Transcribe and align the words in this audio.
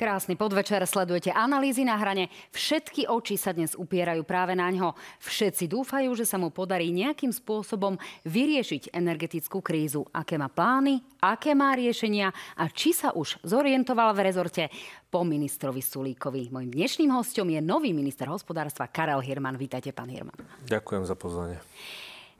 Krásny 0.00 0.32
podvečer, 0.32 0.80
sledujete 0.88 1.28
analýzy 1.28 1.84
na 1.84 1.92
hrane. 2.00 2.32
Všetky 2.56 3.04
oči 3.04 3.36
sa 3.36 3.52
dnes 3.52 3.76
upierajú 3.76 4.24
práve 4.24 4.56
na 4.56 4.72
ňo. 4.72 4.96
Všetci 5.20 5.68
dúfajú, 5.68 6.16
že 6.16 6.24
sa 6.24 6.40
mu 6.40 6.48
podarí 6.48 6.88
nejakým 6.88 7.28
spôsobom 7.28 8.00
vyriešiť 8.24 8.96
energetickú 8.96 9.60
krízu. 9.60 10.08
Aké 10.16 10.40
má 10.40 10.48
plány, 10.48 11.04
aké 11.20 11.52
má 11.52 11.76
riešenia 11.76 12.32
a 12.56 12.72
či 12.72 12.96
sa 12.96 13.12
už 13.12 13.44
zorientoval 13.44 14.16
v 14.16 14.24
rezorte 14.24 14.72
po 15.12 15.20
ministrovi 15.20 15.84
Sulíkovi. 15.84 16.48
Mojím 16.48 16.80
dnešným 16.80 17.12
hostom 17.12 17.52
je 17.52 17.60
nový 17.60 17.92
minister 17.92 18.24
hospodárstva 18.32 18.88
Karel 18.88 19.20
Hirman. 19.20 19.60
Vítajte, 19.60 19.92
pán 19.92 20.08
Hirman. 20.08 20.40
Ďakujem 20.64 21.04
za 21.04 21.12
pozvanie. 21.12 21.60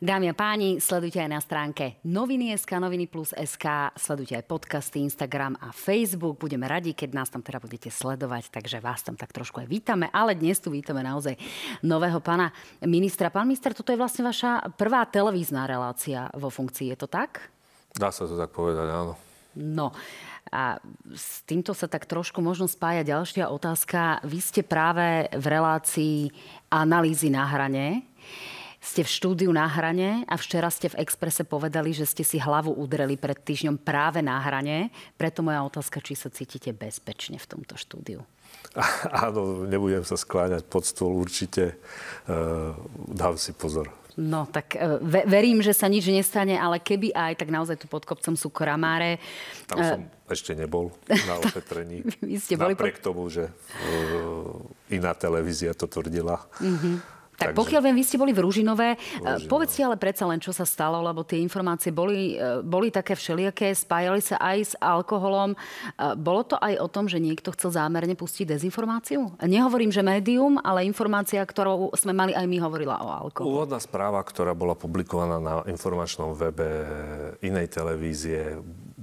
Dámy 0.00 0.32
a 0.32 0.34
páni, 0.34 0.80
sledujte 0.80 1.20
aj 1.20 1.28
na 1.28 1.44
stránke 1.44 2.00
noviny.sk, 2.08 2.72
noviny 2.80 3.04
plus 3.04 3.36
SK, 3.36 3.92
sledujte 4.00 4.32
aj 4.32 4.48
podcasty, 4.48 5.04
Instagram 5.04 5.60
a 5.60 5.76
Facebook. 5.76 6.40
Budeme 6.40 6.64
radi, 6.64 6.96
keď 6.96 7.12
nás 7.12 7.28
tam 7.28 7.44
teda 7.44 7.60
budete 7.60 7.92
sledovať, 7.92 8.48
takže 8.48 8.80
vás 8.80 9.04
tam 9.04 9.20
tak 9.20 9.28
trošku 9.28 9.60
aj 9.60 9.68
vítame. 9.68 10.08
Ale 10.08 10.32
dnes 10.32 10.56
tu 10.56 10.72
vítame 10.72 11.04
naozaj 11.04 11.36
nového 11.84 12.16
pána 12.24 12.48
ministra. 12.80 13.28
Pán 13.28 13.44
minister, 13.44 13.76
toto 13.76 13.92
je 13.92 14.00
vlastne 14.00 14.24
vaša 14.24 14.72
prvá 14.80 15.04
televízna 15.04 15.68
relácia 15.68 16.32
vo 16.32 16.48
funkcii, 16.48 16.96
je 16.96 17.04
to 17.04 17.04
tak? 17.04 17.52
Dá 17.92 18.08
sa 18.08 18.24
to 18.24 18.40
tak 18.40 18.56
povedať, 18.56 18.88
áno. 18.88 19.20
No, 19.52 19.92
a 20.48 20.80
s 21.12 21.44
týmto 21.44 21.76
sa 21.76 21.92
tak 21.92 22.08
trošku 22.08 22.40
možno 22.40 22.64
spája 22.72 23.04
ďalšia 23.04 23.52
otázka. 23.52 24.24
Vy 24.24 24.38
ste 24.40 24.62
práve 24.64 25.28
v 25.28 25.44
relácii 25.44 26.32
analýzy 26.72 27.28
na 27.28 27.44
hrane 27.44 28.09
ste 28.80 29.04
v 29.04 29.12
štúdiu 29.12 29.52
na 29.52 29.68
hrane 29.68 30.24
a 30.24 30.34
včera 30.40 30.72
ste 30.72 30.88
v 30.88 31.04
Exprese 31.04 31.44
povedali, 31.44 31.92
že 31.92 32.08
ste 32.08 32.24
si 32.24 32.40
hlavu 32.40 32.72
udreli 32.72 33.20
pred 33.20 33.36
týždňom 33.36 33.76
práve 33.76 34.24
na 34.24 34.40
hrane. 34.40 34.88
Preto 35.20 35.44
moja 35.44 35.60
otázka, 35.60 36.00
či 36.00 36.16
sa 36.16 36.32
cítite 36.32 36.72
bezpečne 36.72 37.36
v 37.36 37.46
tomto 37.46 37.76
štúdiu. 37.76 38.24
Áno, 39.24 39.68
nebudem 39.68 40.02
sa 40.02 40.16
skláňať 40.16 40.64
pod 40.64 40.88
stôl, 40.88 41.12
určite 41.12 41.76
uh, 42.26 42.72
dám 43.12 43.36
si 43.36 43.52
pozor. 43.52 43.92
No, 44.20 44.44
tak 44.44 44.74
e, 44.74 44.98
ve, 45.00 45.22
verím, 45.24 45.62
že 45.62 45.70
sa 45.72 45.86
nič 45.86 46.04
nestane, 46.10 46.58
ale 46.58 46.82
keby 46.82 47.14
aj, 47.14 47.40
tak 47.40 47.48
naozaj 47.48 47.78
tu 47.78 47.86
pod 47.86 48.02
kopcom 48.04 48.34
sú 48.34 48.50
koramáre. 48.50 49.22
Tam 49.70 49.78
som 49.80 50.00
uh, 50.02 50.28
ešte 50.28 50.52
nebol 50.52 50.90
na 51.30 51.40
ošetrení. 51.40 52.04
Vy 52.28 52.36
ste 52.36 52.58
boli 52.58 52.74
Napriek 52.74 53.00
pod... 53.00 53.04
tomu, 53.14 53.30
že 53.30 53.48
uh, 53.48 54.60
iná 54.92 55.14
televízia 55.14 55.72
to 55.72 55.86
tvrdila. 55.86 56.42
Uh-huh. 56.58 57.00
Tak 57.40 57.56
Takže... 57.56 57.60
pokiaľ 57.64 57.80
viem, 57.88 57.96
vy 57.96 58.04
ste 58.04 58.20
boli 58.20 58.36
v 58.36 58.44
Ružinové. 58.44 59.00
Ružinové. 59.00 59.48
Povedzte 59.48 59.80
ale 59.80 59.96
predsa 59.96 60.28
len, 60.28 60.44
čo 60.44 60.52
sa 60.52 60.68
stalo, 60.68 61.00
lebo 61.00 61.24
tie 61.24 61.40
informácie 61.40 61.88
boli, 61.88 62.36
e, 62.36 62.60
boli 62.60 62.92
také 62.92 63.16
všelijaké, 63.16 63.72
spájali 63.72 64.20
sa 64.20 64.36
aj 64.36 64.58
s 64.60 64.72
alkoholom. 64.76 65.56
E, 65.56 65.58
bolo 66.20 66.44
to 66.44 66.60
aj 66.60 66.76
o 66.76 66.88
tom, 66.92 67.08
že 67.08 67.16
niekto 67.16 67.48
chcel 67.56 67.72
zámerne 67.72 68.12
pustiť 68.12 68.44
dezinformáciu? 68.44 69.40
Nehovorím, 69.40 69.88
že 69.88 70.04
médium, 70.04 70.60
ale 70.60 70.84
informácia, 70.84 71.40
ktorú 71.40 71.96
sme 71.96 72.12
mali 72.12 72.36
aj 72.36 72.44
my, 72.44 72.58
hovorila 72.60 73.00
o 73.00 73.08
alkoholu. 73.08 73.64
Úvodná 73.64 73.80
správa, 73.80 74.20
ktorá 74.20 74.52
bola 74.52 74.76
publikovaná 74.76 75.40
na 75.40 75.64
informačnom 75.64 76.36
webe 76.36 76.68
inej 77.40 77.72
televízie, 77.72 78.60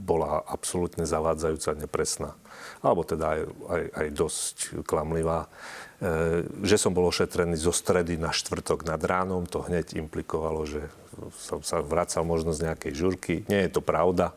bola 0.08 0.40
absolútne 0.48 1.04
zavádzajúca, 1.04 1.76
nepresná. 1.76 2.32
Alebo 2.80 3.04
teda 3.04 3.36
aj, 3.36 3.42
aj, 3.68 3.84
aj 3.92 4.08
dosť 4.16 4.56
klamlivá. 4.88 5.52
E, 6.00 6.48
že 6.64 6.80
som 6.80 6.96
bol 6.96 7.12
ošetrený 7.12 7.60
zo 7.60 7.76
stredy 7.76 8.16
na 8.16 8.32
štvrtok 8.32 8.88
nad 8.88 9.04
ránom, 9.04 9.44
to 9.44 9.68
hneď 9.68 10.00
implikovalo, 10.00 10.64
že 10.64 10.88
som 11.36 11.66
sa 11.66 11.82
vracal 11.82 12.24
možno 12.24 12.54
z 12.54 12.70
nejakej 12.70 12.94
žurky. 12.94 13.36
Nie 13.52 13.67
je 13.67 13.78
to 13.78 13.82
pravda. 13.84 14.32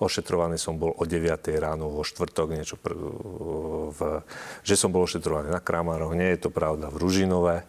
Ošetrovaný 0.00 0.56
som 0.56 0.80
bol 0.80 0.96
o 0.96 1.04
9 1.04 1.22
ráno 1.60 1.92
vo 1.92 2.02
štvrtok, 2.02 2.56
niečo 2.56 2.80
pr- 2.80 2.98
v, 3.92 4.00
že 4.64 4.74
som 4.74 4.88
bol 4.88 5.04
ošetrovaný 5.04 5.52
na 5.52 5.60
Kramároch. 5.60 6.16
Nie 6.16 6.34
je 6.34 6.48
to 6.48 6.50
pravda 6.50 6.88
v 6.88 6.96
Ružinové. 6.98 7.68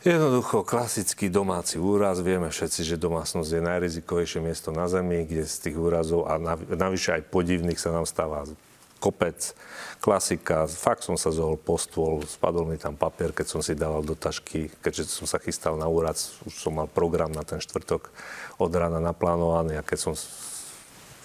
Jednoducho 0.00 0.64
klasický 0.64 1.28
domáci 1.28 1.76
úraz. 1.76 2.24
Vieme 2.24 2.48
všetci, 2.48 2.88
že 2.88 2.96
domácnosť 2.96 3.52
je 3.52 3.60
najrizikovejšie 3.60 4.40
miesto 4.40 4.72
na 4.72 4.88
Zemi, 4.88 5.28
kde 5.28 5.44
z 5.44 5.68
tých 5.68 5.76
úrazov 5.76 6.24
a 6.24 6.40
navyše 6.72 7.20
aj 7.20 7.28
podivných 7.28 7.76
sa 7.76 7.92
nám 7.92 8.08
stáva 8.08 8.48
kopec, 8.96 9.52
klasika. 10.00 10.64
Fakt 10.64 11.04
som 11.04 11.20
sa 11.20 11.28
zohol 11.28 11.60
po 11.60 11.76
stôl, 11.76 12.24
spadol 12.24 12.64
mi 12.64 12.80
tam 12.80 12.96
papier, 12.96 13.36
keď 13.36 13.46
som 13.52 13.60
si 13.60 13.76
dával 13.76 14.00
do 14.00 14.16
tašky, 14.16 14.72
keďže 14.80 15.12
som 15.12 15.28
sa 15.28 15.36
chystal 15.36 15.76
na 15.76 15.84
úrad, 15.84 16.16
už 16.48 16.54
som 16.56 16.80
mal 16.80 16.88
program 16.88 17.28
na 17.28 17.44
ten 17.44 17.60
štvrtok 17.60 18.08
od 18.56 18.72
rána 18.72 19.04
naplánovaný 19.04 19.76
a 19.76 19.84
keď 19.84 19.98
som 20.00 20.14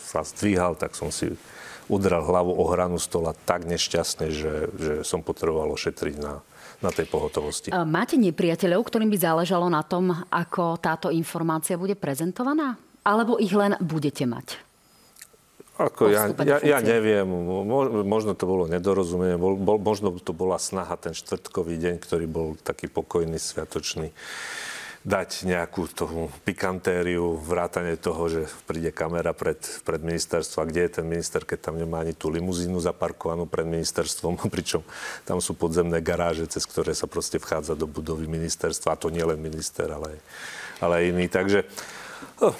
sa 0.03 0.19
zdvíhal, 0.27 0.75
tak 0.75 0.99
som 0.99 1.15
si 1.15 1.31
udral 1.87 2.27
hlavu 2.27 2.51
o 2.51 2.67
hranu 2.67 2.99
stola 2.99 3.31
tak 3.47 3.63
nešťastne, 3.63 4.35
že, 4.35 4.67
že 4.75 4.93
som 5.07 5.23
potreboval 5.23 5.71
ošetriť 5.71 6.15
na, 6.19 6.43
na 6.85 6.93
tej 6.93 7.09
pohotovosti. 7.09 7.73
Máte 7.73 8.21
nepriateľov, 8.21 8.85
ktorým 8.85 9.09
by 9.09 9.17
záležalo 9.17 9.65
na 9.65 9.81
tom, 9.81 10.13
ako 10.29 10.77
táto 10.77 11.09
informácia 11.09 11.73
bude 11.81 11.97
prezentovaná? 11.97 12.77
Alebo 13.01 13.41
ich 13.41 13.53
len 13.53 13.73
budete 13.81 14.29
mať? 14.29 14.61
Ako 15.75 16.07
ja, 16.07 16.31
ja, 16.47 16.63
ja 16.63 16.79
neviem, 16.79 17.27
možno 18.07 18.31
to 18.31 18.47
bolo 18.47 18.63
nedorozumenie, 18.63 19.35
bol, 19.35 19.59
bol, 19.59 19.75
možno 19.75 20.15
to 20.23 20.31
bola 20.31 20.55
snaha 20.55 20.95
ten 20.95 21.11
štvrtkový 21.11 21.75
deň, 21.75 21.95
ktorý 21.99 22.25
bol 22.31 22.55
taký 22.55 22.87
pokojný, 22.87 23.35
sviatočný, 23.35 24.15
dať 25.05 25.45
nejakú 25.45 25.85
tomu 25.93 26.33
pikantériu, 26.41 27.37
vrátane 27.37 27.93
toho, 27.93 28.25
že 28.25 28.49
príde 28.65 28.89
kamera 28.89 29.37
pred, 29.37 29.61
pred 29.85 30.01
ministerstvo. 30.01 30.65
A 30.65 30.69
kde 30.69 30.89
je 30.89 30.95
ten 30.97 31.05
minister, 31.05 31.45
keď 31.45 31.69
tam 31.69 31.77
nemá 31.77 32.01
ani 32.01 32.17
tú 32.17 32.33
limuzínu 32.33 32.81
zaparkovanú 32.81 33.45
pred 33.45 33.69
ministerstvom, 33.69 34.41
pričom 34.53 34.81
tam 35.21 35.37
sú 35.37 35.53
podzemné 35.53 36.01
garáže, 36.01 36.49
cez 36.49 36.65
ktoré 36.65 36.97
sa 36.97 37.05
proste 37.05 37.37
vchádza 37.37 37.77
do 37.77 37.85
budovy 37.85 38.25
ministerstva. 38.25 38.97
A 38.97 38.99
to 38.99 39.13
nie 39.13 39.21
len 39.21 39.37
minister, 39.37 39.85
ale, 39.93 40.17
ale 40.81 41.05
aj 41.05 41.05
iný. 41.13 41.25
Takže 41.29 41.69
oh, 42.41 42.57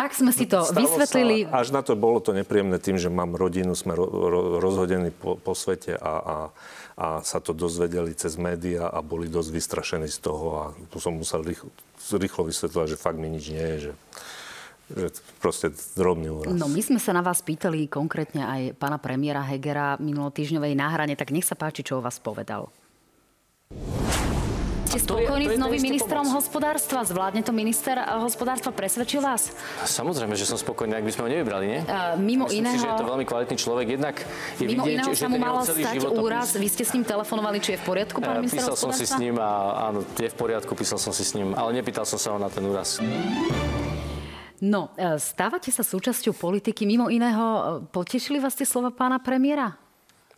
tak 0.00 0.16
sme 0.16 0.32
si 0.32 0.48
to 0.48 0.64
Stalo 0.64 0.80
vysvetlili. 0.80 1.44
Sa, 1.44 1.60
až 1.60 1.76
na 1.76 1.84
to 1.84 1.92
bolo 1.92 2.24
to 2.24 2.32
nepríjemné 2.32 2.80
tým, 2.80 2.96
že 2.96 3.12
mám 3.12 3.36
rodinu, 3.36 3.76
sme 3.76 3.92
ro, 3.92 4.08
ro, 4.08 4.40
rozhodení 4.56 5.12
po, 5.12 5.36
po 5.36 5.52
svete 5.52 5.92
a, 5.92 6.14
a, 6.16 6.36
a 6.96 7.06
sa 7.20 7.36
to 7.44 7.52
dozvedeli 7.52 8.16
cez 8.16 8.40
médiá 8.40 8.88
a 8.88 9.04
boli 9.04 9.28
dosť 9.28 9.50
vystrašení 9.52 10.08
z 10.08 10.18
toho 10.24 10.46
a 10.56 10.62
tu 10.88 10.96
som 10.96 11.12
musel 11.12 11.44
rýchlo, 11.44 11.68
rýchlo 12.16 12.48
vysvetľovať, 12.48 12.88
že 12.88 12.96
fakt 12.96 13.20
mi 13.20 13.28
nič 13.28 13.52
nie 13.52 13.66
je, 13.76 13.78
že 13.92 13.94
že 14.90 15.06
proste 15.38 15.70
drobný 15.94 16.34
úraz. 16.34 16.50
No 16.50 16.66
my 16.66 16.82
sme 16.82 16.98
sa 16.98 17.14
na 17.14 17.22
vás 17.22 17.38
pýtali 17.46 17.86
konkrétne 17.86 18.42
aj 18.42 18.60
pána 18.74 18.98
premiéra 18.98 19.38
Hegera 19.38 19.94
minulotýžňovej 20.02 20.74
náhrane, 20.74 21.14
tak 21.14 21.30
nech 21.30 21.46
sa 21.46 21.54
páči, 21.54 21.86
čo 21.86 22.02
o 22.02 22.04
vás 22.04 22.18
povedal. 22.18 22.66
Ste 24.90 25.06
spokojní 25.06 25.46
s 25.54 25.54
novým 25.54 25.82
ministrom 25.86 26.26
pomoc. 26.26 26.42
hospodárstva? 26.42 27.06
Zvládne 27.06 27.46
to 27.46 27.54
minister 27.54 27.94
eh, 27.94 28.10
hospodárstva? 28.18 28.74
Presvedčil 28.74 29.22
vás? 29.22 29.54
Samozrejme, 29.86 30.34
že 30.34 30.42
som 30.42 30.58
spokojný, 30.58 30.98
ak 30.98 31.06
by 31.06 31.12
sme 31.14 31.22
ho 31.22 31.28
nevybrali, 31.30 31.64
nie? 31.70 31.80
Uh, 31.86 32.18
mimo 32.18 32.50
Myslím 32.50 32.66
iného... 32.66 32.74
si, 32.74 32.82
že 32.82 32.88
je 32.90 32.98
to 32.98 33.06
veľmi 33.06 33.22
kvalitný 33.22 33.54
človek. 33.54 33.86
Jednak 33.86 34.18
je 34.58 34.66
mimo 34.66 34.82
vidieť, 34.82 35.06
iného 35.06 35.14
sa 35.14 35.30
mu 35.30 35.38
malo 35.38 35.62
stať 35.62 35.94
úraz. 36.10 36.58
Vy 36.58 36.66
ste 36.66 36.82
s 36.82 36.90
ním 36.98 37.06
telefonovali, 37.06 37.62
či 37.62 37.78
je 37.78 37.78
v 37.78 37.84
poriadku, 37.86 38.18
pán 38.18 38.34
uh, 38.34 38.42
minister 38.42 38.66
Písal 38.66 38.74
som 38.74 38.90
si 38.90 39.06
s 39.06 39.14
ním 39.14 39.38
a 39.38 39.50
áno, 39.94 40.02
je 40.18 40.26
v 40.26 40.36
poriadku, 40.36 40.74
písal 40.74 40.98
som 40.98 41.14
si 41.14 41.22
s 41.22 41.38
ním, 41.38 41.54
ale 41.54 41.70
nepýtal 41.70 42.02
som 42.02 42.18
sa 42.18 42.34
ho 42.34 42.42
na 42.42 42.50
ten 42.50 42.66
úraz. 42.66 42.98
No, 44.58 44.90
stávate 45.22 45.70
sa 45.70 45.86
súčasťou 45.86 46.34
politiky. 46.34 46.82
Mimo 46.82 47.06
iného, 47.08 47.78
potešili 47.94 48.42
vás 48.42 48.58
tie 48.58 48.66
slova 48.66 48.90
pána 48.90 49.22
premiéra? 49.22 49.78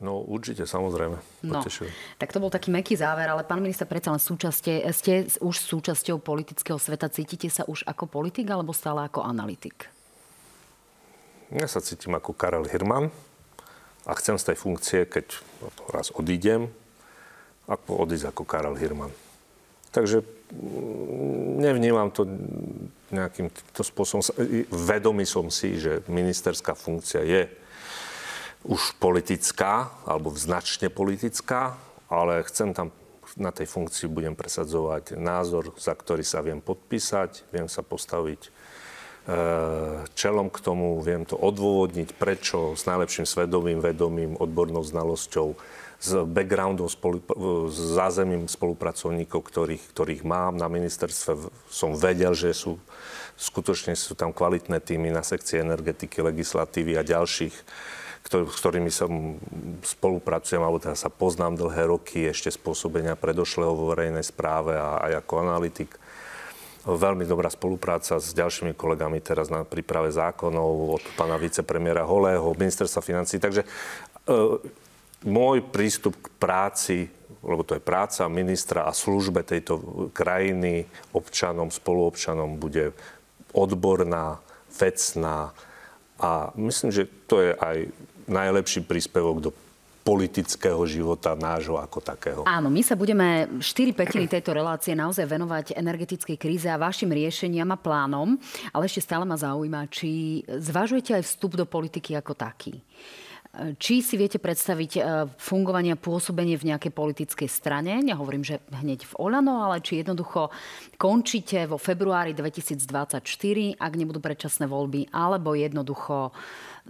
No 0.02 0.18
určite, 0.26 0.66
samozrejme. 0.66 1.14
No, 1.46 1.62
tak 2.19 2.34
to 2.34 2.43
bol 2.43 2.50
taký 2.50 2.75
meký 2.75 2.99
záver, 2.99 3.31
ale 3.31 3.46
pán 3.46 3.62
minister, 3.62 3.87
predsa 3.87 4.10
len 4.10 4.19
súčastie, 4.19 4.82
ste 4.90 5.31
už 5.38 5.62
súčasťou 5.62 6.19
politického 6.19 6.75
sveta. 6.75 7.06
Cítite 7.06 7.46
sa 7.46 7.62
už 7.70 7.87
ako 7.87 8.10
politik 8.10 8.50
alebo 8.50 8.75
stále 8.75 9.06
ako 9.06 9.22
analytik? 9.22 9.87
Ja 11.54 11.70
sa 11.70 11.78
cítim 11.78 12.19
ako 12.19 12.34
Karel 12.34 12.66
Hirman 12.66 13.14
a 14.02 14.12
chcem 14.19 14.34
z 14.43 14.50
tej 14.50 14.56
funkcie, 14.58 15.00
keď 15.06 15.38
raz 15.94 16.10
odídem, 16.10 16.66
ako 17.70 18.02
odísť 18.02 18.34
ako 18.34 18.43
Karel 18.43 18.75
Hirman. 18.75 19.14
Takže 19.94 20.26
mm, 20.50 21.62
nevnímam 21.62 22.10
to 22.10 22.26
nejakým 23.14 23.55
to 23.70 23.87
spôsobom. 23.87 24.25
Vedomý 24.66 25.28
som 25.31 25.46
si, 25.46 25.78
že 25.78 26.02
ministerská 26.10 26.75
funkcia 26.75 27.22
je 27.22 27.62
už 28.62 28.99
politická, 29.03 29.91
alebo 30.06 30.31
značne 30.35 30.87
politická, 30.87 31.75
ale 32.06 32.47
chcem 32.47 32.70
tam 32.75 32.94
na 33.37 33.50
tej 33.50 33.64
funkcii 33.64 34.12
budem 34.12 34.37
presadzovať 34.37 35.17
názor, 35.17 35.73
za 35.81 35.97
ktorý 35.97 36.20
sa 36.23 36.44
viem 36.44 36.61
podpísať, 36.61 37.49
viem 37.49 37.64
sa 37.64 37.81
postaviť 37.81 38.41
e, 38.44 38.50
čelom 40.12 40.53
k 40.53 40.59
tomu, 40.61 41.00
viem 41.00 41.25
to 41.25 41.35
odôvodniť, 41.41 42.12
prečo 42.20 42.76
s 42.76 42.85
najlepším 42.85 43.25
svedomím, 43.25 43.81
vedomím, 43.81 44.37
odbornou 44.37 44.85
znalosťou, 44.85 45.56
s 46.03 46.19
backgroundom, 46.26 46.91
spolu, 46.91 47.23
s 47.70 47.79
zázemím 47.79 48.50
spolupracovníkov, 48.50 49.38
ktorých, 49.38 49.85
ktorých 49.94 50.23
mám 50.26 50.58
na 50.58 50.67
ministerstve. 50.67 51.47
Som 51.70 51.94
vedel, 51.94 52.35
že 52.35 52.50
sú 52.50 52.82
skutočne 53.38 53.94
sú 53.94 54.19
tam 54.19 54.35
kvalitné 54.35 54.82
týmy 54.82 55.15
na 55.15 55.25
sekcii 55.25 55.62
energetiky, 55.62 56.20
legislatívy 56.20 56.99
a 56.99 57.06
ďalších 57.06 57.55
s 58.22 58.58
ktorými 58.62 58.88
som 58.88 59.36
spolupracujem, 59.82 60.62
alebo 60.62 60.78
teda 60.78 60.94
sa 60.94 61.10
poznám 61.10 61.58
dlhé 61.58 61.90
roky 61.90 62.24
ešte 62.24 62.54
spôsobenia 62.54 63.19
predošlého 63.19 63.74
vo 63.74 63.90
verejnej 63.92 64.22
správe 64.22 64.78
a 64.78 65.02
aj 65.10 65.26
ako 65.26 65.32
analytik. 65.42 65.90
Veľmi 66.82 67.22
dobrá 67.26 67.46
spolupráca 67.46 68.19
s 68.19 68.34
ďalšími 68.34 68.74
kolegami 68.74 69.22
teraz 69.22 69.46
na 69.50 69.62
príprave 69.62 70.10
zákonov 70.10 70.98
od 70.98 71.04
pána 71.14 71.38
vicepremiera 71.38 72.02
Holého, 72.02 72.58
ministerstva 72.58 73.02
financí. 73.02 73.38
Takže 73.38 73.62
e, 73.62 73.69
môj 75.22 75.62
prístup 75.70 76.19
k 76.19 76.26
práci, 76.42 77.06
lebo 77.42 77.62
to 77.62 77.78
je 77.78 77.82
práca 77.82 78.26
ministra 78.26 78.90
a 78.90 78.94
službe 78.94 79.46
tejto 79.46 80.10
krajiny 80.10 80.86
občanom, 81.14 81.70
spoluobčanom 81.70 82.58
bude 82.58 82.90
odborná, 83.54 84.42
vecná 84.72 85.54
a 86.22 86.54
myslím, 86.54 86.90
že 86.94 87.10
to 87.26 87.42
je 87.42 87.52
aj 87.58 87.76
najlepší 88.26 88.84
príspevok 88.84 89.36
do 89.38 89.50
politického 90.02 90.82
života 90.82 91.38
nášho 91.38 91.78
ako 91.78 92.02
takého. 92.02 92.40
Áno, 92.42 92.66
my 92.66 92.82
sa 92.82 92.98
budeme 92.98 93.46
4 93.62 93.94
petiny 93.94 94.26
tejto 94.26 94.50
relácie 94.50 94.98
naozaj 94.98 95.22
venovať 95.30 95.78
energetickej 95.78 96.36
kríze 96.36 96.66
a 96.66 96.78
vašim 96.78 97.08
riešeniam 97.08 97.70
a 97.70 97.78
plánom, 97.78 98.34
ale 98.74 98.90
ešte 98.90 99.06
stále 99.06 99.22
ma 99.22 99.38
zaujíma, 99.38 99.86
či 99.86 100.42
zvažujete 100.46 101.14
aj 101.14 101.22
vstup 101.22 101.54
do 101.54 101.64
politiky 101.64 102.19
ako 102.19 102.34
taký. 102.34 102.82
Či 103.52 104.00
si 104.00 104.16
viete 104.16 104.40
predstaviť 104.40 104.92
e, 104.96 105.00
fungovanie 105.36 105.92
a 105.92 106.00
pôsobenie 106.00 106.56
v 106.56 106.72
nejakej 106.72 106.88
politickej 106.88 107.48
strane? 107.52 108.00
Nehovorím, 108.00 108.40
že 108.40 108.64
hneď 108.72 109.04
v 109.04 109.14
Olano, 109.20 109.60
ale 109.60 109.84
či 109.84 110.00
jednoducho 110.00 110.48
končíte 110.96 111.69
vo 111.69 111.76
februári 111.76 112.32
2024, 112.32 113.20
ak 113.76 113.92
nebudú 113.92 114.24
predčasné 114.24 114.64
voľby, 114.64 115.12
alebo 115.12 115.52
jednoducho 115.52 116.32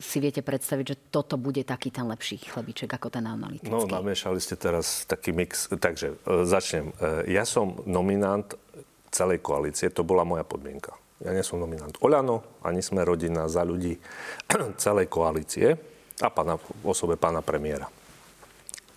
si 0.01 0.25
viete 0.25 0.41
predstaviť, 0.41 0.85
že 0.89 0.97
toto 1.13 1.37
bude 1.37 1.61
taký 1.69 1.93
ten 1.93 2.09
lepší 2.09 2.41
chlebiček 2.41 2.89
ako 2.89 3.13
ten 3.13 3.29
analytický? 3.29 3.69
No, 3.69 3.85
namiešali 3.85 4.41
ste 4.41 4.57
teraz 4.57 5.05
taký 5.05 5.37
mix. 5.37 5.69
Takže 5.69 6.17
e, 6.17 6.49
začnem. 6.49 6.97
E, 6.97 7.29
ja 7.37 7.45
som 7.45 7.77
nominant 7.85 8.57
celej 9.13 9.45
koalície, 9.45 9.93
to 9.93 10.01
bola 10.01 10.25
moja 10.25 10.49
podmienka. 10.49 10.97
Ja 11.21 11.37
nie 11.37 11.45
som 11.45 11.61
nominant 11.61 11.95
Oľano, 12.01 12.65
ani 12.65 12.81
sme 12.81 13.05
rodina 13.05 13.47
za 13.53 13.63
ľudí 13.69 14.01
celej 14.83 15.13
koalície 15.13 15.77
a 16.25 16.29
pána, 16.33 16.57
osobe 16.83 17.21
pána 17.21 17.45
premiéra. 17.45 17.93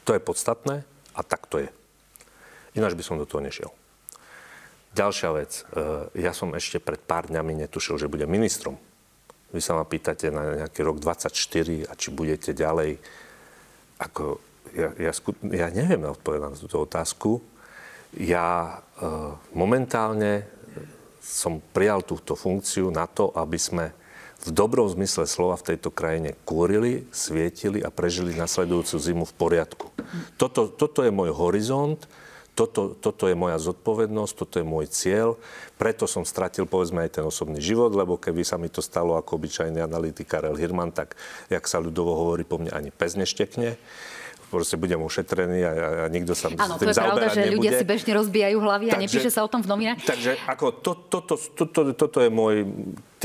To 0.07 0.15
je 0.15 0.23
podstatné 0.23 0.87
a 1.11 1.21
tak 1.27 1.51
to 1.51 1.59
je. 1.59 1.69
Ináč 2.79 2.95
by 2.95 3.03
som 3.03 3.19
do 3.19 3.27
toho 3.27 3.43
nešiel. 3.43 3.67
Ďalšia 4.95 5.29
vec. 5.35 5.51
E, 5.75 6.23
ja 6.23 6.31
som 6.31 6.55
ešte 6.55 6.79
pred 6.79 7.03
pár 7.03 7.27
dňami 7.27 7.67
netušil, 7.67 7.99
že 7.99 8.07
budem 8.07 8.31
ministrom. 8.31 8.79
Vy 9.55 9.63
sa 9.63 9.79
ma 9.79 9.87
pýtate 9.87 10.27
na 10.27 10.67
nejaký 10.67 10.83
rok 10.83 10.99
24 10.99 11.87
a 11.87 11.93
či 11.95 12.11
budete 12.11 12.51
ďalej. 12.51 12.99
Ako, 14.03 14.43
ja, 14.75 14.91
ja, 14.99 15.11
ja 15.55 15.67
neviem 15.71 16.03
odpovedať 16.11 16.43
na 16.43 16.59
túto 16.59 16.83
otázku. 16.83 17.39
Ja 18.19 18.83
e, 18.99 19.07
momentálne 19.55 20.43
som 21.23 21.63
prijal 21.71 22.03
túto 22.03 22.35
funkciu 22.35 22.91
na 22.91 23.07
to, 23.07 23.31
aby 23.31 23.55
sme 23.55 23.95
v 24.45 24.53
dobrom 24.53 24.85
zmysle 24.85 25.25
slova 25.25 25.57
v 25.57 25.73
tejto 25.73 25.89
krajine 25.89 26.37
kúrili, 26.45 27.09
svietili 27.09 27.81
a 27.81 27.89
prežili 27.89 28.37
nasledujúcu 28.37 28.95
zimu 28.99 29.23
v 29.25 29.33
poriadku. 29.39 29.89
Toto, 30.37 30.69
toto 30.69 31.01
je 31.01 31.09
môj 31.09 31.33
horizont, 31.33 32.03
toto, 32.55 32.95
toto 32.95 33.27
je 33.27 33.35
moja 33.35 33.59
zodpovednosť, 33.59 34.33
toto 34.33 34.55
je 34.57 34.65
môj 34.65 34.87
cieľ. 34.87 35.35
Preto 35.75 36.07
som 36.07 36.23
stratil 36.23 36.63
povedzme 36.63 37.03
aj 37.03 37.19
ten 37.19 37.25
osobný 37.27 37.59
život, 37.59 37.91
lebo 37.91 38.15
keby 38.15 38.47
sa 38.47 38.55
mi 38.55 38.71
to 38.71 38.79
stalo 38.79 39.19
ako 39.19 39.35
obyčajný 39.35 39.83
analytik 39.83 40.31
Karel 40.31 40.55
Hirman, 40.55 40.95
tak, 40.95 41.19
jak 41.51 41.67
sa 41.67 41.83
ľudovo 41.83 42.15
hovorí, 42.15 42.47
po 42.47 42.55
mne 42.55 42.71
ani 42.71 42.89
pez 42.95 43.19
neštekne 43.19 43.75
proste 44.45 44.79
budem 44.79 45.01
ušetrený 45.01 45.59
a, 45.67 45.71
a 45.73 46.07
nikto 46.07 46.31
sa 46.37 46.47
Áno, 46.53 46.79
to 46.79 46.87
je 46.87 46.95
pravda, 46.95 47.27
že 47.33 47.43
nebude. 47.43 47.55
ľudia 47.59 47.71
si 47.75 47.83
bežne 47.83 48.11
rozbijajú 48.15 48.57
hlavy 48.61 48.85
a 48.87 48.95
takže, 48.95 49.03
nepíše 49.03 49.29
sa 49.33 49.41
o 49.43 49.49
tom 49.51 49.59
v 49.59 49.67
novinách. 49.67 49.99
Takže 50.05 50.31
ako 50.47 50.65
to, 50.79 50.91
to, 51.11 51.17
to, 51.25 51.35
to, 51.35 51.63
to, 51.67 51.81
toto 51.97 52.17
je 52.23 52.29
môj 52.31 52.63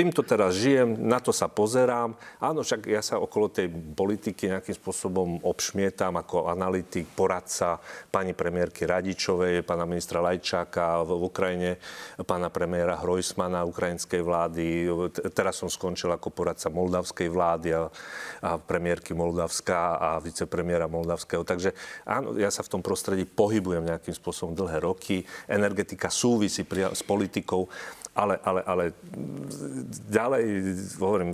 týmto 0.01 0.25
teraz 0.25 0.57
žijem, 0.57 0.97
na 0.97 1.21
to 1.21 1.29
sa 1.29 1.45
pozerám. 1.45 2.17
Áno, 2.41 2.65
však 2.65 2.89
ja 2.89 3.05
sa 3.05 3.21
okolo 3.21 3.53
tej 3.53 3.69
politiky 3.69 4.49
nejakým 4.49 4.73
spôsobom 4.73 5.45
obšmietam 5.45 6.17
ako 6.17 6.49
analytik, 6.49 7.05
poradca 7.13 7.77
pani 8.09 8.33
premiérky 8.33 8.89
Radičovej, 8.89 9.61
pána 9.61 9.85
ministra 9.85 10.25
Lajčáka 10.25 11.05
v 11.05 11.21
Ukrajine, 11.21 11.77
pána 12.25 12.49
premiéra 12.49 12.97
Hrojsmana 12.97 13.69
ukrajinskej 13.69 14.25
vlády. 14.25 14.89
Teraz 15.37 15.61
som 15.61 15.69
skončil 15.69 16.09
ako 16.09 16.33
poradca 16.33 16.73
moldavskej 16.73 17.29
vlády 17.29 17.69
a, 17.77 17.93
a 18.41 18.57
premiérky 18.57 19.13
Moldavska 19.13 20.01
a 20.01 20.17
vicepremiéra 20.17 20.89
Moldavského. 20.89 21.45
Takže 21.45 21.77
áno, 22.09 22.41
ja 22.41 22.49
sa 22.49 22.65
v 22.65 22.73
tom 22.73 22.81
prostredí 22.81 23.29
pohybujem 23.29 23.85
nejakým 23.85 24.17
spôsobom 24.17 24.57
dlhé 24.57 24.81
roky. 24.81 25.29
Energetika 25.45 26.09
súvisí 26.09 26.65
s 26.65 27.03
politikou 27.05 27.69
ale, 28.21 28.35
ale, 28.45 28.61
ale 28.69 28.85
ďalej, 30.13 30.45
hovorím, 31.01 31.33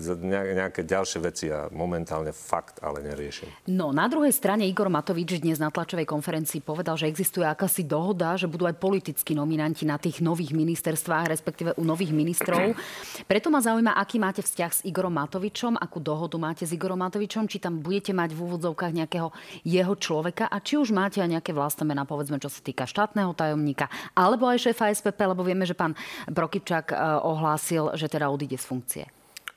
nejaké 0.55 0.87
ďalšie 0.87 1.19
veci 1.19 1.50
a 1.50 1.67
momentálne 1.75 2.31
fakt, 2.31 2.79
ale 2.79 3.03
neriešim. 3.03 3.50
No, 3.75 3.91
na 3.91 4.06
druhej 4.06 4.31
strane 4.31 4.62
Igor 4.71 4.87
Matovič 4.87 5.43
dnes 5.43 5.59
na 5.59 5.75
tlačovej 5.75 6.06
konferencii 6.06 6.62
povedal, 6.62 6.94
že 6.94 7.11
existuje 7.11 7.43
akási 7.43 7.83
dohoda, 7.83 8.38
že 8.38 8.47
budú 8.47 8.71
aj 8.71 8.79
politickí 8.79 9.35
nominanti 9.35 9.83
na 9.83 9.99
tých 9.99 10.23
nových 10.23 10.55
ministerstvách, 10.55 11.27
respektíve 11.35 11.75
u 11.75 11.83
nových 11.83 12.15
ministrov. 12.15 12.79
Preto 13.31 13.50
ma 13.50 13.59
zaujíma, 13.59 13.99
aký 13.99 14.23
máte 14.23 14.47
vzťah 14.47 14.71
s 14.71 14.81
Igorom 14.87 15.19
Matovičom, 15.19 15.75
akú 15.75 15.99
dohodu 15.99 16.38
máte 16.38 16.62
s 16.62 16.71
Igorom 16.71 17.03
Matovičom, 17.03 17.50
či 17.50 17.59
tam 17.59 17.83
budete 17.83 18.15
mať 18.15 18.31
v 18.37 18.41
úvodzovkách 18.47 18.93
nejakého 18.94 19.29
jeho 19.67 19.94
človeka 19.99 20.47
a 20.47 20.62
či 20.62 20.79
už 20.79 20.94
máte 20.94 21.19
aj 21.19 21.41
nejaké 21.41 21.50
vlastné 21.50 21.83
mená, 21.83 22.06
povedzme, 22.06 22.38
čo 22.38 22.47
sa 22.47 22.62
týka 22.62 22.87
štátneho 22.87 23.35
tajomníka, 23.35 23.91
alebo 24.15 24.47
aj 24.47 24.71
šéfa 24.71 24.94
SPP, 24.94 25.19
lebo 25.27 25.43
vieme, 25.43 25.67
že 25.67 25.75
pán 25.75 25.99
Prokyp 26.31 26.75
Sobčak 26.76 26.93
eh, 26.93 27.00
ohlásil, 27.25 27.96
že 27.96 28.05
teda 28.12 28.28
odíde 28.28 28.61
z 28.61 28.69
funkcie? 28.69 29.05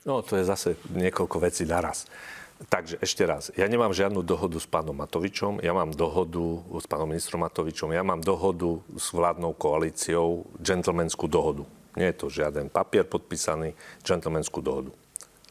No, 0.08 0.24
to 0.24 0.40
je 0.40 0.48
zase 0.48 0.80
niekoľko 0.88 1.44
vecí 1.44 1.68
naraz. 1.68 2.08
Takže 2.60 3.00
ešte 3.00 3.24
raz, 3.24 3.52
ja 3.56 3.68
nemám 3.68 3.92
žiadnu 3.92 4.24
dohodu 4.24 4.56
s 4.56 4.68
pánom 4.68 4.92
Matovičom, 4.92 5.64
ja 5.64 5.72
mám 5.72 5.92
dohodu 5.96 6.60
s 6.76 6.84
pánom 6.88 7.08
ministrom 7.08 7.40
Matovičom, 7.44 7.92
ja 7.92 8.04
mám 8.04 8.20
dohodu 8.20 8.80
s 8.96 9.12
vládnou 9.16 9.56
koalíciou, 9.56 10.44
džentlmenskú 10.60 11.24
dohodu. 11.28 11.64
Nie 11.96 12.12
je 12.12 12.20
to 12.20 12.26
žiaden 12.28 12.68
papier 12.68 13.04
podpísaný, 13.08 13.72
džentlmenskú 14.04 14.60
dohodu. 14.60 14.92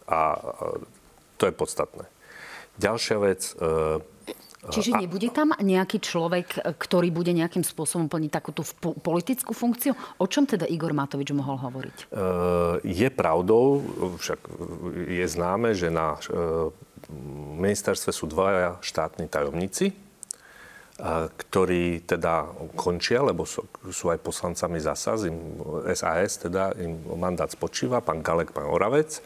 A 0.05 0.37
to 1.37 1.49
je 1.49 1.53
podstatné. 1.53 2.05
Ďalšia 2.77 3.17
vec, 3.21 3.41
e, 3.41 3.53
Čiže 4.59 4.99
nebude 4.99 5.31
tam 5.31 5.55
nejaký 5.55 6.03
človek, 6.03 6.59
ktorý 6.75 7.15
bude 7.15 7.31
nejakým 7.31 7.63
spôsobom 7.63 8.11
plniť 8.11 8.31
takúto 8.31 8.67
politickú 8.99 9.55
funkciu? 9.55 9.95
O 10.19 10.27
čom 10.27 10.43
teda 10.43 10.67
Igor 10.67 10.91
Matovič 10.91 11.31
mohol 11.31 11.55
hovoriť? 11.55 11.95
E, 11.95 12.05
je 12.83 13.07
pravdou, 13.07 13.79
však 14.19 14.39
je 15.07 15.25
známe, 15.31 15.71
že 15.71 15.87
na 15.87 16.19
e, 16.27 16.75
ministerstve 17.55 18.11
sú 18.11 18.27
dvaja 18.27 18.75
štátni 18.83 19.31
tajomníci, 19.31 19.95
ktorí 20.99 22.03
teda 22.03 22.51
končia, 22.75 23.23
lebo 23.23 23.47
sú, 23.47 23.63
aj 24.11 24.19
poslancami 24.19 24.83
SAS, 24.83 25.23
im, 25.23 25.55
SAS, 25.95 26.43
teda 26.43 26.75
im 26.75 26.99
mandát 27.15 27.47
spočíva, 27.47 28.03
pán 28.03 28.19
Galek, 28.19 28.51
pán 28.51 28.67
Oravec. 28.67 29.23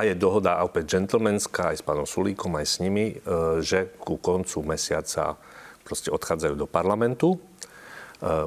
A 0.00 0.08
je 0.08 0.16
dohoda 0.16 0.64
opäť 0.64 0.96
džentlmenská 0.96 1.76
aj 1.76 1.76
s 1.76 1.84
pánom 1.84 2.08
Sulíkom, 2.08 2.56
aj 2.56 2.66
s 2.66 2.76
nimi, 2.80 3.12
e, 3.12 3.14
že 3.60 3.92
ku 4.00 4.16
koncu 4.16 4.64
mesiaca 4.64 5.36
proste 5.84 6.08
odchádzajú 6.08 6.54
do 6.56 6.64
parlamentu. 6.64 7.36
E, 7.36 7.38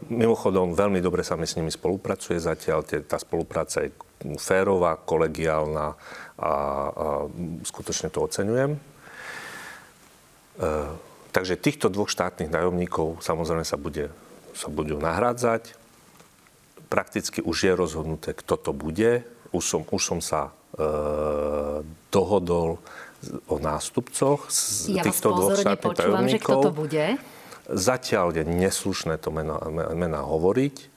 mimochodom, 0.09 0.73
veľmi 0.73 0.97
dobre 0.97 1.21
sa 1.21 1.37
mi 1.37 1.45
s 1.45 1.53
nimi 1.53 1.69
spolupracuje 1.69 2.41
zatiaľ. 2.41 2.89
Tá 3.05 3.21
spolupráca 3.21 3.85
je 3.85 3.93
férová, 4.41 4.97
kolegiálna 4.97 5.93
a, 5.93 5.93
a 6.41 6.51
skutočne 7.61 8.09
to 8.09 8.25
oceňujem. 8.25 8.81
Takže 11.33 11.57
týchto 11.57 11.89
dvoch 11.89 12.13
štátnych 12.13 12.53
nájomníkov 12.53 13.25
samozrejme 13.25 13.65
sa, 13.65 13.75
bude, 13.75 14.13
sa 14.53 14.69
budú 14.69 15.01
nahrádzať. 15.01 15.73
Prakticky 16.87 17.41
už 17.41 17.57
je 17.67 17.73
rozhodnuté, 17.73 18.37
kto 18.37 18.53
to 18.55 18.71
bude. 18.71 19.25
Už 19.49 19.63
som, 19.65 19.81
už 19.81 20.01
som 20.01 20.19
sa 20.21 20.53
E, 20.73 20.87
dohodol 22.09 22.81
o 23.45 23.55
nástupcoch 23.61 24.49
z 24.49 24.97
ja 24.97 25.05
týchto 25.05 25.29
dvoch 25.29 25.53
štátnych 25.53 25.97
tajomníkov. 25.97 26.33
že 26.33 26.37
kto 26.41 26.55
to 26.65 26.71
bude? 26.73 27.05
Zatiaľ 27.69 28.33
je 28.33 28.43
neslušné 28.45 29.21
to 29.21 29.29
mená, 29.29 29.61
mená 29.93 30.25
hovoriť. 30.25 30.92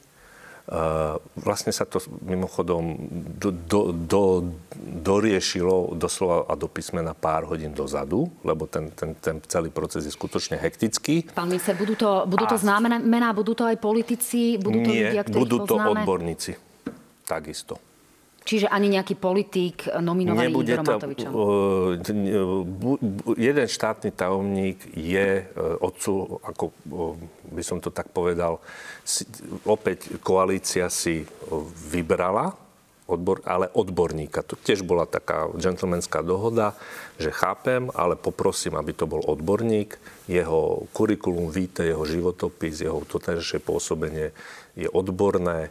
Uh, 0.66 1.22
vlastne 1.38 1.70
sa 1.70 1.86
to 1.86 2.02
mimochodom 2.26 2.98
do, 3.38 3.54
do, 3.54 3.94
do, 3.94 4.22
doriešilo 4.82 5.94
doslova 5.94 6.50
a 6.50 6.58
do 6.58 6.66
písmena 6.66 7.14
pár 7.14 7.46
hodín 7.46 7.70
dozadu, 7.70 8.26
lebo 8.42 8.66
ten, 8.66 8.90
ten, 8.90 9.14
ten 9.14 9.38
celý 9.46 9.70
proces 9.70 10.02
je 10.02 10.10
skutočne 10.10 10.58
hektický. 10.58 11.30
Pán 11.30 11.46
minister, 11.46 11.78
budú 11.78 11.94
to, 11.94 12.26
budú 12.26 12.50
to 12.50 12.58
známe 12.58 12.98
mená, 12.98 13.30
budú 13.30 13.54
to 13.54 13.62
aj 13.62 13.78
politici, 13.78 14.58
budú 14.58 14.82
to 14.82 14.90
nie, 14.90 15.06
ľudia, 15.06 15.22
budú 15.30 15.56
to 15.62 15.78
poznáme? 15.78 16.02
odborníci. 16.02 16.58
Takisto. 17.22 17.78
Čiže 18.46 18.70
ani 18.70 18.94
nejaký 18.94 19.18
politík 19.18 19.90
nominovaný 19.98 20.54
Nebude 20.54 20.78
Igorom 20.78 20.86
Matovičom? 20.86 21.32
jeden 23.34 23.66
štátny 23.66 24.14
tajomník 24.14 24.78
je 24.94 25.50
odcu, 25.82 26.38
ako 26.46 26.70
by 27.50 27.62
som 27.66 27.82
to 27.82 27.90
tak 27.90 28.14
povedal, 28.14 28.62
opäť 29.66 30.22
koalícia 30.22 30.86
si 30.86 31.26
vybrala 31.90 32.54
odbor, 33.06 33.38
ale 33.46 33.70
odborníka. 33.70 34.42
To 34.42 34.58
tiež 34.58 34.82
bola 34.82 35.06
taká 35.06 35.46
džentlmenská 35.54 36.26
dohoda, 36.26 36.74
že 37.22 37.30
chápem, 37.30 37.86
ale 37.94 38.18
poprosím, 38.18 38.74
aby 38.74 38.90
to 38.90 39.06
bol 39.06 39.22
odborník. 39.22 39.94
Jeho 40.26 40.90
kurikulum 40.90 41.54
víte, 41.54 41.86
jeho 41.86 42.02
životopis, 42.02 42.82
jeho 42.82 43.06
totajšie 43.06 43.62
pôsobenie 43.62 44.34
je 44.74 44.90
odborné, 44.90 45.70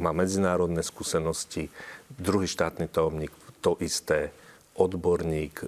má 0.00 0.12
medzinárodné 0.12 0.82
skúsenosti. 0.82 1.68
Druhý 2.08 2.48
štátny 2.48 2.88
tajomník 2.88 3.32
to 3.60 3.76
isté, 3.84 4.32
odborník, 4.74 5.60
e, 5.60 5.66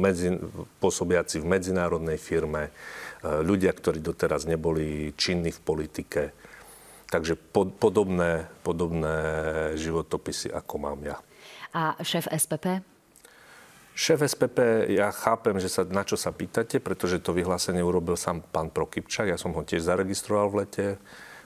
medzi, 0.00 0.32
pôsobiaci 0.80 1.44
v 1.44 1.50
medzinárodnej 1.52 2.16
firme, 2.16 2.68
e, 2.68 2.70
ľudia, 3.44 3.76
ktorí 3.76 4.00
doteraz 4.00 4.48
neboli 4.48 5.12
činní 5.14 5.52
v 5.52 5.60
politike 5.60 6.22
Takže 7.12 7.36
pod, 7.36 7.76
podobné, 7.76 8.48
podobné 8.64 9.16
životopisy, 9.76 10.48
ako 10.48 10.74
mám 10.80 11.00
ja. 11.04 11.20
A 11.76 11.92
šéf 12.00 12.24
SPP? 12.24 12.80
Šéf 13.92 14.24
SPP, 14.24 14.88
ja 14.96 15.12
chápem, 15.12 15.60
že 15.60 15.68
sa, 15.68 15.84
na 15.84 16.08
čo 16.08 16.16
sa 16.16 16.32
pýtate, 16.32 16.80
pretože 16.80 17.20
to 17.20 17.36
vyhlásenie 17.36 17.84
urobil 17.84 18.16
sám 18.16 18.40
pán 18.40 18.72
Prokypčak. 18.72 19.28
Ja 19.28 19.36
som 19.36 19.52
ho 19.52 19.60
tiež 19.60 19.84
zaregistroval 19.84 20.48
v 20.48 20.56
lete. 20.64 20.86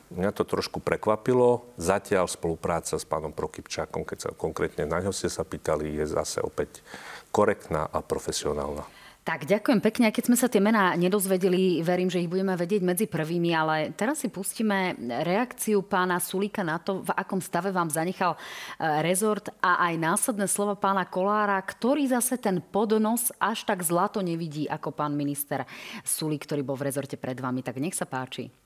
Mňa 0.07 0.31
to 0.31 0.47
trošku 0.47 0.79
prekvapilo. 0.79 1.67
Zatiaľ 1.75 2.31
spolupráca 2.31 2.95
s 2.95 3.03
pánom 3.03 3.35
Prokypčakom, 3.35 4.07
keď 4.07 4.19
sa 4.19 4.31
konkrétne 4.31 4.87
na 4.87 5.03
ňo 5.03 5.11
ste 5.11 5.27
sa 5.27 5.43
pýtali, 5.43 5.99
je 5.99 6.07
zase 6.07 6.39
opäť 6.39 6.87
korektná 7.35 7.91
a 7.91 7.99
profesionálna. 7.99 8.87
Tak 9.27 9.43
ďakujem 9.43 9.83
pekne. 9.83 10.15
Keď 10.15 10.31
sme 10.31 10.39
sa 10.39 10.47
tie 10.47 10.63
mená 10.63 10.95
nedozvedeli, 10.95 11.83
verím, 11.83 12.07
že 12.07 12.23
ich 12.23 12.31
budeme 12.31 12.55
vedieť 12.55 12.79
medzi 12.87 13.11
prvými, 13.11 13.51
ale 13.51 13.91
teraz 13.91 14.23
si 14.23 14.31
pustíme 14.31 14.95
reakciu 15.27 15.83
pána 15.83 16.23
Sulíka 16.23 16.63
na 16.63 16.79
to, 16.79 17.03
v 17.03 17.11
akom 17.11 17.43
stave 17.43 17.75
vám 17.75 17.91
zanechal 17.91 18.39
e, 18.39 19.03
rezort 19.03 19.51
a 19.59 19.91
aj 19.91 19.99
následné 19.99 20.47
slova 20.47 20.79
pána 20.79 21.03
Kolára, 21.11 21.59
ktorý 21.59 22.07
zase 22.07 22.39
ten 22.39 22.63
podnos 22.63 23.35
až 23.43 23.67
tak 23.67 23.83
zlato 23.83 24.23
nevidí 24.23 24.71
ako 24.71 24.95
pán 24.95 25.19
minister 25.19 25.67
Sulík, 26.07 26.47
ktorý 26.47 26.63
bol 26.63 26.79
v 26.79 26.87
rezorte 26.87 27.19
pred 27.19 27.35
vami. 27.43 27.67
Tak 27.67 27.83
nech 27.83 27.99
sa 27.99 28.07
páči 28.07 28.66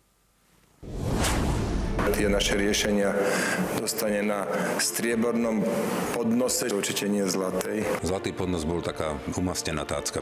tie 2.20 2.28
naše 2.28 2.52
riešenia 2.52 3.16
dostane 3.80 4.20
na 4.20 4.44
striebornom 4.76 5.64
podnose, 6.12 6.68
určite 6.68 7.08
nie 7.08 7.24
zlatej. 7.24 7.80
Zlatý 8.04 8.36
podnos 8.36 8.68
bol 8.68 8.84
taká 8.84 9.16
umastená 9.40 9.88
tácka. 9.88 10.20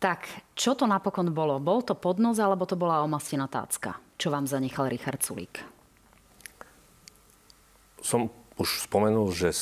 Tak, 0.00 0.24
čo 0.56 0.72
to 0.72 0.88
napokon 0.88 1.30
bolo? 1.36 1.60
Bol 1.60 1.84
to 1.84 1.92
podnos, 1.92 2.40
alebo 2.40 2.64
to 2.64 2.80
bola 2.80 3.04
omastená 3.04 3.44
tácka? 3.44 4.00
Čo 4.16 4.32
vám 4.32 4.48
zanechal 4.48 4.88
Richard 4.88 5.20
Sulík? 5.20 5.60
Som 8.00 8.32
už 8.56 8.88
spomenul, 8.88 9.30
že 9.36 9.52
e, 9.52 9.56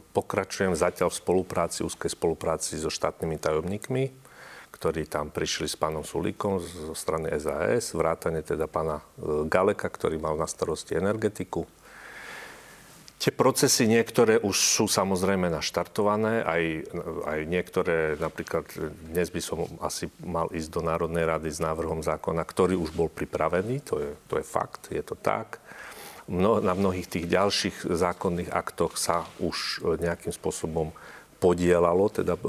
pokračujem 0.00 0.78
zatiaľ 0.78 1.10
v 1.10 1.18
spolupráci, 1.18 1.82
úzkej 1.82 2.14
spolupráci 2.14 2.78
so 2.78 2.94
štátnymi 2.94 3.36
tajomníkmi 3.42 4.23
ktorí 4.84 5.08
tam 5.08 5.32
prišli 5.32 5.64
s 5.64 5.80
pánom 5.80 6.04
Sulíkom 6.04 6.60
zo 6.60 6.92
strany 6.92 7.32
SAS, 7.40 7.96
vrátane 7.96 8.44
teda 8.44 8.68
pána 8.68 9.00
e, 9.00 9.48
Galeka, 9.48 9.88
ktorý 9.88 10.20
mal 10.20 10.36
na 10.36 10.44
starosti 10.44 10.92
energetiku. 10.92 11.64
Tie 13.16 13.32
procesy 13.32 13.88
niektoré 13.88 14.36
už 14.44 14.52
sú 14.52 14.84
samozrejme 14.84 15.48
naštartované, 15.48 16.44
aj, 16.44 16.92
aj 17.24 17.38
niektoré, 17.48 18.20
napríklad 18.20 18.68
dnes 19.08 19.32
by 19.32 19.40
som 19.40 19.64
asi 19.80 20.12
mal 20.20 20.52
ísť 20.52 20.68
do 20.68 20.84
Národnej 20.84 21.24
rady 21.24 21.48
s 21.48 21.64
návrhom 21.64 22.04
zákona, 22.04 22.44
ktorý 22.44 22.76
už 22.76 22.92
bol 22.92 23.08
pripravený, 23.08 23.88
to 23.88 24.04
je, 24.04 24.12
to 24.28 24.36
je 24.36 24.44
fakt, 24.44 24.92
je 24.92 25.00
to 25.00 25.16
tak. 25.16 25.64
Mno, 26.28 26.60
na 26.60 26.76
mnohých 26.76 27.08
tých 27.08 27.24
ďalších 27.24 27.88
zákonných 27.88 28.52
aktoch 28.52 29.00
sa 29.00 29.24
už 29.40 29.80
nejakým 29.96 30.36
spôsobom 30.36 30.92
podielalo 31.44 32.08
teda 32.08 32.40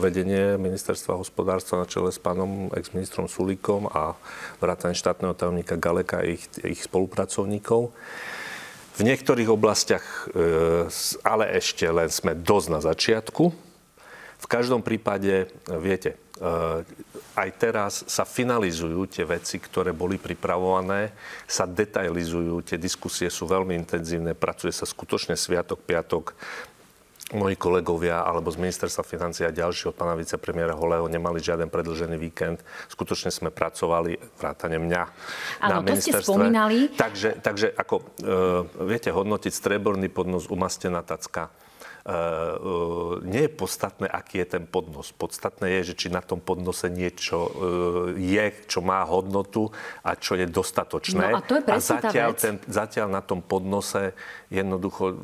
vedenie 0.00 0.56
ministerstva 0.56 1.20
hospodárstva 1.20 1.84
na 1.84 1.86
čele 1.86 2.08
s 2.08 2.16
pánom 2.16 2.72
ex-ministrom 2.72 3.28
Sulíkom 3.28 3.92
a 3.92 4.16
vrátane 4.56 4.96
štátneho 4.96 5.36
tajomníka 5.36 5.76
Galeka 5.76 6.24
a 6.24 6.28
ich, 6.28 6.48
ich 6.64 6.80
spolupracovníkov. 6.80 7.92
V 8.96 9.00
niektorých 9.04 9.52
oblastiach, 9.52 10.32
e, 10.32 10.88
ale 11.20 11.44
ešte 11.60 11.84
len 11.84 12.08
sme 12.08 12.32
dosť 12.32 12.68
na 12.72 12.80
začiatku. 12.80 13.44
V 14.40 14.46
každom 14.48 14.80
prípade, 14.80 15.52
viete, 15.76 16.16
e, 16.40 16.48
aj 17.36 17.50
teraz 17.60 17.92
sa 18.08 18.24
finalizujú 18.24 19.04
tie 19.12 19.28
veci, 19.28 19.60
ktoré 19.60 19.92
boli 19.92 20.16
pripravované, 20.16 21.12
sa 21.44 21.68
detailizujú, 21.68 22.64
tie 22.64 22.80
diskusie 22.80 23.28
sú 23.28 23.44
veľmi 23.44 23.76
intenzívne, 23.76 24.32
pracuje 24.32 24.72
sa 24.72 24.88
skutočne 24.88 25.36
sviatok, 25.36 25.84
piatok, 25.84 26.32
moji 27.34 27.58
kolegovia 27.58 28.22
alebo 28.22 28.54
z 28.54 28.62
ministerstva 28.62 29.02
financií 29.02 29.42
a 29.42 29.50
ďalší 29.50 29.90
od 29.90 29.98
pána 29.98 30.14
vicepremiéra 30.14 30.78
Holého 30.78 31.10
nemali 31.10 31.42
žiaden 31.42 31.66
predlžený 31.66 32.14
víkend. 32.14 32.62
Skutočne 32.86 33.34
sme 33.34 33.50
pracovali, 33.50 34.14
vrátane 34.38 34.78
mňa, 34.78 35.02
Áno, 35.66 35.70
na 35.70 35.76
to 35.82 35.90
ministerstve. 35.90 36.22
ste 36.22 36.22
spomínali. 36.22 36.78
Takže, 36.94 37.30
takže 37.42 37.74
ako 37.74 37.94
e, 37.98 38.04
viete 38.86 39.10
hodnotiť 39.10 39.50
streborný 39.50 40.06
podnos, 40.06 40.46
umastená 40.46 41.02
tacka, 41.02 41.50
nie 43.26 43.42
je 43.46 43.50
podstatné, 43.50 44.06
aký 44.06 44.38
je 44.46 44.58
ten 44.58 44.64
podnos. 44.64 45.10
Podstatné 45.10 45.80
je, 45.80 45.92
že 45.92 45.94
či 45.98 46.06
na 46.06 46.22
tom 46.22 46.38
podnose 46.38 46.86
niečo 46.86 47.38
eh, 47.42 47.50
je, 48.14 48.44
čo 48.70 48.78
má 48.78 49.02
hodnotu 49.02 49.74
a 50.06 50.14
čo 50.14 50.38
je 50.38 50.46
dostatočné. 50.46 51.34
No 51.34 51.38
a 51.38 51.42
to 51.42 51.58
je 51.58 51.62
a 51.66 51.82
zatiaľ, 51.82 52.30
ten, 52.38 52.62
zatiaľ 52.70 53.10
na 53.10 53.22
tom 53.26 53.42
podnose 53.42 54.14
jednoducho 54.54 55.18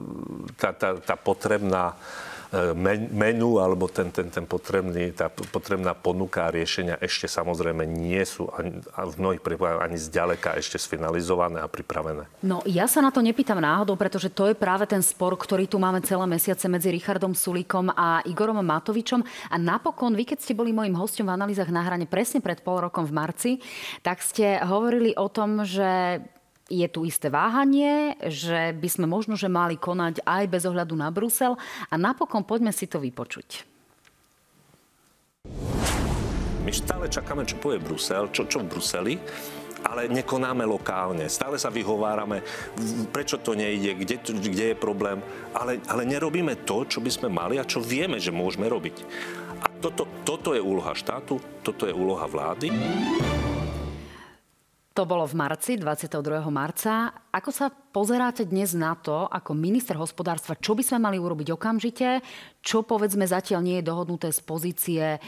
tá, 0.58 0.74
tá, 0.74 0.98
tá 0.98 1.14
potrebná 1.14 1.94
menu 3.08 3.56
alebo 3.56 3.88
ten, 3.88 4.12
ten, 4.12 4.28
ten 4.28 4.44
potrebný, 4.44 5.16
tá 5.16 5.32
potrebná 5.32 5.96
ponuka 5.96 6.44
a 6.44 6.52
riešenia 6.52 7.00
ešte 7.00 7.24
samozrejme 7.24 7.88
nie 7.88 8.20
sú 8.28 8.52
ani, 8.52 8.84
v 8.84 9.14
mnohých 9.16 9.40
prípadoch 9.40 9.80
ani 9.80 9.96
zďaleka 9.96 10.60
ešte 10.60 10.76
sfinalizované 10.76 11.64
a 11.64 11.68
pripravené. 11.68 12.28
No 12.44 12.60
ja 12.68 12.84
sa 12.84 13.00
na 13.00 13.08
to 13.08 13.24
nepýtam 13.24 13.56
náhodou, 13.56 13.96
pretože 13.96 14.28
to 14.28 14.52
je 14.52 14.56
práve 14.56 14.84
ten 14.84 15.00
spor, 15.00 15.32
ktorý 15.32 15.64
tu 15.64 15.80
máme 15.80 16.04
celé 16.04 16.28
mesiace 16.28 16.68
medzi 16.68 16.92
Richardom 16.92 17.32
Sulíkom 17.32 17.88
a 17.96 18.20
Igorom 18.28 18.60
Matovičom. 18.60 19.24
A 19.48 19.56
napokon, 19.56 20.12
vy 20.12 20.28
keď 20.28 20.44
ste 20.44 20.52
boli 20.52 20.76
mojim 20.76 20.92
hostom 20.92 21.32
v 21.32 21.34
analýzach 21.34 21.72
na 21.72 21.80
hrane 21.80 22.04
presne 22.04 22.44
pred 22.44 22.60
pol 22.60 22.84
rokom 22.84 23.08
v 23.08 23.16
marci, 23.16 23.50
tak 24.04 24.20
ste 24.20 24.60
hovorili 24.60 25.16
o 25.16 25.32
tom, 25.32 25.64
že 25.64 26.20
je 26.72 26.88
tu 26.88 27.04
isté 27.04 27.28
váhanie, 27.28 28.16
že 28.24 28.72
by 28.72 28.88
sme 28.88 29.04
možno, 29.04 29.36
že 29.36 29.52
mali 29.52 29.76
konať 29.76 30.24
aj 30.24 30.44
bez 30.48 30.64
ohľadu 30.64 30.96
na 30.96 31.12
Brusel. 31.12 31.60
A 31.92 31.94
napokon 32.00 32.48
poďme 32.48 32.72
si 32.72 32.88
to 32.88 32.96
vypočuť. 32.96 33.68
My 36.62 36.70
stále 36.70 37.10
čakáme, 37.10 37.44
čo 37.44 37.60
povie 37.60 37.82
Brusel, 37.82 38.30
čo, 38.32 38.46
čo 38.46 38.62
v 38.62 38.70
Bruseli, 38.70 39.14
ale 39.82 40.06
nekonáme 40.06 40.62
lokálne. 40.62 41.26
Stále 41.26 41.58
sa 41.58 41.74
vyhovárame, 41.74 42.40
prečo 43.10 43.42
to 43.42 43.58
nejde, 43.58 43.98
kde, 43.98 44.16
kde 44.22 44.64
je 44.72 44.76
problém, 44.78 45.18
ale, 45.52 45.82
ale 45.90 46.06
nerobíme 46.06 46.62
to, 46.62 46.86
čo 46.86 47.02
by 47.02 47.10
sme 47.10 47.28
mali 47.28 47.58
a 47.58 47.66
čo 47.66 47.82
vieme, 47.82 48.22
že 48.22 48.30
môžeme 48.30 48.70
robiť. 48.70 48.96
A 49.58 49.66
toto, 49.82 50.06
toto 50.22 50.54
je 50.54 50.62
úloha 50.62 50.94
štátu, 50.94 51.42
toto 51.66 51.90
je 51.90 51.94
úloha 51.94 52.30
vlády. 52.30 52.70
To 54.92 55.08
bolo 55.08 55.24
v 55.24 55.40
marci, 55.40 55.80
22. 55.80 56.52
marca. 56.52 57.16
Ako 57.32 57.48
sa 57.48 57.72
pozeráte 57.72 58.44
dnes 58.44 58.76
na 58.76 58.92
to, 58.92 59.24
ako 59.24 59.56
minister 59.56 59.96
hospodárstva, 59.96 60.60
čo 60.60 60.76
by 60.76 60.84
sme 60.84 61.08
mali 61.08 61.16
urobiť 61.16 61.48
okamžite, 61.56 62.20
čo 62.60 62.84
povedzme 62.84 63.24
zatiaľ 63.24 63.64
nie 63.64 63.80
je 63.80 63.88
dohodnuté 63.88 64.28
z 64.28 64.44
pozície 64.44 65.04
e, 65.16 65.18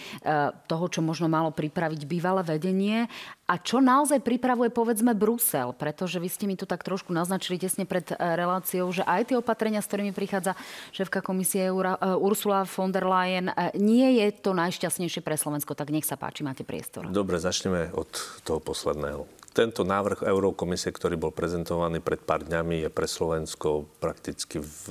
toho, 0.69 0.85
čo 0.93 1.01
možno 1.01 1.33
malo 1.33 1.49
pripraviť 1.49 2.05
bývalé 2.05 2.45
vedenie 2.45 3.09
a 3.49 3.57
čo 3.57 3.81
naozaj 3.81 4.21
pripravuje 4.21 4.69
povedzme 4.69 5.17
Brusel, 5.17 5.73
pretože 5.73 6.21
vy 6.21 6.29
ste 6.29 6.45
mi 6.45 6.61
tu 6.61 6.69
tak 6.69 6.85
trošku 6.85 7.17
naznačili 7.17 7.57
tesne 7.57 7.89
pred 7.89 8.05
e, 8.13 8.21
reláciou, 8.21 8.93
že 8.93 9.01
aj 9.09 9.33
tie 9.33 9.41
opatrenia, 9.41 9.81
s 9.81 9.89
ktorými 9.89 10.13
prichádza 10.13 10.61
šéfka 10.93 11.25
komisie 11.25 11.73
Ursula 12.21 12.69
von 12.69 12.93
der 12.93 13.09
Leyen, 13.09 13.49
e, 13.49 13.73
nie 13.81 14.21
je 14.21 14.29
to 14.45 14.53
najšťastnejšie 14.53 15.25
pre 15.25 15.41
Slovensko, 15.41 15.73
tak 15.73 15.89
nech 15.89 16.05
sa 16.05 16.21
páči, 16.21 16.45
máte 16.45 16.69
priestor. 16.69 17.09
Dobre, 17.09 17.41
začneme 17.41 17.97
od 17.97 18.13
toho 18.45 18.61
posledného. 18.61 19.44
Tento 19.55 19.87
návrh 19.87 20.27
Eurokomisie, 20.27 20.91
ktorý 20.91 21.15
bol 21.15 21.31
prezentovaný 21.31 22.03
pred 22.03 22.19
pár 22.19 22.43
dňami, 22.43 22.83
je 22.83 22.91
pre 22.91 23.07
Slovensko 23.07 23.87
prakticky 24.03 24.59
v, 24.59 24.85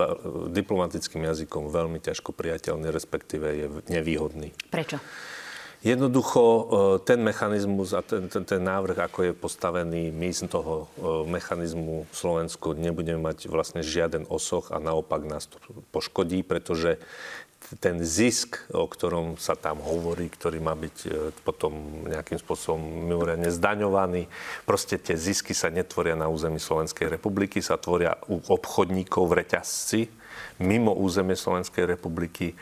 diplomatickým 0.56 1.20
jazykom 1.20 1.68
veľmi 1.68 2.00
ťažko 2.00 2.32
priateľný, 2.32 2.88
respektíve 2.88 3.48
je 3.52 3.68
nevýhodný. 3.92 4.56
Prečo? 4.72 5.04
Jednoducho 5.84 6.42
e, 6.42 6.64
ten 7.04 7.20
mechanizmus 7.20 7.92
a 7.92 8.00
ten, 8.00 8.32
ten, 8.32 8.48
ten 8.48 8.64
návrh, 8.64 9.04
ako 9.04 9.20
je 9.28 9.34
postavený, 9.36 10.16
my 10.16 10.32
z 10.32 10.48
toho 10.48 10.88
e, 10.96 11.28
mechanizmu 11.28 12.08
v 12.08 12.16
Slovensku 12.16 12.72
nebudeme 12.72 13.20
mať 13.20 13.52
vlastne 13.52 13.84
žiaden 13.84 14.24
osoch 14.32 14.72
a 14.72 14.80
naopak 14.80 15.28
nás 15.28 15.52
to 15.52 15.60
poškodí, 15.92 16.40
pretože 16.48 17.04
ten 17.84 18.00
zisk, 18.00 18.64
o 18.72 18.88
ktorom 18.88 19.36
sa 19.36 19.60
tam 19.60 19.84
hovorí, 19.84 20.32
ktorý 20.32 20.64
má 20.64 20.72
byť 20.72 20.98
e, 21.04 21.10
potom 21.44 22.08
nejakým 22.08 22.40
spôsobom 22.40 22.80
mimoriadne 22.80 23.52
zdaňovaný, 23.52 24.32
proste 24.64 24.96
tie 24.96 25.20
zisky 25.20 25.52
sa 25.52 25.68
netvoria 25.68 26.16
na 26.16 26.32
území 26.32 26.64
Slovenskej 26.64 27.12
republiky, 27.12 27.60
sa 27.60 27.76
tvoria 27.76 28.16
u 28.32 28.40
obchodníkov 28.40 29.28
v 29.28 29.36
reťazci 29.36 30.02
mimo 30.62 30.94
územie 30.94 31.36
Slovenskej 31.36 31.86
republiky 31.86 32.54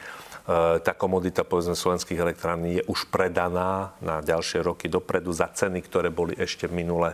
tá 0.82 0.94
komodita 0.98 1.46
povedzme 1.46 1.78
slovenských 1.78 2.18
elektrární 2.18 2.82
je 2.82 2.84
už 2.90 3.14
predaná 3.14 3.94
na 4.02 4.26
ďalšie 4.26 4.66
roky 4.66 4.90
dopredu 4.90 5.30
za 5.32 5.48
ceny, 5.48 5.86
ktoré 5.86 6.10
boli 6.10 6.34
ešte 6.34 6.66
v 6.66 6.82
minule, 6.82 7.14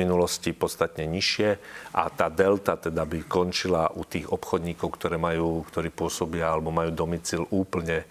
minulosti 0.00 0.56
podstatne 0.56 1.04
nižšie 1.04 1.50
a 1.92 2.08
tá 2.08 2.32
delta 2.32 2.80
teda 2.80 3.04
by 3.04 3.28
končila 3.28 3.92
u 3.92 4.02
tých 4.08 4.26
obchodníkov, 4.30 4.88
ktoré 4.98 5.20
majú, 5.20 5.62
ktorí 5.68 5.92
pôsobia 5.92 6.48
alebo 6.48 6.72
majú 6.72 6.90
domicil 6.90 7.44
úplne 7.52 8.02
e, 8.02 8.06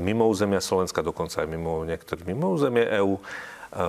mimo 0.00 0.24
územia 0.26 0.64
Slovenska, 0.64 1.04
dokonca 1.04 1.44
aj 1.44 1.48
mimo 1.48 1.84
niektorých 1.84 2.24
mimo 2.24 2.56
územie 2.56 2.88
EÚ, 2.88 3.14
e, 3.16 3.22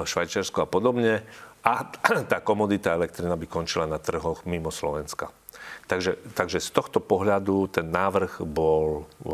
Švajčiarsko 0.06 0.66
a 0.66 0.68
podobne. 0.68 1.24
A 1.64 1.88
tá 2.32 2.44
komodita 2.44 2.94
elektrina 2.94 3.40
by 3.40 3.48
končila 3.48 3.88
na 3.88 3.98
trhoch 3.98 4.44
mimo 4.44 4.70
Slovenska. 4.70 5.32
Takže, 5.90 6.22
takže 6.38 6.62
z 6.62 6.70
tohto 6.70 7.02
pohľadu 7.02 7.66
ten 7.74 7.90
návrh 7.90 8.46
bol 8.46 9.10
e, 9.26 9.28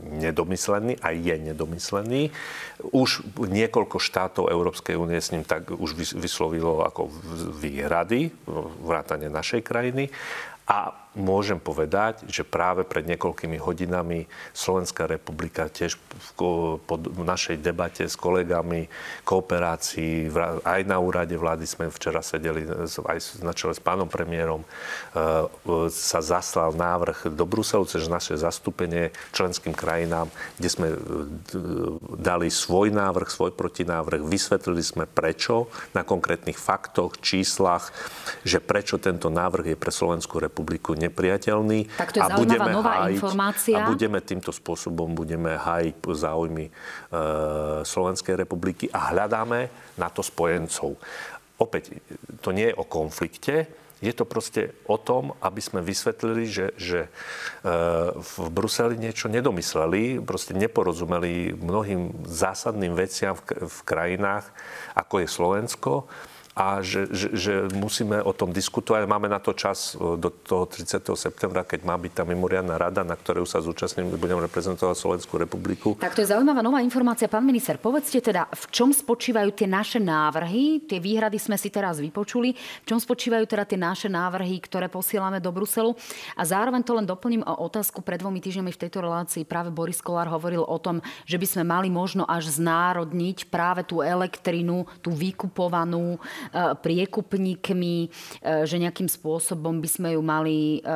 nedomyslený 0.00 0.96
a 1.04 1.12
je 1.12 1.36
nedomyslený. 1.36 2.32
Už 2.88 3.20
niekoľko 3.36 4.00
štátov 4.00 4.48
Európskej 4.48 4.96
únie 4.96 5.20
s 5.20 5.28
ním 5.36 5.44
tak 5.44 5.68
už 5.68 5.92
vyslovilo 6.16 6.80
ako 6.88 7.12
výhrady, 7.60 8.32
vrátane 8.80 9.28
našej 9.28 9.60
krajiny. 9.60 10.08
A 10.68 11.07
môžem 11.18 11.58
povedať, 11.58 12.22
že 12.30 12.46
práve 12.46 12.86
pred 12.86 13.04
niekoľkými 13.04 13.58
hodinami 13.58 14.30
Slovenská 14.54 15.10
republika 15.10 15.66
tiež 15.66 15.98
po 16.38 16.94
našej 17.18 17.58
debate 17.58 18.06
s 18.06 18.14
kolegami, 18.14 18.86
kooperácii, 19.26 20.30
aj 20.62 20.80
na 20.86 21.02
úrade 21.02 21.34
vlády 21.34 21.66
sme 21.66 21.90
včera 21.90 22.22
sedeli 22.22 22.64
aj 22.86 23.42
na 23.42 23.52
čele 23.52 23.74
s 23.74 23.82
pánom 23.82 24.06
premiérom, 24.06 24.62
e, 24.62 24.68
sa 25.90 26.22
zaslal 26.22 26.78
návrh 26.78 27.34
do 27.34 27.44
Bruselu 27.44 27.84
cez 27.90 28.06
naše 28.06 28.38
zastúpenie 28.38 29.10
členským 29.34 29.74
krajinám, 29.74 30.30
kde 30.56 30.68
sme 30.70 30.88
e, 30.94 30.98
dali 32.16 32.48
svoj 32.48 32.94
návrh, 32.94 33.28
svoj 33.28 33.52
protinávrh, 33.52 34.22
vysvetlili 34.22 34.80
sme 34.80 35.04
prečo 35.10 35.66
na 35.92 36.06
konkrétnych 36.06 36.56
faktoch, 36.56 37.18
číslach, 37.18 37.90
že 38.46 38.62
prečo 38.62 39.02
tento 39.02 39.26
návrh 39.28 39.74
je 39.74 39.78
pre 39.78 39.90
Slovenskú 39.90 40.38
republiku 40.38 40.68
republiku 40.68 40.92
nepriateľný. 41.08 41.88
Tak 41.96 42.14
to 42.14 42.20
je 42.20 42.22
a 42.22 42.36
budeme 42.36 42.70
nová 42.70 43.08
hájiť, 43.08 43.16
informácia. 43.16 43.76
A 43.80 43.88
budeme 43.88 44.18
týmto 44.22 44.52
spôsobom 44.54 45.16
budeme 45.16 45.56
hájiť 45.56 45.96
záujmy 45.98 46.68
e, 46.68 46.72
Slovenskej 47.82 48.36
republiky 48.36 48.86
a 48.92 49.10
hľadáme 49.12 49.72
na 49.96 50.08
to 50.12 50.22
spojencov. 50.22 51.00
Opäť, 51.58 51.98
to 52.38 52.54
nie 52.54 52.70
je 52.70 52.78
o 52.78 52.86
konflikte, 52.86 53.66
je 53.98 54.14
to 54.14 54.22
proste 54.22 54.70
o 54.86 54.94
tom, 54.94 55.34
aby 55.42 55.58
sme 55.58 55.82
vysvetlili, 55.82 56.46
že, 56.46 56.70
že 56.78 57.00
e, 57.02 57.10
v 58.14 58.32
Bruseli 58.46 58.94
niečo 58.94 59.26
nedomysleli, 59.26 60.22
proste 60.22 60.54
neporozumeli 60.54 61.58
mnohým 61.58 62.22
zásadným 62.22 62.94
veciam 62.94 63.34
v, 63.34 63.66
v 63.66 63.78
krajinách, 63.82 64.46
ako 64.94 65.14
je 65.18 65.26
Slovensko 65.26 65.92
a 66.58 66.82
že, 66.82 67.06
že, 67.14 67.28
že 67.38 67.54
musíme 67.70 68.18
o 68.18 68.34
tom 68.34 68.50
diskutovať. 68.50 69.06
Máme 69.06 69.30
na 69.30 69.38
to 69.38 69.54
čas 69.54 69.94
e, 69.94 70.18
do 70.18 70.26
toho 70.26 70.66
30. 70.66 71.06
septembra, 71.14 71.62
keď 71.62 71.86
má 71.86 71.94
byť 71.94 72.12
tá 72.18 72.22
mimoriadná 72.26 72.74
rada, 72.74 73.06
na 73.06 73.14
ktorej 73.14 73.46
sa 73.46 73.62
zúčastním, 73.62 74.10
budem 74.18 74.42
reprezentovať 74.42 74.98
Slovenskú 74.98 75.38
republiku. 75.38 75.94
Tak 76.02 76.18
to 76.18 76.26
je 76.26 76.34
zaujímavá 76.34 76.58
nová 76.58 76.82
informácia. 76.82 77.30
Pán 77.30 77.46
minister, 77.46 77.78
povedzte 77.78 78.18
teda, 78.18 78.50
v 78.50 78.64
čom 78.74 78.90
spočívajú 78.90 79.54
tie 79.54 79.70
naše 79.70 80.02
návrhy? 80.02 80.82
Tie 80.90 80.98
výhrady 80.98 81.38
sme 81.38 81.54
si 81.54 81.70
teraz 81.70 82.02
vypočuli. 82.02 82.50
V 82.58 82.86
čom 82.90 82.98
spočívajú 82.98 83.46
teda 83.46 83.62
tie 83.62 83.78
naše 83.78 84.10
návrhy, 84.10 84.58
ktoré 84.58 84.90
posielame 84.90 85.38
do 85.38 85.54
Bruselu? 85.54 85.94
A 86.34 86.42
zároveň 86.42 86.82
to 86.82 86.98
len 86.98 87.06
doplním 87.06 87.46
o 87.46 87.54
otázku. 87.70 88.02
Pred 88.02 88.26
dvomi 88.26 88.42
týždňami 88.42 88.74
v 88.74 88.82
tejto 88.82 88.98
relácii 88.98 89.46
práve 89.46 89.70
Boris 89.70 90.02
Kolár 90.02 90.26
hovoril 90.26 90.66
o 90.66 90.78
tom, 90.82 90.98
že 91.22 91.38
by 91.38 91.46
sme 91.46 91.62
mali 91.62 91.86
možno 91.86 92.26
až 92.26 92.50
znárodniť 92.58 93.46
práve 93.46 93.86
tú 93.86 94.02
elektrinu, 94.02 94.82
tú 94.98 95.14
vykupovanú 95.14 96.18
priekupníkmi, 96.54 97.96
e, 98.04 98.08
že 98.64 98.76
nejakým 98.80 99.06
spôsobom 99.06 99.80
by 99.80 99.88
sme 99.88 100.08
ju 100.16 100.22
mali 100.22 100.78
e, 100.78 100.90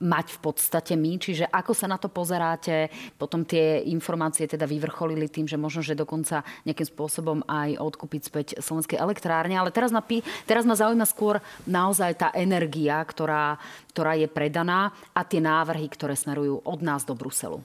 mať 0.00 0.26
v 0.36 0.38
podstate 0.40 0.94
my. 0.94 1.18
Čiže 1.20 1.44
ako 1.48 1.72
sa 1.72 1.86
na 1.90 1.98
to 2.00 2.08
pozeráte? 2.08 2.88
Potom 3.20 3.44
tie 3.44 3.82
informácie 3.88 4.48
teda 4.48 4.64
vyvrcholili 4.64 5.28
tým, 5.28 5.44
že 5.46 5.60
možno, 5.60 5.84
že 5.84 5.98
dokonca 5.98 6.42
nejakým 6.64 6.88
spôsobom 6.88 7.44
aj 7.46 7.78
odkúpiť 7.80 8.22
späť 8.22 8.46
slovenskej 8.60 8.98
elektrárne. 8.98 9.56
Ale 9.56 9.74
teraz 9.74 9.92
ma, 9.92 10.02
teraz 10.48 10.64
ma 10.64 10.74
zaujíma 10.78 11.06
skôr 11.08 11.40
naozaj 11.68 12.16
tá 12.16 12.28
energia, 12.34 13.00
ktorá, 13.04 13.60
ktorá 13.92 14.16
je 14.16 14.28
predaná 14.30 14.92
a 15.12 15.22
tie 15.24 15.40
návrhy, 15.42 15.88
ktoré 15.92 16.16
smerujú 16.18 16.60
od 16.64 16.80
nás 16.82 17.04
do 17.04 17.14
Bruselu. 17.16 17.60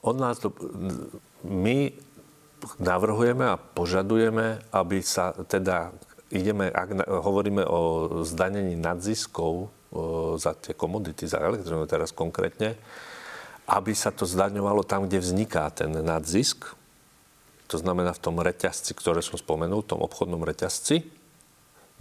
Od 0.00 0.16
nás 0.16 0.40
do... 0.40 0.48
My 1.44 1.92
navrhujeme 2.76 3.44
a 3.48 3.60
požadujeme, 3.60 4.60
aby 4.72 5.00
sa 5.00 5.32
teda 5.32 5.92
ideme, 6.30 6.70
ak 6.70 7.04
hovoríme 7.06 7.66
o 7.66 7.80
zdanení 8.22 8.78
nadziskov 8.78 9.70
za 10.38 10.54
tie 10.54 10.72
komodity, 10.78 11.26
za 11.26 11.42
elektrínu 11.42 11.86
teraz 11.90 12.14
konkrétne, 12.14 12.78
aby 13.70 13.94
sa 13.94 14.14
to 14.14 14.26
zdaňovalo 14.26 14.86
tam, 14.86 15.06
kde 15.06 15.22
vzniká 15.22 15.70
ten 15.70 15.90
nadzisk, 15.90 16.74
to 17.70 17.78
znamená 17.78 18.10
v 18.10 18.22
tom 18.22 18.42
reťazci, 18.42 18.98
ktoré 18.98 19.22
som 19.22 19.38
spomenul, 19.38 19.86
v 19.86 19.90
tom 19.94 20.02
obchodnom 20.02 20.42
reťazci, 20.42 21.06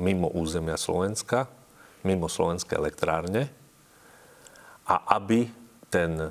mimo 0.02 0.26
územia 0.34 0.82
Slovenska, 0.82 1.46
mimo 2.02 2.26
slovenské 2.26 2.74
elektrárne. 2.74 3.54
A 4.90 5.22
aby 5.22 5.46
ten, 5.94 6.18
e, 6.18 6.30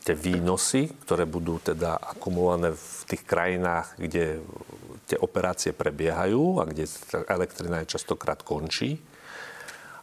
tie 0.00 0.16
výnosy, 0.16 0.88
ktoré 1.04 1.28
budú 1.28 1.60
teda 1.60 2.00
akumulované 2.00 2.72
v 2.72 3.00
tých 3.12 3.28
krajinách, 3.28 4.00
kde 4.00 4.40
tie 5.08 5.18
operácie 5.18 5.72
prebiehajú 5.72 6.60
a 6.60 6.68
kde 6.68 6.84
elektrina 7.32 7.80
je 7.82 7.96
častokrát 7.96 8.44
končí, 8.44 9.00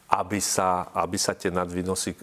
aby 0.06 0.38
sa, 0.38 0.94
aby 0.94 1.18
sa 1.18 1.34
tie 1.34 1.50
nadvýnosy 1.50 2.14
e, 2.14 2.18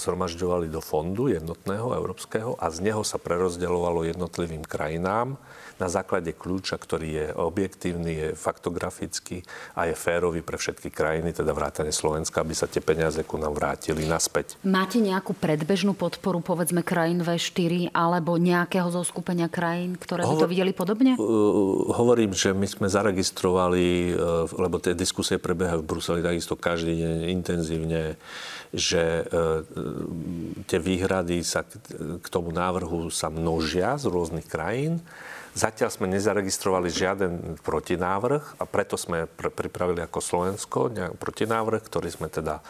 zhromažďovali 0.00 0.72
do 0.72 0.80
fondu 0.80 1.28
jednotného 1.28 1.92
európskeho 1.92 2.56
a 2.56 2.72
z 2.72 2.90
neho 2.90 3.04
sa 3.04 3.20
prerozdeľovalo 3.20 4.08
jednotlivým 4.08 4.64
krajinám 4.64 5.36
na 5.80 5.88
základe 5.88 6.36
kľúča, 6.36 6.76
ktorý 6.76 7.08
je 7.08 7.26
objektívny, 7.32 8.10
je 8.12 8.28
faktografický 8.36 9.40
a 9.72 9.88
je 9.88 9.96
férový 9.96 10.44
pre 10.44 10.60
všetky 10.60 10.92
krajiny, 10.92 11.32
teda 11.32 11.56
vrátane 11.56 11.88
Slovenska, 11.88 12.44
aby 12.44 12.52
sa 12.52 12.68
tie 12.68 12.84
peniaze 12.84 13.24
ku 13.24 13.40
nám 13.40 13.56
vrátili 13.56 14.04
naspäť. 14.04 14.60
Máte 14.60 15.00
nejakú 15.00 15.32
predbežnú 15.32 15.96
podporu, 15.96 16.44
povedzme, 16.44 16.84
krajín 16.84 17.24
V4 17.24 17.96
alebo 17.96 18.36
nejakého 18.36 18.92
zoskupenia 18.92 19.48
krajín, 19.48 19.96
ktoré 19.96 20.28
by 20.28 20.36
to 20.36 20.52
videli 20.52 20.76
podobne? 20.76 21.16
Uh, 21.16 21.88
hovorím, 21.96 22.36
že 22.36 22.52
my 22.52 22.68
sme 22.68 22.92
zaregistrovali, 22.92 24.12
uh, 24.12 24.44
lebo 24.60 24.76
tie 24.76 24.92
diskusie 24.92 25.40
prebiehajú 25.40 25.80
v 25.80 25.88
Bruseli 25.88 26.20
takisto 26.20 26.60
každý 26.60 26.92
deň 27.00 27.09
intenzívne, 27.28 28.14
že 28.70 29.26
uh, 29.26 29.66
tie 30.70 30.78
výhrady 30.78 31.42
sa 31.42 31.66
k 32.20 32.26
tomu 32.30 32.54
návrhu 32.54 33.10
sa 33.10 33.26
množia 33.26 33.98
z 33.98 34.06
rôznych 34.06 34.46
krajín. 34.46 35.02
Zatiaľ 35.50 35.90
sme 35.90 36.06
nezaregistrovali 36.06 36.94
žiaden 36.94 37.58
protinávrh 37.66 38.62
a 38.62 38.64
preto 38.70 38.94
sme 38.94 39.26
pr- 39.26 39.50
pripravili 39.50 39.98
ako 39.98 40.18
Slovensko 40.22 40.94
protinávrh, 41.18 41.82
ktorý 41.82 42.06
sme 42.06 42.30
teda 42.30 42.62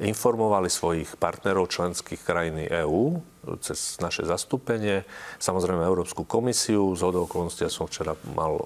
informovali 0.00 0.72
svojich 0.72 1.20
partnerov 1.20 1.68
členských 1.68 2.24
krajín 2.24 2.56
EÚ 2.64 3.20
cez 3.58 3.98
naše 3.98 4.22
zastúpenie, 4.22 5.02
samozrejme 5.42 5.82
Európsku 5.82 6.22
komisiu. 6.22 6.94
Z 6.94 7.10
okolností 7.10 7.66
ja 7.66 7.72
som 7.74 7.90
včera 7.90 8.14
mal 8.38 8.54
e, 8.54 8.64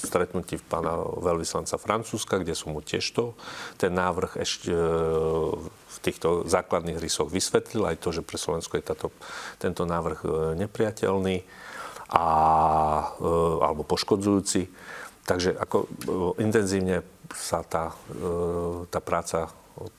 stretnutí 0.00 0.56
pána 0.56 0.96
veľvyslanca 1.20 1.76
Francúzska, 1.76 2.40
kde 2.40 2.56
som 2.56 2.72
mu 2.72 2.80
tiež 2.80 3.04
to, 3.12 3.36
ten 3.76 3.92
návrh 3.92 4.40
ešte 4.40 4.72
e, 4.72 4.88
v 5.60 5.98
týchto 6.00 6.48
základných 6.48 6.96
rysoch 6.96 7.28
vysvetlil, 7.28 7.84
aj 7.84 8.00
to, 8.00 8.08
že 8.16 8.24
pre 8.24 8.40
Slovensko 8.40 8.80
je 8.80 8.88
táto, 8.88 9.12
tento 9.60 9.84
návrh 9.84 10.18
e, 10.24 10.28
nepriateľný 10.64 11.44
a, 12.10 12.26
e, 13.18 13.30
alebo 13.62 13.82
poškodzujúci. 13.82 14.70
Takže 15.26 15.58
ako 15.58 15.76
e, 15.82 15.86
intenzívne 16.42 17.02
sa 17.34 17.66
tá, 17.66 17.94
e, 18.10 18.86
tá 18.90 19.02
práca 19.02 19.50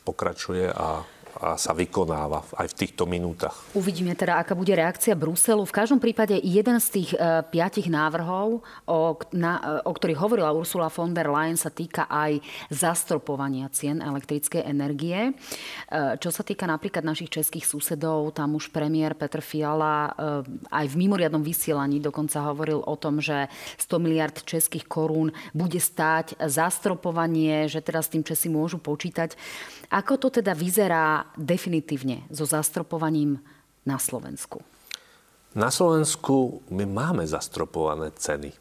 pokračuje 0.08 0.72
a, 0.72 1.04
a 1.38 1.54
sa 1.56 1.72
vykonáva 1.78 2.42
aj 2.58 2.74
v 2.74 2.78
týchto 2.86 3.06
minútach. 3.06 3.54
Uvidíme 3.78 4.18
teda, 4.18 4.42
aká 4.42 4.58
bude 4.58 4.74
reakcia 4.74 5.14
Bruselu. 5.14 5.64
V 5.64 5.76
každom 5.76 6.02
prípade 6.02 6.34
jeden 6.42 6.78
z 6.82 6.88
tých 6.90 7.10
e, 7.14 7.46
piatich 7.46 7.88
návrhov, 7.88 8.66
o, 8.90 9.00
na, 9.38 9.82
o 9.86 9.92
ktorých 9.94 10.20
hovorila 10.20 10.54
Ursula 10.54 10.90
von 10.90 11.14
der 11.14 11.30
Leyen, 11.30 11.58
sa 11.58 11.70
týka 11.70 12.10
aj 12.10 12.42
zastropovania 12.74 13.70
cien 13.70 14.02
elektrickej 14.02 14.66
energie. 14.66 15.30
E, 15.30 15.32
čo 16.18 16.34
sa 16.34 16.42
týka 16.42 16.66
napríklad 16.66 17.06
našich 17.06 17.30
českých 17.30 17.70
susedov, 17.70 18.34
tam 18.34 18.58
už 18.58 18.74
premiér 18.74 19.14
Petr 19.14 19.46
Fiala 19.46 20.10
e, 20.10 20.12
aj 20.74 20.86
v 20.90 20.96
mimoriadnom 20.98 21.46
vysielaní 21.46 22.02
dokonca 22.02 22.42
hovoril 22.42 22.82
o 22.82 22.96
tom, 22.98 23.22
že 23.22 23.46
100 23.78 24.02
miliard 24.02 24.36
českých 24.42 24.90
korún 24.90 25.30
bude 25.54 25.78
stáť 25.78 26.40
zastropovanie, 26.42 27.70
že 27.70 27.84
teda 27.86 28.02
s 28.02 28.10
tým 28.10 28.26
Česi 28.26 28.50
môžu 28.50 28.82
počítať. 28.82 29.38
Ako 29.94 30.20
to 30.20 30.28
teda 30.42 30.52
vyzerá 30.52 31.27
definitívne 31.36 32.24
so 32.32 32.48
zastropovaním 32.48 33.44
na 33.84 34.00
Slovensku? 34.00 34.64
Na 35.58 35.74
Slovensku 35.74 36.62
my 36.70 36.86
máme 36.86 37.26
zastropované 37.26 38.14
ceny. 38.14 38.54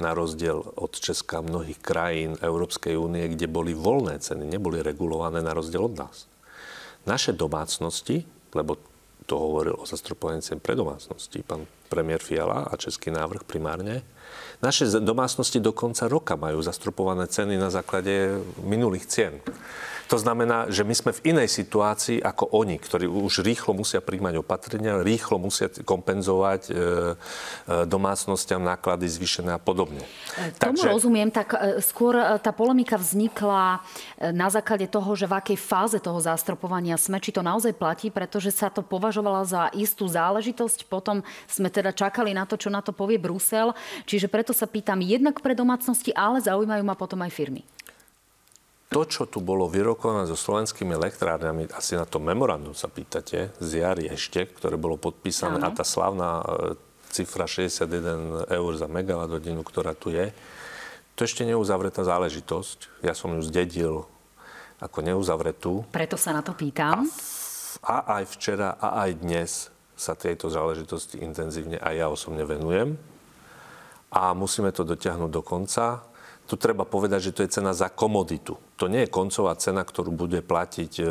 Na 0.00 0.16
rozdiel 0.16 0.60
od 0.60 0.92
Česka 0.96 1.44
mnohých 1.44 1.80
krajín 1.80 2.36
Európskej 2.40 2.96
únie, 2.96 3.28
kde 3.32 3.48
boli 3.48 3.76
voľné 3.76 4.20
ceny, 4.20 4.48
neboli 4.48 4.80
regulované 4.80 5.44
na 5.44 5.52
rozdiel 5.52 5.84
od 5.84 5.94
nás. 5.96 6.28
Naše 7.04 7.36
domácnosti, 7.36 8.24
lebo 8.56 8.80
to 9.28 9.38
hovoril 9.38 9.78
o 9.78 9.88
zastropovaní 9.88 10.42
cen 10.42 10.58
pre 10.58 10.74
domácnosti, 10.74 11.44
pán 11.44 11.68
premiér 11.88 12.24
Fiala 12.24 12.68
a 12.68 12.74
český 12.76 13.12
návrh 13.12 13.44
primárne, 13.44 14.02
naše 14.62 14.86
domácnosti 15.02 15.60
do 15.60 15.74
konca 15.74 16.08
roka 16.08 16.38
majú 16.38 16.62
zastropované 16.62 17.26
ceny 17.26 17.58
na 17.58 17.68
základe 17.68 18.38
minulých 18.62 19.06
cien. 19.10 19.34
To 20.12 20.20
znamená, 20.20 20.68
že 20.68 20.84
my 20.84 20.92
sme 20.92 21.16
v 21.16 21.32
inej 21.32 21.48
situácii 21.48 22.20
ako 22.20 22.52
oni, 22.52 22.76
ktorí 22.76 23.08
už 23.08 23.40
rýchlo 23.40 23.72
musia 23.72 24.04
príjmať 24.04 24.44
opatrenia, 24.44 25.00
rýchlo 25.00 25.40
musia 25.40 25.72
kompenzovať 25.72 26.68
e, 26.68 26.72
e, 26.76 26.76
domácnostiam 27.88 28.60
náklady 28.60 29.08
zvýšené 29.08 29.56
a 29.56 29.60
podobne. 29.62 30.04
E, 30.36 30.52
tomu 30.60 30.76
Takže... 30.76 30.92
rozumiem, 30.92 31.32
tak 31.32 31.56
skôr 31.80 32.20
tá 32.44 32.52
polemika 32.52 33.00
vznikla 33.00 33.80
na 34.36 34.52
základe 34.52 34.84
toho, 34.84 35.16
že 35.16 35.24
v 35.24 35.32
akej 35.32 35.56
fáze 35.56 35.96
toho 35.96 36.20
zastropovania 36.20 37.00
sme, 37.00 37.16
či 37.16 37.32
to 37.32 37.40
naozaj 37.40 37.72
platí, 37.72 38.12
pretože 38.12 38.52
sa 38.52 38.68
to 38.68 38.84
považovalo 38.84 39.40
za 39.48 39.72
istú 39.72 40.04
záležitosť, 40.04 40.92
potom 40.92 41.24
sme 41.48 41.72
teda 41.72 41.88
čakali 41.88 42.36
na 42.36 42.44
to, 42.44 42.60
čo 42.60 42.68
na 42.68 42.84
to 42.84 42.92
povie 42.92 43.16
Brusel, 43.16 43.72
čiže 44.04 44.28
preto 44.28 44.52
sa 44.52 44.68
pýtam 44.68 45.00
jednak 45.00 45.40
pre 45.40 45.56
domácnosti, 45.56 46.12
ale 46.12 46.44
zaujímajú 46.44 46.84
ma 46.84 46.92
potom 46.92 47.24
aj 47.24 47.32
firmy 47.32 47.64
to, 48.92 49.02
čo 49.08 49.22
tu 49.24 49.40
bolo 49.40 49.66
vyrokované 49.66 50.28
so 50.28 50.36
slovenskými 50.36 50.92
elektrárňami, 50.92 51.72
asi 51.72 51.96
na 51.96 52.04
to 52.04 52.20
memorandum 52.20 52.76
sa 52.76 52.92
pýtate, 52.92 53.50
z 53.56 53.70
jary 53.80 54.12
ešte, 54.12 54.44
ktoré 54.44 54.76
bolo 54.76 55.00
podpísané 55.00 55.58
Áno. 55.58 55.72
a 55.72 55.74
tá 55.74 55.82
slavná 55.82 56.44
e, 56.44 56.44
cifra 57.08 57.48
61 57.48 58.52
eur 58.52 58.72
za 58.76 58.86
megawatt 58.86 59.32
hodinu, 59.32 59.64
ktorá 59.64 59.96
tu 59.96 60.12
je, 60.12 60.30
to 61.12 61.24
ešte 61.28 61.44
neuzavretá 61.44 62.04
záležitosť. 62.04 63.04
Ja 63.04 63.12
som 63.12 63.36
ju 63.36 63.42
zdedil 63.44 64.04
ako 64.80 64.98
neuzavretú. 65.04 65.84
Preto 65.92 66.16
sa 66.16 66.32
na 66.32 66.40
to 66.40 66.56
pýtam. 66.56 67.04
A, 67.84 68.04
a 68.04 68.24
aj 68.24 68.24
včera, 68.36 68.76
a 68.80 69.04
aj 69.08 69.10
dnes 69.20 69.50
sa 69.92 70.16
tejto 70.16 70.48
záležitosti 70.48 71.20
intenzívne 71.20 71.78
aj 71.78 71.94
ja 71.94 72.06
osobne 72.08 72.42
venujem. 72.42 72.96
A 74.12 74.36
musíme 74.36 74.72
to 74.72 74.84
dotiahnuť 74.84 75.30
do 75.30 75.42
konca 75.44 76.04
tu 76.46 76.58
treba 76.58 76.84
povedať, 76.84 77.30
že 77.30 77.34
to 77.34 77.42
je 77.46 77.54
cena 77.54 77.72
za 77.72 77.88
komoditu. 77.88 78.58
To 78.76 78.90
nie 78.90 79.06
je 79.06 79.14
koncová 79.14 79.54
cena, 79.56 79.86
ktorú 79.86 80.12
bude 80.12 80.42
platiť 80.42 80.92
e, 80.98 81.04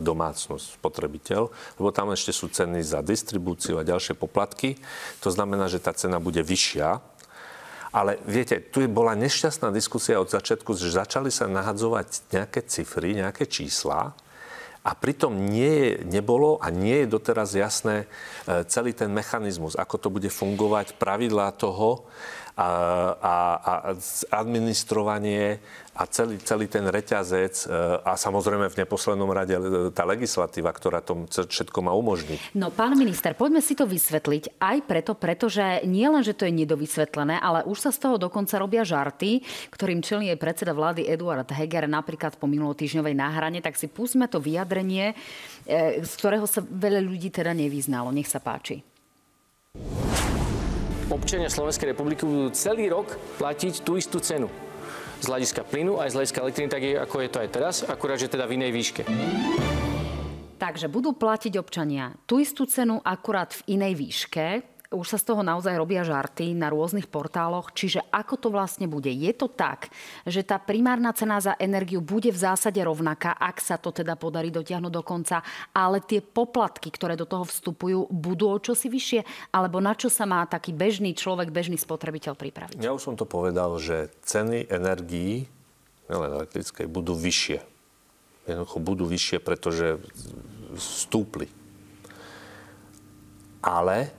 domácnosť, 0.00 0.80
spotrebiteľ, 0.80 1.42
lebo 1.78 1.88
tam 1.94 2.10
ešte 2.10 2.32
sú 2.32 2.48
ceny 2.48 2.80
za 2.82 3.04
distribúciu 3.04 3.78
a 3.78 3.86
ďalšie 3.86 4.16
poplatky. 4.16 4.80
To 5.22 5.28
znamená, 5.28 5.68
že 5.70 5.78
tá 5.82 5.92
cena 5.92 6.18
bude 6.18 6.40
vyššia. 6.40 6.98
Ale 7.88 8.20
viete, 8.28 8.60
tu 8.60 8.84
bola 8.84 9.16
nešťastná 9.16 9.72
diskusia 9.72 10.20
od 10.20 10.28
začiatku, 10.28 10.76
že 10.76 10.92
začali 10.92 11.32
sa 11.32 11.48
nahadzovať 11.48 12.28
nejaké 12.32 12.60
cifry, 12.68 13.16
nejaké 13.16 13.48
čísla, 13.48 14.12
a 14.88 14.96
pritom 14.96 15.52
nie, 15.52 16.00
nebolo 16.06 16.56
a 16.64 16.72
nie 16.72 17.04
je 17.04 17.12
doteraz 17.12 17.52
jasné 17.52 18.06
e, 18.48 18.64
celý 18.70 18.96
ten 18.96 19.12
mechanizmus, 19.12 19.76
ako 19.76 20.00
to 20.00 20.08
bude 20.08 20.30
fungovať, 20.32 20.96
pravidlá 20.96 21.52
toho 21.52 22.08
a, 22.58 22.68
a, 23.14 23.34
a 23.62 23.74
administrovanie 24.34 25.62
a 25.98 26.06
celý, 26.06 26.38
celý 26.42 26.66
ten 26.66 26.82
reťazec 26.86 27.54
e, 27.54 27.66
a 28.02 28.18
samozrejme 28.18 28.66
v 28.70 28.78
neposlednom 28.82 29.30
rade 29.30 29.54
e, 29.54 29.62
tá 29.94 30.02
legislatíva, 30.02 30.74
ktorá 30.74 30.98
to 30.98 31.26
všetko 31.26 31.78
má 31.86 31.94
umožniť. 31.94 32.58
No 32.58 32.74
pán 32.74 32.98
minister, 32.98 33.38
poďme 33.38 33.62
si 33.62 33.78
to 33.78 33.86
vysvetliť 33.86 34.58
aj 34.58 34.76
preto, 34.86 35.14
pretože 35.14 35.86
nie 35.86 36.06
len, 36.06 36.22
že 36.26 36.34
to 36.34 36.46
je 36.46 36.54
nedovysvetlené, 36.54 37.38
ale 37.38 37.62
už 37.66 37.78
sa 37.78 37.90
z 37.94 37.98
toho 38.02 38.16
dokonca 38.18 38.58
robia 38.58 38.82
žarty, 38.82 39.42
ktorým 39.70 40.02
čelí 40.02 40.30
aj 40.34 40.42
predseda 40.42 40.74
vlády 40.74 41.06
Eduard 41.06 41.50
Heger 41.50 41.86
napríklad 41.86 42.38
po 42.38 42.50
minulotýždňovej 42.50 43.14
náhrane, 43.14 43.58
tak 43.62 43.78
si 43.78 43.86
pustíme 43.86 44.26
to 44.26 44.42
vyjadrenie, 44.42 45.18
e, 45.66 46.02
z 46.02 46.12
ktorého 46.18 46.46
sa 46.46 46.62
veľa 46.62 47.02
ľudí 47.02 47.30
teda 47.30 47.54
nevyznalo. 47.54 48.10
Nech 48.10 48.30
sa 48.30 48.42
páči 48.42 48.82
občania 51.08 51.48
Slovenskej 51.48 51.96
republiky 51.96 52.28
budú 52.28 52.52
celý 52.52 52.92
rok 52.92 53.16
platiť 53.40 53.80
tú 53.80 53.96
istú 53.96 54.20
cenu. 54.20 54.48
Z 55.18 55.26
hľadiska 55.26 55.66
plynu 55.66 55.98
aj 55.98 56.14
z 56.14 56.16
hľadiska 56.20 56.38
elektriny, 56.44 56.68
tak 56.70 56.82
je, 56.84 56.94
ako 56.94 57.16
je 57.24 57.30
to 57.32 57.38
aj 57.42 57.48
teraz, 57.50 57.74
akurát, 57.82 58.20
že 58.20 58.30
teda 58.30 58.46
v 58.46 58.60
inej 58.60 58.70
výške. 58.70 59.02
Takže 60.58 60.86
budú 60.90 61.14
platiť 61.14 61.54
občania 61.58 62.14
tú 62.26 62.38
istú 62.42 62.66
cenu 62.66 62.98
akurát 63.02 63.54
v 63.54 63.78
inej 63.78 63.94
výške 63.94 64.46
už 64.88 65.04
sa 65.04 65.20
z 65.20 65.28
toho 65.28 65.44
naozaj 65.44 65.76
robia 65.76 66.00
žarty 66.00 66.56
na 66.56 66.72
rôznych 66.72 67.12
portáloch. 67.12 67.76
Čiže 67.76 68.08
ako 68.08 68.34
to 68.40 68.48
vlastne 68.48 68.88
bude? 68.88 69.12
Je 69.12 69.28
to 69.36 69.44
tak, 69.44 69.92
že 70.24 70.40
tá 70.40 70.56
primárna 70.56 71.12
cena 71.12 71.36
za 71.44 71.52
energiu 71.60 72.00
bude 72.00 72.32
v 72.32 72.40
zásade 72.40 72.80
rovnaká, 72.80 73.36
ak 73.36 73.60
sa 73.60 73.76
to 73.76 73.92
teda 73.92 74.16
podarí 74.16 74.48
dotiahnuť 74.48 74.92
do 74.92 75.04
konca, 75.04 75.44
ale 75.76 76.00
tie 76.00 76.24
poplatky, 76.24 76.88
ktoré 76.88 77.20
do 77.20 77.28
toho 77.28 77.44
vstupujú, 77.44 78.08
budú 78.08 78.48
o 78.48 78.56
čosi 78.56 78.88
vyššie? 78.88 79.52
Alebo 79.52 79.76
na 79.76 79.92
čo 79.92 80.08
sa 80.08 80.24
má 80.24 80.40
taký 80.48 80.72
bežný 80.72 81.12
človek, 81.12 81.52
bežný 81.52 81.76
spotrebiteľ 81.76 82.32
pripraviť? 82.32 82.80
Ja 82.80 82.96
už 82.96 83.12
som 83.12 83.14
to 83.20 83.28
povedal, 83.28 83.76
že 83.76 84.08
ceny 84.24 84.72
energií, 84.72 85.52
nielen 86.08 86.32
elektrickej, 86.32 86.88
budú 86.88 87.12
vyššie. 87.12 87.60
Jednoducho 88.48 88.78
budú 88.80 89.04
vyššie, 89.04 89.36
pretože 89.44 90.00
stúpli. 90.80 91.52
Ale 93.60 94.16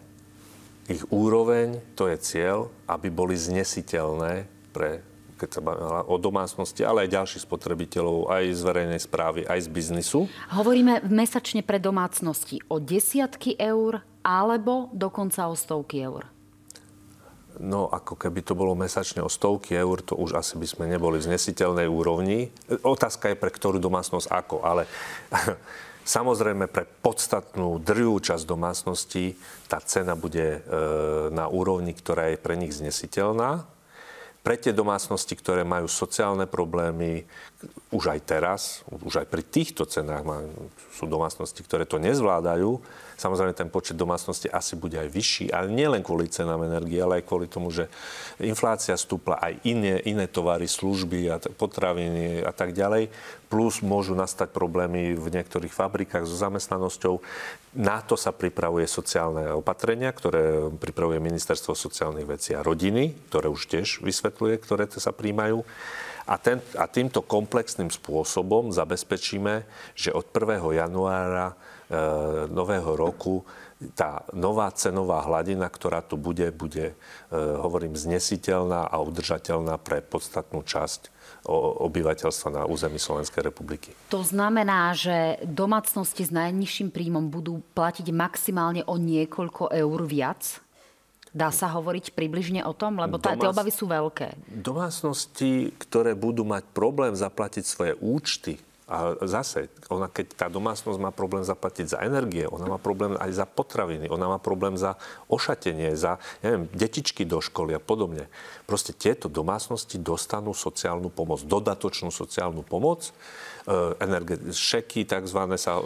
ich 0.90 1.06
úroveň, 1.14 1.78
to 1.94 2.10
je 2.10 2.18
cieľ, 2.18 2.74
aby 2.90 3.14
boli 3.14 3.38
znesiteľné 3.38 4.50
pre 4.74 5.06
keď 5.40 5.56
sa 5.56 5.64
bavíme 5.64 6.04
o 6.12 6.20
domácnosti, 6.20 6.84
ale 6.84 7.08
aj 7.08 7.16
ďalších 7.16 7.48
spotrebiteľov, 7.48 8.28
aj 8.28 8.44
z 8.52 8.60
verejnej 8.60 9.00
správy, 9.00 9.48
aj 9.48 9.60
z 9.64 9.70
biznisu. 9.72 10.20
Hovoríme 10.52 11.08
mesačne 11.08 11.64
pre 11.64 11.80
domácnosti 11.80 12.60
o 12.68 12.84
desiatky 12.84 13.56
eur 13.56 14.04
alebo 14.20 14.92
dokonca 14.92 15.48
o 15.48 15.56
stovky 15.56 16.04
eur. 16.04 16.28
No, 17.60 17.88
ako 17.92 18.20
keby 18.20 18.44
to 18.44 18.56
bolo 18.56 18.76
mesačne 18.76 19.24
o 19.24 19.32
stovky 19.32 19.76
eur, 19.76 20.00
to 20.04 20.16
už 20.16 20.36
asi 20.36 20.56
by 20.60 20.68
sme 20.68 20.86
neboli 20.92 21.20
v 21.20 21.32
znesiteľnej 21.32 21.88
úrovni. 21.92 22.52
Otázka 22.84 23.32
je 23.32 23.40
pre 23.40 23.52
ktorú 23.52 23.80
domácnosť 23.80 24.28
ako, 24.32 24.64
ale 24.64 24.88
Samozrejme, 26.10 26.66
pre 26.66 26.90
podstatnú 26.90 27.78
drvú 27.78 28.18
časť 28.18 28.42
domácností 28.50 29.38
tá 29.70 29.78
cena 29.78 30.18
bude 30.18 30.58
e, 30.58 30.60
na 31.30 31.46
úrovni, 31.46 31.94
ktorá 31.94 32.34
je 32.34 32.42
pre 32.42 32.58
nich 32.58 32.74
znesiteľná. 32.74 33.70
Pre 34.42 34.56
tie 34.58 34.74
domácnosti, 34.74 35.38
ktoré 35.38 35.62
majú 35.62 35.86
sociálne 35.86 36.50
problémy, 36.50 37.30
už 37.92 38.16
aj 38.16 38.20
teraz, 38.24 38.62
už 38.88 39.24
aj 39.24 39.28
pri 39.28 39.44
týchto 39.44 39.84
cenách 39.84 40.24
sú 40.96 41.10
domácnosti, 41.10 41.60
ktoré 41.66 41.84
to 41.84 42.00
nezvládajú, 42.00 42.80
Samozrejme, 43.20 43.52
ten 43.52 43.68
počet 43.68 44.00
domácností 44.00 44.48
asi 44.48 44.80
bude 44.80 44.96
aj 44.96 45.12
vyšší, 45.12 45.46
ale 45.52 45.68
nielen 45.68 46.00
kvôli 46.00 46.32
cenám 46.32 46.64
energie, 46.64 47.04
ale 47.04 47.20
aj 47.20 47.28
kvôli 47.28 47.52
tomu, 47.52 47.68
že 47.68 47.92
inflácia 48.40 48.96
stúpla 48.96 49.36
aj 49.44 49.60
iné, 49.68 50.00
iné 50.08 50.32
tovary, 50.32 50.72
služby 50.72 51.28
a 51.28 51.36
potraviny 51.52 52.40
a 52.40 52.56
tak 52.56 52.72
ďalej. 52.72 53.12
Plus 53.52 53.84
môžu 53.84 54.16
nastať 54.16 54.56
problémy 54.56 55.20
v 55.20 55.28
niektorých 55.36 55.76
fabrikách 55.76 56.24
so 56.24 56.40
zamestnanosťou. 56.40 57.20
Na 57.76 58.00
to 58.00 58.16
sa 58.16 58.32
pripravuje 58.32 58.88
sociálne 58.88 59.52
opatrenia, 59.52 60.16
ktoré 60.16 60.72
pripravuje 60.80 61.20
Ministerstvo 61.20 61.76
sociálnych 61.76 62.24
vecí 62.24 62.56
a 62.56 62.64
rodiny, 62.64 63.28
ktoré 63.28 63.52
už 63.52 63.68
tiež 63.68 64.00
vysvetľuje, 64.00 64.56
ktoré 64.64 64.88
to 64.88 65.04
sa 65.04 65.12
príjmajú. 65.12 65.60
A, 66.30 66.38
ten, 66.38 66.62
a 66.78 66.86
týmto 66.86 67.26
komplexným 67.26 67.90
spôsobom 67.90 68.70
zabezpečíme, 68.70 69.66
že 69.98 70.14
od 70.14 70.30
1. 70.30 70.62
januára 70.78 71.58
E, 71.90 71.98
nového 72.54 72.94
roku 72.94 73.42
tá 73.98 74.22
nová 74.36 74.70
cenová 74.76 75.26
hladina, 75.26 75.66
ktorá 75.72 76.06
tu 76.06 76.20
bude, 76.20 76.52
bude, 76.52 77.00
hovorím, 77.34 77.96
znesiteľná 77.96 78.92
a 78.92 79.00
udržateľná 79.00 79.80
pre 79.80 80.04
podstatnú 80.04 80.68
časť 80.68 81.08
obyvateľstva 81.88 82.50
na 82.60 82.64
území 82.68 83.00
Slovenskej 83.00 83.40
republiky. 83.40 83.96
To 84.12 84.20
znamená, 84.20 84.92
že 84.92 85.40
domácnosti 85.48 86.28
s 86.28 86.32
najnižším 86.36 86.92
príjmom 86.92 87.32
budú 87.32 87.64
platiť 87.72 88.12
maximálne 88.12 88.84
o 88.84 89.00
niekoľko 89.00 89.72
eur 89.72 90.00
viac? 90.04 90.60
Dá 91.30 91.54
sa 91.54 91.70
hovoriť 91.70 92.18
približne 92.18 92.66
o 92.66 92.74
tom? 92.74 92.98
Lebo 92.98 93.22
tá, 93.22 93.38
tie 93.38 93.50
obavy 93.50 93.70
sú 93.70 93.86
veľké. 93.86 94.34
Domácnosti, 94.50 95.70
ktoré 95.78 96.18
budú 96.18 96.42
mať 96.42 96.66
problém 96.74 97.14
zaplatiť 97.14 97.64
svoje 97.66 97.94
účty, 98.02 98.58
a 98.90 99.14
zase, 99.22 99.70
ona, 99.94 100.10
keď 100.10 100.34
tá 100.34 100.48
domácnosť 100.50 100.98
má 100.98 101.14
problém 101.14 101.46
zaplatiť 101.46 101.94
za 101.94 102.02
energie, 102.02 102.50
ona 102.50 102.66
má 102.66 102.82
problém 102.82 103.14
aj 103.22 103.38
za 103.38 103.46
potraviny, 103.46 104.10
ona 104.10 104.26
má 104.26 104.42
problém 104.42 104.74
za 104.82 104.98
ošatenie, 105.30 105.94
za, 105.94 106.18
neviem, 106.42 106.66
detičky 106.74 107.22
do 107.22 107.38
školy 107.38 107.78
a 107.78 107.82
podobne. 107.82 108.26
Proste 108.66 108.90
tieto 108.90 109.30
domácnosti 109.30 110.02
dostanú 110.02 110.58
sociálnu 110.58 111.14
pomoc, 111.14 111.46
dodatočnú 111.46 112.10
sociálnu 112.10 112.66
pomoc, 112.66 113.14
e, 113.70 113.94
energie, 114.02 114.50
šeky 114.58 115.06
tzv. 115.06 115.38
sa 115.62 115.78
e, 115.78 115.82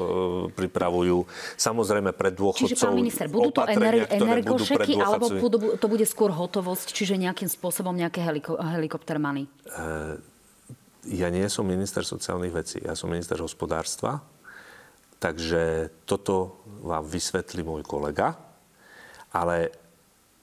pripravujú. 0.55 1.27
Samozrejme 1.59 2.15
pre 2.15 2.31
dôchodcov 2.31 2.71
Čiže, 2.71 2.87
pán 2.87 2.95
minister, 2.95 3.27
budú 3.27 3.51
to 3.51 3.67
ener- 3.67 4.07
energošeky, 4.07 4.95
alebo 4.95 5.27
to 5.75 5.87
bude 5.91 6.07
skôr 6.07 6.31
hotovosť, 6.31 6.95
čiže 6.95 7.19
nejakým 7.19 7.51
spôsobom 7.51 7.91
nejaké 7.91 8.23
heliko- 8.23 8.55
helikoptermany? 8.55 9.51
E, 9.67 10.31
ja 11.07 11.27
nie 11.27 11.47
som 11.51 11.67
minister 11.67 12.07
sociálnych 12.07 12.53
vecí, 12.53 12.79
ja 12.79 12.95
som 12.95 13.11
minister 13.11 13.39
hospodárstva, 13.43 14.23
takže 15.19 15.91
toto 16.07 16.63
vám 16.83 17.03
vysvetlí 17.07 17.63
môj 17.63 17.83
kolega. 17.83 18.35
Ale 19.33 19.73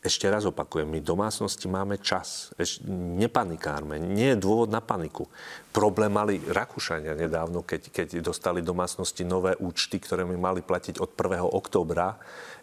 ešte 0.01 0.33
raz 0.33 0.49
opakujem, 0.49 0.88
my 0.88 1.05
domácnosti 1.05 1.68
máme 1.68 2.01
čas. 2.01 2.57
Eš, 2.57 2.81
nepanikárme, 2.88 4.01
nie 4.01 4.33
je 4.33 4.40
dôvod 4.40 4.73
na 4.73 4.81
paniku. 4.81 5.29
Problém 5.77 6.09
mali 6.09 6.40
Rakúšania 6.40 7.12
nedávno, 7.12 7.61
keď, 7.61 7.92
keď 7.92 8.09
dostali 8.25 8.64
domácnosti 8.64 9.29
nové 9.29 9.53
účty, 9.61 10.01
ktoré 10.01 10.25
mi 10.25 10.40
mali 10.40 10.64
platiť 10.64 11.05
od 11.05 11.12
1. 11.12 11.44
októbra 11.44 12.16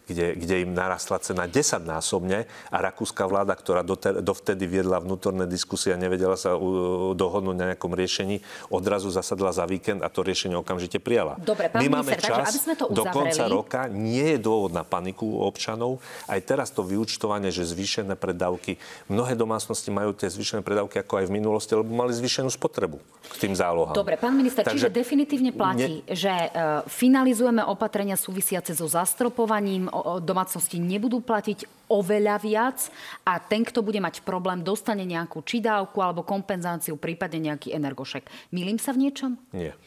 kde, 0.07 0.39
kde 0.39 0.63
im 0.63 0.71
narastla 0.71 1.19
cena 1.19 1.45
10 1.45 1.83
násobne 1.83 2.47
a 2.71 2.77
rakúska 2.79 3.27
vláda, 3.27 3.53
ktorá 3.53 3.83
doter, 3.83 4.23
dovtedy 4.23 4.63
viedla 4.65 5.03
vnútorné 5.03 5.43
diskusie 5.45 5.91
a 5.91 5.99
nevedela 5.99 6.39
sa 6.39 6.55
dohodnúť 7.13 7.55
na 7.55 7.65
nejakom 7.75 7.91
riešení, 7.91 8.39
odrazu 8.71 9.11
zasadla 9.11 9.51
za 9.51 9.67
víkend 9.67 9.99
a 10.01 10.07
to 10.07 10.23
riešenie 10.23 10.55
okamžite 10.55 11.03
prijala. 11.03 11.35
Dobre, 11.43 11.67
pán 11.67 11.83
My 11.83 11.91
minister, 11.91 11.99
máme 11.99 12.13
čas 12.17 12.31
takže, 12.31 12.49
aby 12.55 12.61
sme 12.63 12.75
to 12.79 12.85
do 12.89 13.03
konca 13.11 13.43
roka, 13.51 13.81
nie 13.91 14.35
je 14.35 14.39
dôvod 14.39 14.71
na 14.71 14.87
paniku 14.87 15.27
u 15.27 15.39
občanov. 15.43 15.99
Aj 16.25 16.39
teraz 16.39 16.71
to 16.71 16.81
vyučtovanie, 16.81 17.51
že 17.51 17.67
zvýšené 17.67 18.15
predávky, 18.15 18.79
mnohé 19.11 19.35
domácnosti 19.35 19.91
majú 19.91 20.15
tie 20.15 20.31
zvýšené 20.31 20.63
predávky 20.63 21.03
ako 21.03 21.13
aj 21.19 21.25
v 21.27 21.31
minulosti, 21.35 21.75
lebo 21.75 21.91
mali 21.91 22.15
zvýšenú 22.15 22.47
spotrebu 22.47 22.97
k 23.27 23.35
tým 23.43 23.53
zálohám. 23.53 23.91
Dobre, 23.91 24.15
pán 24.15 24.31
minister, 24.31 24.63
takže 24.63 24.87
čiže 24.87 24.95
definitívne 24.95 25.51
platí, 25.51 25.99
ne... 26.07 26.15
že 26.15 26.31
uh, 26.31 26.83
finalizujeme 26.87 27.59
opatrenia 27.67 28.15
súvisiace 28.15 28.71
so 28.71 28.87
zastropovaním, 28.87 29.91
domácnosti 30.21 30.77
nebudú 30.81 31.21
platiť 31.23 31.87
oveľa 31.87 32.35
viac 32.43 32.77
a 33.23 33.39
ten, 33.39 33.63
kto 33.63 33.79
bude 33.79 33.97
mať 34.03 34.21
problém, 34.27 34.59
dostane 34.65 35.07
nejakú 35.07 35.43
či 35.47 35.63
dávku 35.63 36.03
alebo 36.03 36.27
kompenzáciu, 36.27 36.99
prípadne 36.99 37.51
nejaký 37.51 37.71
energošek. 37.71 38.27
Milím 38.51 38.77
sa 38.77 38.91
v 38.91 39.07
niečom? 39.07 39.39
Nie. 39.55 39.77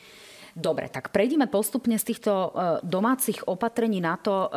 Dobre, 0.60 0.92
tak 0.92 1.08
prejdeme 1.08 1.48
postupne 1.48 1.96
z 1.96 2.12
týchto 2.12 2.32
e, 2.32 2.48
domácich 2.84 3.48
opatrení 3.48 4.04
na 4.04 4.20
to, 4.20 4.46
e, 4.46 4.48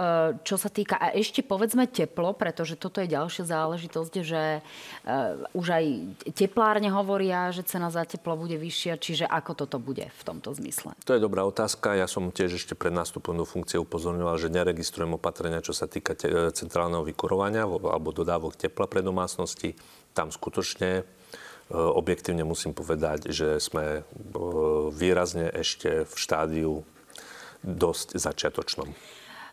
čo 0.43 0.59
sa 0.59 0.67
týka 0.67 0.99
a 0.99 1.15
ešte 1.15 1.39
povedzme 1.39 1.87
teplo, 1.87 2.35
pretože 2.35 2.75
toto 2.75 2.99
je 2.99 3.07
ďalšia 3.07 3.47
záležitosť, 3.47 4.13
že 4.19 4.59
e, 4.59 4.61
už 5.55 5.67
aj 5.71 5.85
teplárne 6.35 6.91
hovoria, 6.91 7.55
že 7.55 7.63
cena 7.63 7.87
za 7.87 8.03
teplo 8.03 8.35
bude 8.35 8.59
vyššia, 8.59 8.99
čiže 8.99 9.25
ako 9.31 9.63
toto 9.63 9.79
bude 9.79 10.11
v 10.11 10.21
tomto 10.27 10.51
zmysle? 10.51 10.91
To 11.07 11.15
je 11.15 11.23
dobrá 11.23 11.47
otázka. 11.47 11.95
Ja 11.95 12.11
som 12.11 12.35
tiež 12.35 12.59
ešte 12.59 12.75
pred 12.75 12.91
nástupom 12.91 13.39
do 13.39 13.47
funkcie 13.47 13.79
upozorňoval, 13.79 14.35
že 14.35 14.51
neregistrujem 14.51 15.15
opatrenia, 15.15 15.63
čo 15.63 15.71
sa 15.71 15.87
týka 15.87 16.19
centrálneho 16.51 17.07
vykurovania 17.07 17.63
alebo 17.63 18.11
dodávok 18.11 18.59
tepla 18.59 18.91
pre 18.91 18.99
domácnosti. 18.99 19.79
Tam 20.11 20.35
skutočne 20.35 21.07
objektívne 21.73 22.45
musím 22.45 22.77
povedať, 22.77 23.33
že 23.33 23.57
sme 23.57 23.99
e, 23.99 24.01
výrazne 24.93 25.49
ešte 25.49 26.05
v 26.05 26.13
štádiu 26.13 26.71
dosť 27.65 28.21
začiatočnom. 28.21 28.89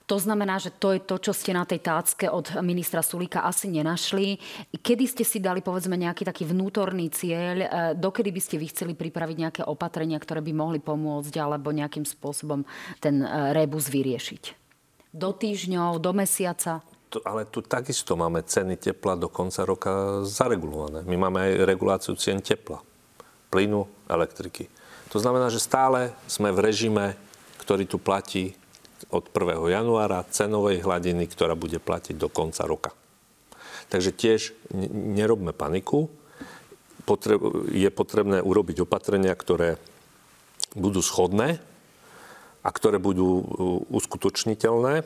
To 0.04 0.18
znamená, 0.18 0.59
že 0.59 0.74
to 0.74 0.98
je 0.98 1.00
to, 1.06 1.16
čo 1.22 1.33
ste 1.33 1.54
na 1.54 1.62
tej 1.62 1.87
tácke 1.87 2.26
od 2.26 2.59
ministra 2.66 2.98
Sulíka 2.98 3.46
asi 3.46 3.70
nenašli. 3.70 4.42
Kedy 4.74 5.04
ste 5.06 5.22
si 5.22 5.38
dali, 5.38 5.62
povedzme, 5.62 5.94
nejaký 5.94 6.26
taký 6.26 6.50
vnútorný 6.50 7.09
cieľ? 7.14 7.56
E, 7.62 7.68
dokedy 7.94 8.35
by 8.35 8.40
ste 8.42 8.61
vy 8.61 8.66
chceli 8.68 8.92
pripraviť 8.98 9.37
nejaké 9.38 9.62
opatrenia, 9.64 10.18
ktoré 10.20 10.44
by 10.44 10.52
mohli 10.52 10.78
pomôcť 10.83 11.35
alebo 11.40 11.72
nejakým 11.72 12.04
spôsobom 12.04 12.66
ten 12.98 13.22
rebus 13.54 13.88
vyriešiť? 13.88 14.59
Do 15.11 15.30
týždňov, 15.33 15.98
do 15.98 16.12
mesiaca? 16.14 16.87
Ale 17.27 17.51
tu 17.51 17.59
takisto 17.59 18.14
máme 18.14 18.46
ceny 18.46 18.79
tepla 18.79 19.18
do 19.18 19.27
konca 19.27 19.66
roka 19.66 20.23
zaregulované. 20.23 21.03
My 21.03 21.18
máme 21.18 21.38
aj 21.42 21.66
reguláciu 21.66 22.14
cien 22.14 22.38
tepla, 22.38 22.79
plynu, 23.51 23.90
elektriky. 24.07 24.70
To 25.11 25.18
znamená, 25.18 25.51
že 25.51 25.59
stále 25.59 26.14
sme 26.31 26.55
v 26.55 26.62
režime, 26.62 27.18
ktorý 27.59 27.90
tu 27.90 27.99
platí 27.99 28.55
od 29.11 29.27
1. 29.27 29.75
januára, 29.75 30.23
cenovej 30.31 30.87
hladiny, 30.87 31.27
ktorá 31.27 31.59
bude 31.59 31.83
platiť 31.83 32.14
do 32.14 32.31
konca 32.31 32.62
roka. 32.62 32.94
Takže 33.90 34.14
tiež 34.14 34.55
nerobme 34.94 35.51
paniku. 35.51 36.07
je 37.75 37.90
potrebné 37.90 38.38
urobiť 38.38 38.87
opatrenia, 38.87 39.35
ktoré 39.35 39.83
budú 40.79 41.03
schodné 41.03 41.59
a 42.62 42.68
ktoré 42.70 43.03
budú 43.03 43.42
uskutočniteľné 43.90 45.03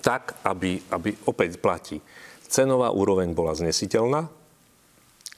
tak, 0.00 0.36
aby, 0.42 0.80
aby 0.90 1.14
opäť 1.28 1.60
platí. 1.60 2.00
Cenová 2.50 2.90
úroveň 2.90 3.30
bola 3.30 3.54
znesiteľná 3.54 4.26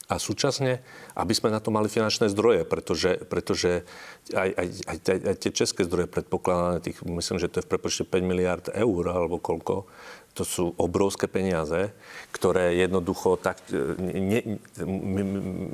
a 0.09 0.14
súčasne, 0.20 0.85
aby 1.16 1.33
sme 1.33 1.48
na 1.48 1.61
to 1.61 1.72
mali 1.72 1.88
finančné 1.88 2.29
zdroje, 2.29 2.68
pretože, 2.68 3.20
pretože 3.29 3.85
aj, 4.33 4.51
aj, 4.57 4.66
aj, 4.88 4.96
aj 5.29 5.37
tie 5.40 5.53
české 5.53 5.88
zdroje 5.88 6.09
predpokladané, 6.09 6.85
tých, 6.85 7.01
myslím, 7.05 7.40
že 7.40 7.48
to 7.48 7.61
je 7.61 7.66
v 7.66 7.72
prepočte 7.72 8.05
5 8.05 8.20
miliard 8.25 8.66
eur 8.72 9.05
alebo 9.09 9.40
koľko, 9.40 9.88
to 10.33 10.49
sú 10.49 10.64
obrovské 10.81 11.29
peniaze, 11.29 11.92
ktoré 12.33 12.73
jednoducho 12.81 13.37
tak... 13.37 13.61
Ne, 14.01 14.57
my, 14.81 15.23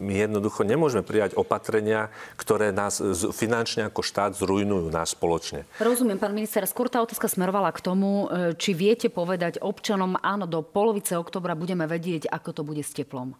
my 0.02 0.12
jednoducho 0.12 0.66
nemôžeme 0.66 1.06
prijať 1.06 1.38
opatrenia, 1.38 2.10
ktoré 2.34 2.74
nás 2.74 2.98
finančne 3.30 3.86
ako 3.86 4.02
štát 4.02 4.34
zrujnujú 4.34 4.90
nás 4.90 5.14
spoločne. 5.14 5.62
Rozumiem, 5.78 6.18
pán 6.18 6.34
minister. 6.34 6.66
Skôr 6.66 6.90
tá 6.90 6.98
otázka 6.98 7.30
smerovala 7.30 7.70
k 7.70 7.80
tomu, 7.86 8.26
e, 8.26 8.58
či 8.58 8.74
viete 8.74 9.06
povedať 9.06 9.62
občanom, 9.62 10.18
áno, 10.18 10.50
do 10.50 10.66
polovice 10.66 11.14
oktobra 11.14 11.54
budeme 11.54 11.86
vedieť, 11.86 12.26
ako 12.26 12.50
to 12.50 12.62
bude 12.66 12.82
s 12.82 12.90
teplom. 12.90 13.38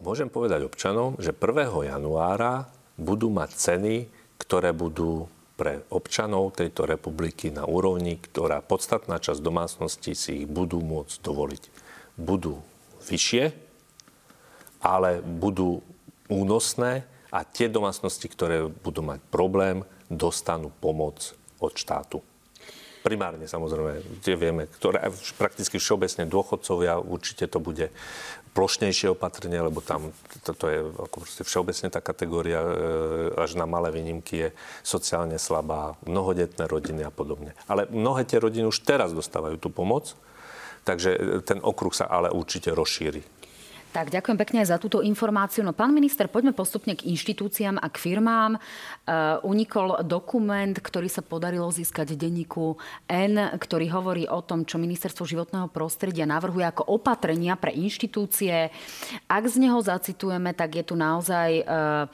Môžem 0.00 0.30
povedať 0.30 0.64
občanom, 0.64 1.18
že 1.18 1.34
1. 1.34 1.90
januára 1.90 2.70
budú 2.94 3.28
mať 3.34 3.52
ceny, 3.58 4.08
ktoré 4.38 4.70
budú 4.70 5.28
pre 5.60 5.84
občanov 5.92 6.56
tejto 6.56 6.88
republiky 6.88 7.52
na 7.52 7.68
úrovni, 7.68 8.16
ktorá 8.16 8.64
podstatná 8.64 9.20
časť 9.20 9.44
domácností 9.44 10.16
si 10.16 10.40
ich 10.40 10.48
budú 10.48 10.80
môcť 10.80 11.20
dovoliť. 11.20 11.62
Budú 12.16 12.64
vyššie, 13.04 13.52
ale 14.80 15.20
budú 15.20 15.84
únosné 16.32 17.04
a 17.28 17.44
tie 17.44 17.68
domácnosti, 17.68 18.32
ktoré 18.32 18.72
budú 18.72 19.04
mať 19.04 19.20
problém, 19.28 19.84
dostanú 20.08 20.72
pomoc 20.80 21.36
od 21.60 21.76
štátu. 21.76 22.24
Primárne 23.04 23.44
samozrejme, 23.44 24.20
tie 24.24 24.40
vieme, 24.40 24.64
ktoré 24.64 25.12
prakticky 25.36 25.76
všeobecne 25.76 26.24
dôchodcovia, 26.24 27.00
určite 27.00 27.48
to 27.48 27.60
bude 27.60 27.92
plošnejšie 28.50 29.14
opatrenie, 29.14 29.62
lebo 29.62 29.78
tam 29.78 30.10
toto 30.42 30.66
je 30.66 30.82
ako 30.82 31.22
všeobecne 31.46 31.88
tá 31.88 32.02
kategória, 32.02 32.58
e, 32.60 32.70
až 33.38 33.54
na 33.54 33.64
malé 33.64 33.94
výnimky 33.94 34.34
je 34.46 34.48
sociálne 34.82 35.38
slabá, 35.38 35.94
mnohodetné 36.04 36.66
rodiny 36.66 37.06
a 37.06 37.12
podobne. 37.14 37.54
Ale 37.70 37.86
mnohé 37.88 38.26
tie 38.26 38.42
rodiny 38.42 38.66
už 38.66 38.82
teraz 38.82 39.14
dostávajú 39.14 39.56
tú 39.56 39.70
pomoc, 39.70 40.18
takže 40.82 41.42
ten 41.46 41.62
okruh 41.62 41.94
sa 41.94 42.10
ale 42.10 42.32
určite 42.32 42.74
rozšíri. 42.74 43.39
Tak, 43.90 44.06
ďakujem 44.06 44.38
pekne 44.38 44.62
za 44.62 44.78
túto 44.78 45.02
informáciu. 45.02 45.66
No, 45.66 45.74
pán 45.74 45.90
minister, 45.90 46.30
poďme 46.30 46.54
postupne 46.54 46.94
k 46.94 47.10
inštitúciám 47.10 47.74
a 47.74 47.90
k 47.90 47.98
firmám. 47.98 48.54
Uh, 48.54 49.42
unikol 49.42 50.06
dokument, 50.06 50.78
ktorý 50.78 51.10
sa 51.10 51.26
podarilo 51.26 51.66
získať 51.74 52.14
denníku 52.14 52.78
N, 53.10 53.50
ktorý 53.58 53.90
hovorí 53.90 54.30
o 54.30 54.46
tom, 54.46 54.62
čo 54.62 54.78
ministerstvo 54.78 55.26
životného 55.26 55.66
prostredia 55.74 56.22
navrhuje 56.22 56.70
ako 56.70 56.86
opatrenia 56.86 57.58
pre 57.58 57.74
inštitúcie. 57.74 58.70
Ak 59.26 59.44
z 59.50 59.58
neho 59.58 59.82
zacitujeme, 59.82 60.54
tak 60.54 60.78
je 60.78 60.84
tu 60.86 60.94
naozaj 60.94 61.66
uh, 61.66 62.06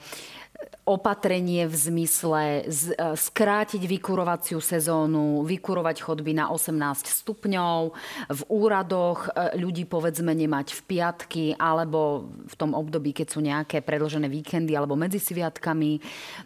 opatrenie 0.87 1.67
v 1.67 1.75
zmysle 1.75 2.63
z, 2.71 2.95
e, 2.95 3.19
skrátiť 3.19 3.83
vykurovaciu 3.83 4.63
sezónu, 4.63 5.43
vykurovať 5.43 5.99
chodby 5.99 6.31
na 6.31 6.47
18 6.47 7.11
stupňov, 7.11 7.91
v 8.31 8.41
úradoch 8.47 9.27
e, 9.27 9.59
ľudí 9.59 9.83
povedzme 9.83 10.31
nemať 10.31 10.79
v 10.79 10.81
piatky 10.87 11.45
alebo 11.59 12.31
v 12.47 12.55
tom 12.55 12.71
období, 12.71 13.11
keď 13.11 13.27
sú 13.27 13.43
nejaké 13.43 13.83
predlžené 13.83 14.31
víkendy 14.31 14.79
alebo 14.79 14.95
medzi 14.95 15.19
sviatkami. 15.19 15.99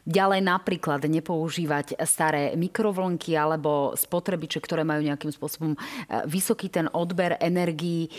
Ďalej 0.10 0.42
napríklad 0.42 1.06
nepoužívať 1.06 2.02
staré 2.10 2.58
mikrovlnky 2.58 3.38
alebo 3.38 3.94
spotrebiče, 3.94 4.58
ktoré 4.58 4.82
majú 4.82 5.06
nejakým 5.06 5.30
spôsobom 5.30 5.78
e, 5.78 5.80
vysoký 6.26 6.74
ten 6.74 6.90
odber 6.98 7.38
energií. 7.38 8.10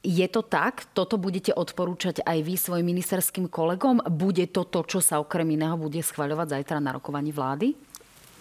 Je 0.00 0.24
to 0.32 0.40
tak? 0.40 0.88
Toto 0.96 1.20
budete 1.20 1.52
odporúčať 1.52 2.24
aj 2.24 2.38
vy 2.40 2.56
svojim 2.56 2.88
ministerským 2.88 3.52
kolegom? 3.52 4.00
Bude 4.08 4.48
to 4.48 4.64
to, 4.64 4.80
čo 4.88 5.04
sa 5.04 5.20
okrem 5.20 5.44
iného 5.52 5.76
bude 5.76 6.00
schvaľovať 6.00 6.56
zajtra 6.56 6.80
na 6.80 6.96
rokovaní 6.96 7.28
vlády? 7.36 7.76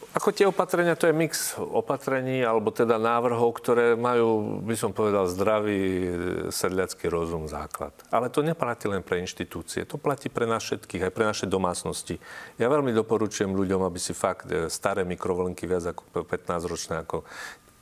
Ako 0.09 0.33
tie 0.33 0.49
opatrenia, 0.49 0.97
to 0.97 1.05
je 1.05 1.13
mix 1.13 1.53
opatrení, 1.61 2.41
alebo 2.41 2.73
teda 2.73 2.97
návrhov, 2.97 3.53
ktoré 3.61 3.93
majú, 3.93 4.57
by 4.65 4.73
som 4.73 4.89
povedal, 4.89 5.29
zdravý 5.29 6.09
sedliacký 6.49 7.05
rozum 7.13 7.45
základ. 7.45 7.93
Ale 8.09 8.33
to 8.33 8.41
neplatí 8.41 8.89
len 8.89 9.05
pre 9.05 9.21
inštitúcie, 9.21 9.85
to 9.85 10.01
platí 10.01 10.25
pre 10.25 10.49
nás 10.49 10.65
všetkých, 10.65 11.05
aj 11.05 11.13
pre 11.13 11.29
naše 11.29 11.45
domácnosti. 11.45 12.17
Ja 12.57 12.73
veľmi 12.73 12.89
doporučujem 12.89 13.53
ľuďom, 13.53 13.85
aby 13.85 14.01
si 14.01 14.17
fakt 14.17 14.49
e, 14.49 14.65
staré 14.73 15.05
mikrovlnky 15.05 15.69
viac 15.69 15.93
ako 15.93 16.25
15-ročné, 16.25 17.05
ako 17.05 17.29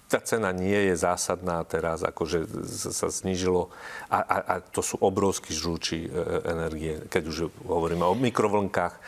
tá 0.08 0.24
cena 0.24 0.56
nie 0.56 0.88
je 0.88 0.96
zásadná 0.96 1.68
teraz, 1.68 2.00
akože 2.00 2.48
sa 2.96 3.12
znížilo 3.12 3.68
a, 4.08 4.24
a, 4.24 4.38
a 4.40 4.56
to 4.64 4.80
sú 4.80 4.96
obrovský 5.04 5.52
žrúči 5.52 6.08
e, 6.08 6.10
energie, 6.48 7.04
keď 7.12 7.24
už 7.28 7.38
hovoríme 7.68 8.08
o 8.08 8.16
mikrovlnkách. 8.16 8.96
E, 8.96 9.00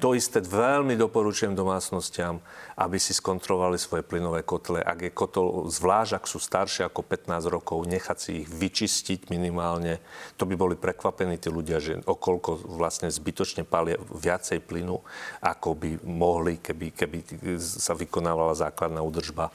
to 0.00 0.16
isté 0.16 0.40
veľmi 0.40 0.96
doporučujem 0.96 1.52
domácnostiam, 1.52 2.40
aby 2.80 2.96
si 2.96 3.12
skontrolovali 3.12 3.76
svoje 3.76 4.00
plynové 4.00 4.40
kotle. 4.40 4.80
Ak 4.80 5.04
je 5.04 5.12
kotol, 5.12 5.68
zvlášť 5.68 6.16
ak 6.16 6.24
sú 6.24 6.40
staršie 6.40 6.88
ako 6.88 7.04
15 7.04 7.44
rokov, 7.52 7.84
nechať 7.84 8.16
si 8.16 8.30
ich 8.40 8.48
vyčistiť 8.48 9.28
minimálne. 9.28 10.00
To 10.40 10.48
by 10.48 10.56
boli 10.56 10.72
prekvapení 10.80 11.36
tí 11.36 11.52
ľudia, 11.52 11.84
že 11.84 12.00
okolko 12.00 12.64
vlastne 12.64 13.12
zbytočne 13.12 13.68
palia 13.68 14.00
viacej 14.00 14.64
plynu, 14.64 14.96
ako 15.44 15.76
by 15.76 15.90
mohli, 16.08 16.56
keby, 16.56 16.96
keby 16.96 17.18
sa 17.60 17.92
vykonávala 17.92 18.56
základná 18.56 19.04
údržba 19.04 19.52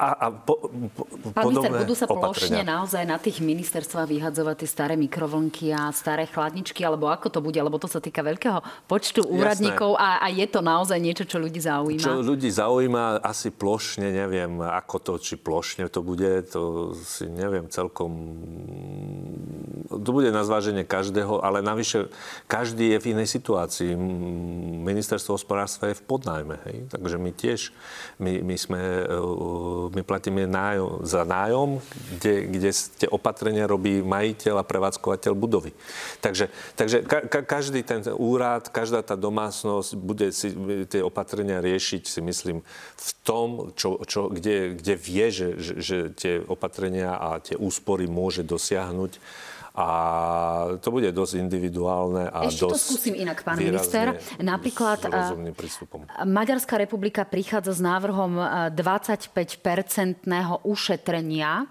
a, 0.00 0.08
a 0.16 0.26
po, 0.32 0.72
po, 0.96 1.04
Pán 1.36 1.52
minister, 1.52 1.68
budú 1.76 1.92
sa 1.92 2.08
plošne 2.08 2.64
naozaj 2.64 3.04
na 3.04 3.20
tých 3.20 3.44
ministerstvách 3.44 4.08
vyhadzovať 4.08 4.64
tie 4.64 4.68
staré 4.72 4.94
mikrovlnky 4.96 5.76
a 5.76 5.92
staré 5.92 6.24
chladničky, 6.24 6.80
alebo 6.80 7.12
ako 7.12 7.28
to 7.28 7.40
bude, 7.44 7.60
lebo 7.60 7.76
to 7.76 7.84
sa 7.84 8.00
týka 8.00 8.24
veľkého 8.24 8.64
počtu 8.88 9.28
úradníkov 9.28 10.00
a, 10.00 10.24
a 10.24 10.32
je 10.32 10.48
to 10.48 10.64
naozaj 10.64 10.96
niečo, 10.96 11.28
čo 11.28 11.36
ľudí 11.36 11.60
zaujíma? 11.60 12.00
Čo 12.00 12.24
ľudí 12.24 12.48
zaujíma 12.48 13.20
asi 13.20 13.52
plošne, 13.52 14.08
neviem 14.08 14.64
ako 14.64 14.96
to, 15.04 15.12
či 15.20 15.36
plošne 15.36 15.92
to 15.92 16.00
bude, 16.00 16.48
to 16.48 16.96
si 16.96 17.28
neviem 17.28 17.68
celkom... 17.68 18.10
To 19.90 20.10
bude 20.16 20.32
na 20.32 20.46
zváženie 20.48 20.88
každého, 20.88 21.44
ale 21.44 21.60
navyše 21.60 22.08
každý 22.48 22.96
je 22.96 22.98
v 23.04 23.06
inej 23.12 23.28
situácii. 23.28 23.92
Ministerstvo 24.80 25.36
hospodárstva 25.36 25.92
je 25.92 25.98
v 26.00 26.02
podnájme, 26.08 26.56
hej? 26.72 26.88
takže 26.88 27.16
my 27.20 27.30
tiež, 27.36 27.60
my, 28.16 28.40
my 28.40 28.56
sme 28.56 28.80
my 29.90 30.02
platíme 30.06 30.46
nájom, 30.46 31.02
za 31.02 31.26
nájom, 31.26 31.82
kde, 32.16 32.34
kde 32.46 32.70
tie 32.72 33.08
opatrenia 33.10 33.66
robí 33.66 34.00
majiteľ 34.00 34.62
a 34.62 34.68
prevádzkovateľ 34.68 35.32
budovy. 35.34 35.74
Takže, 36.22 36.48
takže 36.78 37.02
ka, 37.02 37.26
ka, 37.26 37.40
každý 37.42 37.82
ten 37.82 38.06
úrad, 38.14 38.70
každá 38.70 39.02
tá 39.02 39.18
domácnosť 39.18 39.90
bude 39.98 40.30
si 40.30 40.54
tie 40.86 41.02
opatrenia 41.02 41.58
riešiť, 41.58 42.02
si 42.06 42.20
myslím, 42.22 42.62
v 42.96 43.10
tom, 43.26 43.74
čo, 43.74 43.98
čo, 44.06 44.30
kde, 44.30 44.78
kde 44.78 44.94
vie, 44.94 45.26
že, 45.30 45.48
že, 45.58 45.72
že 45.82 45.96
tie 46.14 46.34
opatrenia 46.46 47.18
a 47.18 47.42
tie 47.42 47.58
úspory 47.58 48.06
môže 48.06 48.46
dosiahnuť 48.46 49.12
a 49.80 50.76
to 50.76 50.92
bude 50.92 51.08
dosť 51.08 51.40
individuálne 51.40 52.28
a 52.28 52.44
Ešte 52.44 52.68
dosť 52.68 52.72
to 52.72 52.76
skúsim 52.76 53.14
inak, 53.16 53.40
pán 53.40 53.56
minister. 53.56 54.20
Napríklad 54.36 55.08
Maďarská 56.28 56.76
republika 56.76 57.24
prichádza 57.24 57.72
s 57.72 57.80
návrhom 57.80 58.36
25-percentného 58.76 60.68
ušetrenia 60.68 61.64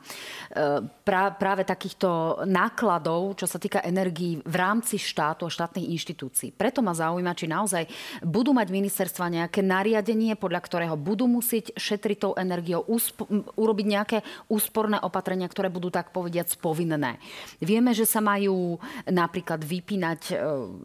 pra, 1.06 1.30
práve 1.38 1.62
takýchto 1.70 2.42
nákladov, 2.50 3.38
čo 3.38 3.46
sa 3.46 3.62
týka 3.62 3.86
energií 3.86 4.42
v 4.42 4.56
rámci 4.58 4.98
štátu 4.98 5.46
a 5.46 5.54
štátnych 5.54 5.94
inštitúcií. 5.94 6.50
Preto 6.50 6.82
ma 6.82 6.98
zaujíma, 6.98 7.38
či 7.38 7.46
naozaj 7.46 7.84
budú 8.26 8.58
mať 8.58 8.74
ministerstva 8.74 9.30
nejaké 9.30 9.62
nariadenie, 9.62 10.34
podľa 10.34 10.62
ktorého 10.66 10.96
budú 10.98 11.30
musieť 11.30 11.78
šetriť 11.78 12.18
tou 12.18 12.34
energiou, 12.34 12.82
usp- 12.90 13.30
urobiť 13.54 13.86
nejaké 13.86 14.18
úsporné 14.50 14.98
opatrenia, 14.98 15.46
ktoré 15.46 15.70
budú 15.70 15.94
tak 15.94 16.10
povediať 16.10 16.58
povinné. 16.58 17.22
Vieme, 17.62 17.94
že 18.00 18.08
sa 18.08 18.24
majú 18.24 18.80
napríklad 19.04 19.60
vypínať 19.60 20.22
e, 20.32 20.36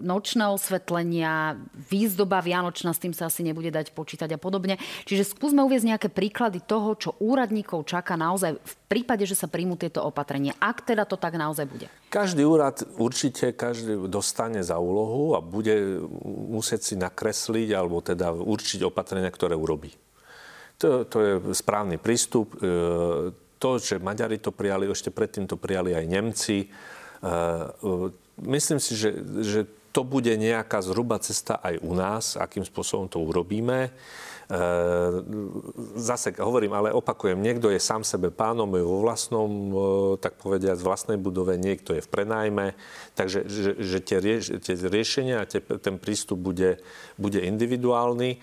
nočné 0.03 0.51
osvetlenia, 0.51 1.55
výzdoba 1.71 2.43
vianočná, 2.43 2.91
s 2.91 3.03
tým 3.03 3.15
sa 3.15 3.31
asi 3.31 3.47
nebude 3.47 3.71
dať 3.71 3.95
počítať 3.95 4.35
a 4.35 4.39
podobne. 4.39 4.83
Čiže 5.07 5.31
skúsme 5.39 5.63
uvieť 5.63 5.95
nejaké 5.95 6.09
príklady 6.11 6.59
toho, 6.59 6.99
čo 6.99 7.15
úradníkov 7.23 7.87
čaká 7.87 8.19
naozaj 8.19 8.59
v 8.59 8.75
prípade, 8.91 9.23
že 9.23 9.39
sa 9.39 9.47
príjmu 9.47 9.79
tieto 9.79 10.03
opatrenia. 10.03 10.59
Ak 10.59 10.83
teda 10.83 11.07
to 11.07 11.15
tak 11.15 11.39
naozaj 11.39 11.71
bude. 11.71 11.87
Každý 12.11 12.43
úrad 12.47 12.83
určite 12.99 13.55
každý 13.55 14.07
dostane 14.07 14.63
za 14.63 14.79
úlohu 14.79 15.35
a 15.35 15.43
bude 15.43 16.03
musieť 16.51 16.81
si 16.83 16.95
nakresliť 16.95 17.69
alebo 17.75 17.99
teda 18.03 18.31
určiť 18.35 18.87
opatrenia, 18.87 19.31
ktoré 19.31 19.59
urobí. 19.59 19.95
To, 20.83 21.07
to 21.07 21.17
je 21.23 21.33
správny 21.55 22.03
prístup. 22.03 22.55
E, 22.59 22.67
to, 23.59 23.71
že 23.81 24.03
Maďari 24.03 24.43
to 24.43 24.53
prijali, 24.53 24.91
ešte 24.91 25.15
predtým 25.15 25.49
to 25.49 25.57
prijali 25.57 25.97
aj 25.97 26.05
Nemci. 26.05 26.69
E, 27.25 27.33
myslím 28.45 28.77
si, 28.77 28.93
že, 28.93 29.17
že 29.41 29.61
to 29.95 30.03
bude 30.03 30.35
nejaká 30.35 30.83
zhruba 30.83 31.23
cesta 31.23 31.57
aj 31.63 31.79
u 31.81 31.95
nás, 31.95 32.35
akým 32.35 32.67
spôsobom 32.67 33.07
to 33.07 33.23
urobíme. 33.23 33.89
E, 33.89 33.91
zase 35.97 36.37
hovorím, 36.37 36.77
ale 36.77 36.93
opakujem, 36.93 37.41
niekto 37.41 37.73
je 37.73 37.81
sám 37.81 38.05
sebe 38.05 38.29
pánom, 38.29 38.69
je 38.77 38.85
vo 38.85 39.01
vlastnom, 39.01 39.49
e, 39.49 39.77
tak 40.21 40.37
povediať, 40.37 40.77
vlastnej 40.83 41.17
budove, 41.17 41.57
niekto 41.57 41.97
je 41.97 42.05
v 42.05 42.11
prenajme, 42.11 42.77
takže 43.17 43.49
že, 43.49 43.71
že 43.81 43.99
tie, 44.05 44.19
rieš, 44.21 44.59
tie 44.61 44.75
riešenia 44.77 45.47
a 45.47 45.49
tie, 45.49 45.63
ten 45.63 45.97
prístup 45.97 46.43
bude, 46.43 46.83
bude 47.17 47.41
individuálny. 47.41 48.43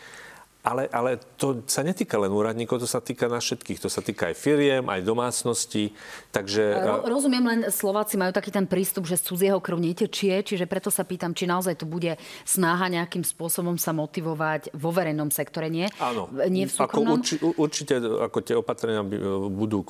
Ale, 0.61 0.85
ale 0.93 1.17
to 1.41 1.65
sa 1.65 1.81
netýka 1.81 2.21
len 2.21 2.29
úradníkov, 2.29 2.85
to 2.85 2.89
sa 2.89 3.01
týka 3.01 3.25
nás 3.25 3.41
všetkých. 3.41 3.81
To 3.81 3.89
sa 3.89 4.05
týka 4.05 4.29
aj 4.29 4.35
firiem, 4.37 4.85
aj 4.85 5.01
domácností. 5.01 5.89
Takže... 6.29 6.63
Ro- 6.77 7.05
rozumiem, 7.09 7.41
len 7.41 7.59
Slováci 7.73 8.13
majú 8.13 8.29
taký 8.29 8.53
ten 8.53 8.69
prístup, 8.69 9.09
že 9.09 9.17
z 9.17 9.33
cudzieho 9.33 9.57
krv 9.57 9.81
netečie, 9.81 10.45
čiže 10.45 10.69
preto 10.69 10.93
sa 10.93 11.01
pýtam, 11.01 11.33
či 11.33 11.49
naozaj 11.49 11.81
tu 11.81 11.89
bude 11.89 12.13
snaha 12.45 12.93
nejakým 12.93 13.25
spôsobom 13.25 13.81
sa 13.81 13.89
motivovať 13.89 14.77
vo 14.77 14.93
verejnom 14.93 15.33
sektore, 15.33 15.73
nie? 15.73 15.89
Áno. 15.97 16.29
Nie 16.45 16.69
v 16.69 16.77
Ako 16.77 17.09
urči, 17.09 17.35
určite 17.41 17.97
ako 17.97 18.37
tie 18.45 18.53
opatrenia 18.53 19.01
by, 19.01 19.17
budú, 19.49 19.81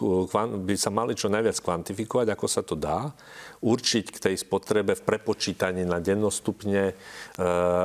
by 0.63 0.75
sa 0.79 0.87
mali 0.87 1.19
čo 1.19 1.27
najviac 1.27 1.59
kvantifikovať, 1.59 2.31
ako 2.31 2.45
sa 2.47 2.63
to 2.63 2.79
dá 2.79 3.11
určiť 3.61 4.05
k 4.09 4.17
tej 4.17 4.35
spotrebe 4.41 4.97
v 4.97 5.05
prepočítaní 5.05 5.85
na 5.85 6.01
dennostupne 6.01 6.91
e, 6.91 6.93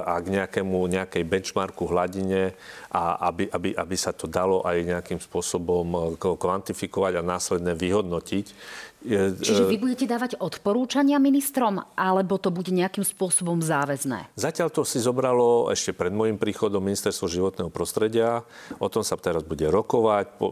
a 0.00 0.16
k 0.24 0.26
nejakému, 0.32 0.80
nejakej 0.88 1.22
benchmarku 1.28 1.84
hladine 1.92 2.56
a 2.96 3.28
aby, 3.28 3.44
aby, 3.52 3.76
aby 3.76 3.96
sa 3.96 4.16
to 4.16 4.24
dalo 4.24 4.64
aj 4.64 4.80
nejakým 4.80 5.20
spôsobom 5.20 5.86
e, 5.92 6.00
kvantifikovať 6.16 7.20
a 7.20 7.22
následne 7.22 7.76
vyhodnotiť. 7.76 8.46
Čiže 9.06 9.70
vy 9.70 9.78
budete 9.78 10.08
dávať 10.08 10.34
odporúčania 10.42 11.22
ministrom, 11.22 11.78
alebo 11.94 12.42
to 12.42 12.50
bude 12.50 12.74
nejakým 12.74 13.06
spôsobom 13.06 13.62
záväzné? 13.62 14.34
Zatiaľ 14.34 14.72
to 14.74 14.82
si 14.82 14.98
zobralo 14.98 15.70
ešte 15.70 15.94
pred 15.94 16.10
môjim 16.10 16.34
príchodom 16.34 16.82
Ministerstvo 16.82 17.30
životného 17.30 17.70
prostredia. 17.70 18.42
O 18.82 18.90
tom 18.90 19.06
sa 19.06 19.14
teraz 19.14 19.46
bude 19.46 19.62
rokovať. 19.70 20.42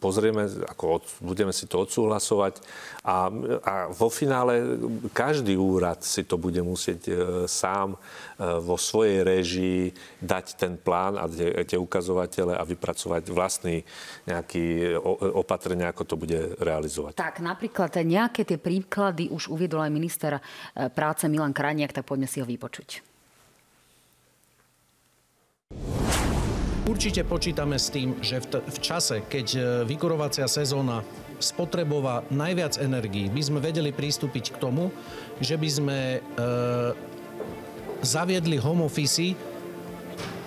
Pozrieme, 0.00 0.48
ako 0.72 0.84
od, 0.88 1.04
budeme 1.20 1.52
si 1.52 1.68
to 1.68 1.84
odsúhlasovať. 1.84 2.64
A, 3.04 3.28
a 3.60 3.72
vo 3.92 4.08
finále 4.08 4.80
každý 5.12 5.60
úrad 5.60 6.00
si 6.00 6.24
to 6.24 6.40
bude 6.40 6.64
musieť 6.64 7.00
e, 7.10 7.14
sám 7.44 8.00
vo 8.42 8.74
svojej 8.74 9.22
režii 9.22 9.82
dať 10.18 10.58
ten 10.58 10.74
plán 10.74 11.14
a 11.14 11.30
tie, 11.30 11.71
tie 11.72 11.80
ukazovatele 11.80 12.52
a 12.52 12.62
vypracovať 12.68 13.32
vlastný 13.32 13.80
nejaký 14.28 14.92
opatrenia, 15.32 15.88
ako 15.88 16.04
to 16.04 16.14
bude 16.20 16.60
realizovať. 16.60 17.16
Tak, 17.16 17.40
napríklad 17.40 17.96
nejaké 18.04 18.44
tie 18.44 18.60
príklady 18.60 19.32
už 19.32 19.48
uviedol 19.48 19.80
aj 19.80 19.92
minister 19.92 20.32
eh, 20.36 20.92
práce 20.92 21.24
Milan 21.32 21.56
Krajniak, 21.56 21.96
tak 21.96 22.04
poďme 22.04 22.28
si 22.28 22.44
ho 22.44 22.46
vypočuť. 22.46 23.00
Určite 26.82 27.24
počítame 27.24 27.80
s 27.80 27.88
tým, 27.88 28.20
že 28.20 28.42
v, 28.42 28.46
t- 28.52 28.64
v 28.68 28.78
čase, 28.84 29.24
keď 29.24 29.46
eh, 29.56 29.62
vykurovacia 29.88 30.44
sezóna 30.44 31.00
spotrebovala 31.42 32.22
najviac 32.30 32.78
energií, 32.78 33.26
by 33.26 33.42
sme 33.42 33.58
vedeli 33.58 33.90
pristúpiť 33.90 34.54
k 34.54 34.60
tomu, 34.62 34.94
že 35.42 35.58
by 35.58 35.68
sme 35.68 35.98
e, 35.98 36.18
zaviedli 38.06 38.62
home 38.62 38.86
office 38.86 39.34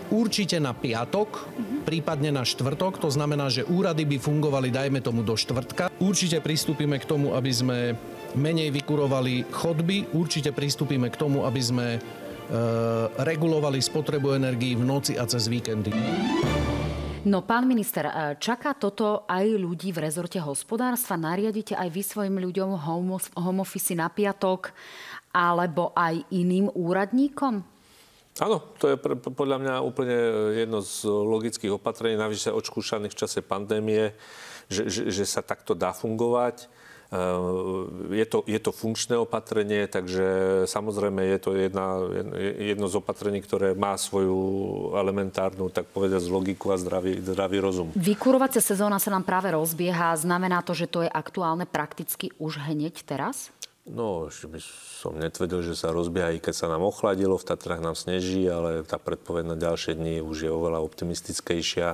určite 0.10 0.58
na 0.62 0.74
piatok, 0.74 1.50
prípadne 1.86 2.34
na 2.34 2.44
štvrtok. 2.44 3.02
To 3.02 3.10
znamená, 3.10 3.50
že 3.50 3.66
úrady 3.66 4.06
by 4.06 4.18
fungovali, 4.18 4.74
dajme 4.74 5.00
tomu, 5.00 5.22
do 5.22 5.38
štvrtka. 5.38 5.94
Určite 6.02 6.42
pristúpime 6.42 6.98
k 6.98 7.06
tomu, 7.06 7.38
aby 7.38 7.52
sme 7.54 7.78
menej 8.36 8.70
vykurovali 8.76 9.48
chodby. 9.50 10.12
Určite 10.14 10.52
pristúpime 10.52 11.08
k 11.10 11.16
tomu, 11.16 11.48
aby 11.48 11.62
sme 11.62 11.88
e, 11.96 12.00
regulovali 13.22 13.80
spotrebu 13.80 14.36
energií 14.36 14.76
v 14.76 14.84
noci 14.84 15.16
a 15.16 15.24
cez 15.26 15.48
víkendy. 15.48 15.96
No, 17.26 17.42
pán 17.42 17.66
minister, 17.66 18.06
e, 18.06 18.14
čaká 18.38 18.78
toto 18.78 19.26
aj 19.26 19.46
ľudí 19.58 19.90
v 19.90 20.06
rezorte 20.06 20.38
hospodárstva? 20.38 21.18
Nariadite 21.18 21.74
aj 21.74 21.90
vy 21.90 22.02
svojim 22.06 22.38
ľuďom 22.38 22.78
home, 22.86 23.18
home 23.34 23.62
office 23.66 23.98
na 23.98 24.14
piatok 24.14 24.70
alebo 25.36 25.92
aj 25.92 26.24
iným 26.32 26.72
úradníkom? 26.72 27.75
Áno, 28.36 28.60
to 28.76 28.92
je 28.92 29.00
podľa 29.32 29.58
mňa 29.64 29.74
úplne 29.80 30.18
jedno 30.60 30.84
z 30.84 31.08
logických 31.08 31.80
opatrení, 31.80 32.20
navyše 32.20 32.52
odskúšaných 32.52 33.16
v 33.16 33.20
čase 33.24 33.40
pandémie, 33.40 34.12
že, 34.68 34.92
že, 34.92 35.02
že 35.08 35.24
sa 35.24 35.40
takto 35.40 35.72
dá 35.72 35.96
fungovať. 35.96 36.68
Eh, 37.06 38.18
je 38.18 38.26
to, 38.26 38.44
je 38.44 38.60
to 38.60 38.72
funkčné 38.74 39.16
opatrenie, 39.16 39.88
takže 39.88 40.26
samozrejme 40.68 41.22
je 41.38 41.40
to 41.40 41.52
jedna, 41.56 42.02
jedno 42.60 42.90
z 42.90 42.98
opatrení, 42.98 43.40
ktoré 43.40 43.72
má 43.78 43.96
svoju 43.96 44.36
elementárnu, 44.98 45.70
tak 45.70 45.88
povedať, 45.94 46.28
logiku 46.28 46.74
a 46.74 46.82
zdravý, 46.82 47.24
zdravý 47.24 47.64
rozum. 47.64 47.88
Vykurovacia 47.96 48.60
sezóna 48.60 49.00
sa 49.00 49.14
nám 49.16 49.24
práve 49.24 49.54
rozbieha. 49.54 50.18
Znamená 50.18 50.60
to, 50.66 50.76
že 50.76 50.90
to 50.90 51.06
je 51.06 51.10
aktuálne 51.12 51.64
prakticky 51.64 52.34
už 52.42 52.60
hneď 52.68 53.06
teraz? 53.08 53.55
No, 53.86 54.34
ešte 54.34 54.50
by 54.50 54.60
som 54.98 55.14
netvrdil, 55.14 55.62
že 55.62 55.78
sa 55.78 55.94
rozbieha, 55.94 56.34
i 56.34 56.42
keď 56.42 56.58
sa 56.58 56.68
nám 56.74 56.82
ochladilo, 56.82 57.38
v 57.38 57.46
Tatrách 57.46 57.86
nám 57.86 57.94
sneží, 57.94 58.50
ale 58.50 58.82
tá 58.82 58.98
predpoveď 58.98 59.46
na 59.46 59.58
ďalšie 59.62 59.94
dni 59.94 60.26
už 60.26 60.50
je 60.50 60.50
oveľa 60.50 60.82
optimistickejšia. 60.82 61.94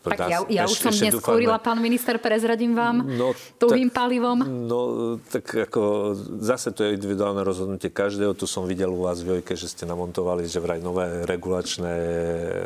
Tak 0.00 0.18
ja, 0.28 0.38
ja 0.48 0.62
už 0.68 0.76
som 0.76 0.92
dnes 0.92 1.16
skúrila, 1.16 1.56
pán 1.56 1.80
minister, 1.80 2.16
prezradím 2.20 2.76
vám, 2.76 3.00
no, 3.04 3.32
tuhým 3.56 3.88
tak, 3.88 3.96
palivom. 4.00 4.38
No, 4.44 4.80
tak 5.20 5.68
ako 5.68 6.12
zase 6.40 6.72
to 6.72 6.84
je 6.84 6.96
individuálne 6.96 7.40
rozhodnutie 7.40 7.88
každého. 7.88 8.36
Tu 8.36 8.44
som 8.44 8.68
videl 8.68 8.92
u 8.92 9.04
vás 9.04 9.24
v 9.24 9.36
Jojke, 9.36 9.56
že 9.56 9.68
ste 9.68 9.88
namontovali, 9.88 10.44
že 10.48 10.60
vraj 10.60 10.84
nové 10.84 11.24
regulačné 11.24 11.94
e, 11.96 12.64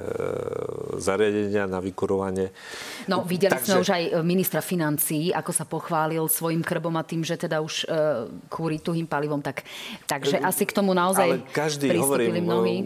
zariadenia 0.98 1.70
na 1.70 1.78
vykurovanie. 1.82 2.54
No, 3.10 3.26
videli 3.26 3.50
Takže... 3.50 3.66
sme 3.66 3.82
už 3.82 3.90
aj 3.94 4.02
ministra 4.22 4.62
financií, 4.62 5.34
ako 5.34 5.50
sa 5.50 5.66
pochválil 5.66 6.26
svojim 6.30 6.62
krbom 6.62 6.94
a 6.98 7.06
tým, 7.06 7.26
že 7.26 7.34
teda 7.34 7.62
už 7.62 7.74
e, 7.82 7.86
kúri 8.46 8.78
tuhým 8.82 9.06
palivom, 9.06 9.42
tak, 9.42 9.66
takže 10.06 10.38
asi 10.38 10.66
k 10.66 10.72
tomu 10.74 10.94
naozaj 10.94 11.28
Ale 11.30 11.46
každý, 11.50 11.94
hovorím, 11.94 12.42
mnohí. 12.42 12.76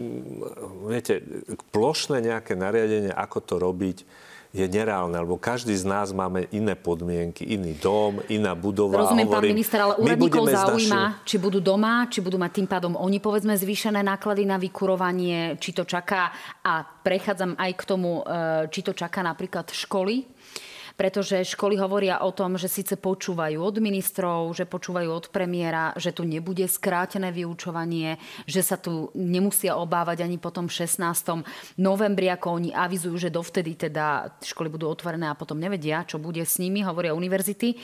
Viete, 0.89 1.21
plošné 1.69 2.21
nejaké 2.25 2.57
nariadenie, 2.57 3.13
ako 3.13 3.37
to 3.45 3.55
robiť, 3.61 4.08
je 4.49 4.65
nereálne, 4.65 5.13
lebo 5.13 5.37
každý 5.37 5.77
z 5.77 5.85
nás 5.85 6.09
máme 6.09 6.49
iné 6.49 6.73
podmienky, 6.73 7.45
iný 7.53 7.77
dom, 7.77 8.17
iná 8.33 8.57
budova. 8.57 9.05
Rozumiem, 9.05 9.29
hovorím, 9.29 9.53
pán 9.53 9.53
minister, 9.53 9.77
ale 9.77 9.93
úradníkov 10.01 10.45
zaujíma, 10.49 11.03
našim... 11.13 11.21
či 11.21 11.35
budú 11.37 11.59
doma, 11.61 12.09
či 12.09 12.19
budú 12.25 12.41
mať 12.41 12.51
tým 12.57 12.67
pádom 12.67 12.93
oni, 12.97 13.21
povedzme, 13.21 13.53
zvýšené 13.53 14.01
náklady 14.01 14.49
na 14.49 14.57
vykurovanie, 14.57 15.61
či 15.61 15.69
to 15.69 15.85
čaká 15.85 16.33
a 16.65 16.81
prechádzam 16.81 17.61
aj 17.61 17.71
k 17.77 17.83
tomu, 17.85 18.25
e, 18.25 18.65
či 18.73 18.81
to 18.81 18.97
čaká 18.97 19.21
napríklad 19.21 19.69
školy, 19.69 20.25
pretože 20.99 21.55
školy 21.55 21.79
hovoria 21.79 22.19
o 22.27 22.35
tom, 22.35 22.59
že 22.59 22.67
síce 22.67 22.99
počúvajú 22.99 23.55
od 23.55 23.79
ministrov, 23.79 24.51
že 24.51 24.67
počúvajú 24.67 25.07
od 25.07 25.25
premiéra, 25.31 25.95
že 25.95 26.11
tu 26.11 26.27
nebude 26.27 26.67
skrátené 26.67 27.31
vyučovanie, 27.31 28.19
že 28.43 28.59
sa 28.59 28.75
tu 28.75 29.07
nemusia 29.15 29.79
obávať 29.79 30.27
ani 30.27 30.35
potom 30.35 30.67
16. 30.67 30.99
novembri, 31.79 32.27
ako 32.27 32.59
oni 32.59 32.75
avizujú, 32.75 33.15
že 33.15 33.31
dovtedy 33.31 33.79
teda 33.79 34.27
školy 34.43 34.67
budú 34.67 34.91
otvorené 34.91 35.31
a 35.31 35.39
potom 35.39 35.55
nevedia, 35.55 36.03
čo 36.03 36.19
bude 36.19 36.43
s 36.43 36.59
nimi, 36.59 36.83
hovoria 36.83 37.15
univerzity. 37.15 37.79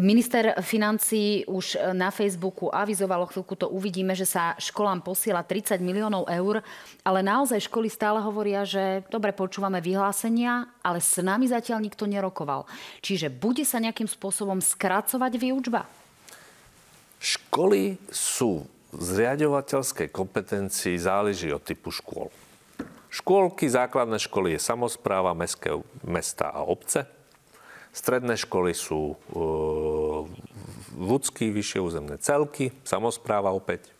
Minister 0.00 0.56
financí 0.64 1.44
už 1.44 1.92
na 1.92 2.08
Facebooku 2.08 2.72
avizovalo, 2.72 3.28
chvíľku 3.28 3.60
to 3.60 3.68
uvidíme, 3.68 4.16
že 4.16 4.24
sa 4.24 4.56
školám 4.56 5.04
posiela 5.04 5.44
30 5.44 5.84
miliónov 5.84 6.24
eur, 6.24 6.64
ale 7.04 7.20
naozaj 7.20 7.68
školy 7.68 7.92
stále 7.92 8.24
hovoria, 8.24 8.64
že 8.64 9.04
dobre, 9.12 9.36
počúvame 9.36 9.84
vyhlásenia, 9.84 10.64
ale 10.80 11.04
s 11.04 11.20
nami 11.20 11.44
zatiaľ 11.44 11.84
nikto 11.84 12.08
nerokuje 12.08 12.37
zablokoval. 12.38 12.70
Čiže 13.02 13.34
bude 13.34 13.66
sa 13.66 13.82
nejakým 13.82 14.06
spôsobom 14.06 14.62
skracovať 14.62 15.32
výučba? 15.34 15.82
Školy 17.18 17.98
sú 18.14 18.62
v 18.94 19.00
zriadovateľskej 19.02 20.08
kompetencii 20.14 20.94
záleží 20.94 21.50
od 21.50 21.60
typu 21.66 21.90
škôl. 21.90 22.30
Škôlky, 23.10 23.66
základné 23.66 24.22
školy 24.22 24.54
je 24.54 24.60
samozpráva, 24.62 25.34
mestské, 25.34 25.74
mesta 26.06 26.54
a 26.54 26.62
obce. 26.62 27.08
Stredné 27.90 28.36
školy 28.36 28.76
sú 28.76 29.16
e, 29.16 29.42
ľudský, 30.94 31.50
vyššie 31.50 31.80
územné 31.82 32.20
celky, 32.20 32.70
samozpráva 32.84 33.50
opäť. 33.50 33.90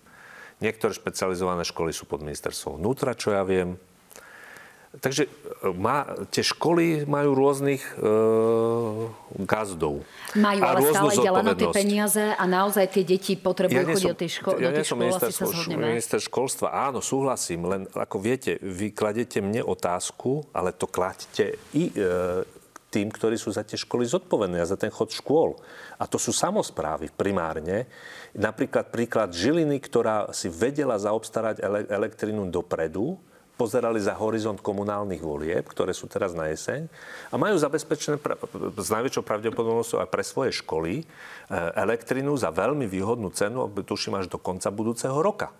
Niektoré 0.61 0.93
špecializované 0.93 1.65
školy 1.65 1.91
sú 1.91 2.05
pod 2.05 2.21
ministerstvom 2.21 2.79
vnútra, 2.79 3.17
čo 3.17 3.33
ja 3.33 3.43
viem. 3.43 3.81
Takže 4.99 5.27
e, 5.27 5.31
má, 5.79 6.07
tie 6.35 6.43
školy 6.43 7.07
majú 7.07 7.31
rôznych 7.39 7.83
e, 7.95 8.03
gazdov. 9.47 10.03
Majú, 10.35 10.61
ale 10.61 10.79
stále 10.91 11.13
ide 11.15 11.31
len 11.31 11.47
o 11.47 11.55
tie 11.55 11.71
peniaze 11.71 12.25
a 12.35 12.45
naozaj 12.45 12.91
tie 12.91 13.05
deti 13.07 13.39
potrebujú 13.39 13.79
ja 13.79 13.87
chodiť 13.87 14.11
do 14.11 14.19
tej 14.19 14.31
ško- 14.43 14.59
ja 14.59 14.69
do 14.71 14.79
tých 14.83 14.89
škôl, 14.91 14.99
minister, 14.99 15.29
asi 15.31 15.39
sa 15.39 15.47
zhodneme. 15.47 15.85
minister 15.95 16.19
školstva, 16.19 16.67
áno, 16.75 16.99
súhlasím, 16.99 17.61
len 17.71 17.83
ako 17.95 18.17
viete, 18.19 18.59
vy 18.59 18.91
kladete 18.91 19.39
mne 19.39 19.63
otázku, 19.63 20.51
ale 20.51 20.75
to 20.75 20.91
kladete 20.91 21.55
i 21.79 21.95
e, 21.95 22.43
tým, 22.89 23.13
ktorí 23.13 23.37
sú 23.37 23.53
za 23.53 23.63
tie 23.63 23.77
školy 23.77 24.09
zodpovední 24.09 24.59
a 24.59 24.67
za 24.67 24.81
ten 24.81 24.89
chod 24.89 25.13
škôl. 25.13 25.61
A 26.01 26.09
to 26.09 26.17
sú 26.17 26.33
samozprávy 26.33 27.13
primárne. 27.13 27.85
Napríklad 28.33 28.89
príklad 28.89 29.29
Žiliny, 29.37 29.77
ktorá 29.77 30.33
si 30.33 30.49
vedela 30.49 30.97
zaobstarať 30.97 31.61
ele- 31.61 31.89
elektrinu 31.89 32.49
dopredu, 32.49 33.21
pozerali 33.59 33.99
za 33.99 34.15
horizont 34.15 34.63
komunálnych 34.63 35.19
volieb, 35.19 35.67
ktoré 35.67 35.91
sú 35.91 36.07
teraz 36.07 36.31
na 36.31 36.47
jeseň 36.47 36.87
a 37.29 37.35
majú 37.35 37.59
zabezpečené 37.59 38.23
pra- 38.23 38.39
s 38.79 38.89
najväčšou 38.89 39.27
pravdepodobnosťou 39.27 39.99
aj 39.99 40.09
pre 40.09 40.23
svoje 40.23 40.55
školy 40.55 41.03
e, 41.03 41.05
elektrinu 41.75 42.39
za 42.39 42.55
veľmi 42.55 42.87
výhodnú 42.87 43.35
cenu, 43.35 43.67
tuším 43.83 44.23
až 44.23 44.31
do 44.31 44.39
konca 44.39 44.71
budúceho 44.71 45.19
roka. 45.19 45.51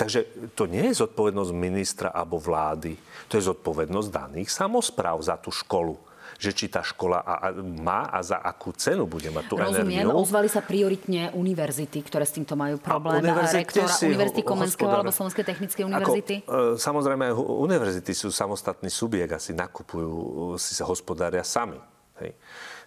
Takže 0.00 0.24
to 0.56 0.64
nie 0.64 0.88
je 0.88 1.04
zodpovednosť 1.04 1.52
ministra 1.52 2.08
alebo 2.08 2.40
vlády, 2.40 2.96
to 3.28 3.36
je 3.36 3.44
zodpovednosť 3.44 4.08
daných 4.08 4.48
samozpráv 4.48 5.20
za 5.20 5.36
tú 5.36 5.52
školu 5.52 6.09
že 6.40 6.56
či 6.56 6.72
tá 6.72 6.80
škola 6.80 7.20
a, 7.20 7.52
a 7.52 7.60
má 7.60 8.08
a 8.08 8.24
za 8.24 8.40
akú 8.40 8.72
cenu 8.72 9.04
bude 9.04 9.28
mať 9.28 9.44
tú 9.44 9.60
Rozumiem, 9.60 10.08
energiu. 10.08 10.16
ozvali 10.16 10.48
sa 10.48 10.64
prioritne 10.64 11.28
univerzity, 11.36 12.00
ktoré 12.00 12.24
s 12.24 12.32
týmto 12.32 12.56
majú 12.56 12.80
problém. 12.80 13.20
A 13.28 13.44
rektora 13.44 13.92
Univerzity 13.92 14.40
Komenského 14.40 14.88
alebo 14.88 15.12
Slovenskej 15.12 15.44
technickej 15.44 15.84
univerzity? 15.84 16.34
Ako, 16.48 16.80
e, 16.80 16.80
samozrejme, 16.80 17.28
univerzity 17.36 18.16
sú 18.16 18.32
samostatný 18.32 18.88
subjekt, 18.88 19.36
asi 19.36 19.52
nakupujú, 19.52 20.56
si 20.56 20.72
sa 20.72 20.88
hospodária 20.88 21.44
sami. 21.44 21.76
Hej. 22.24 22.32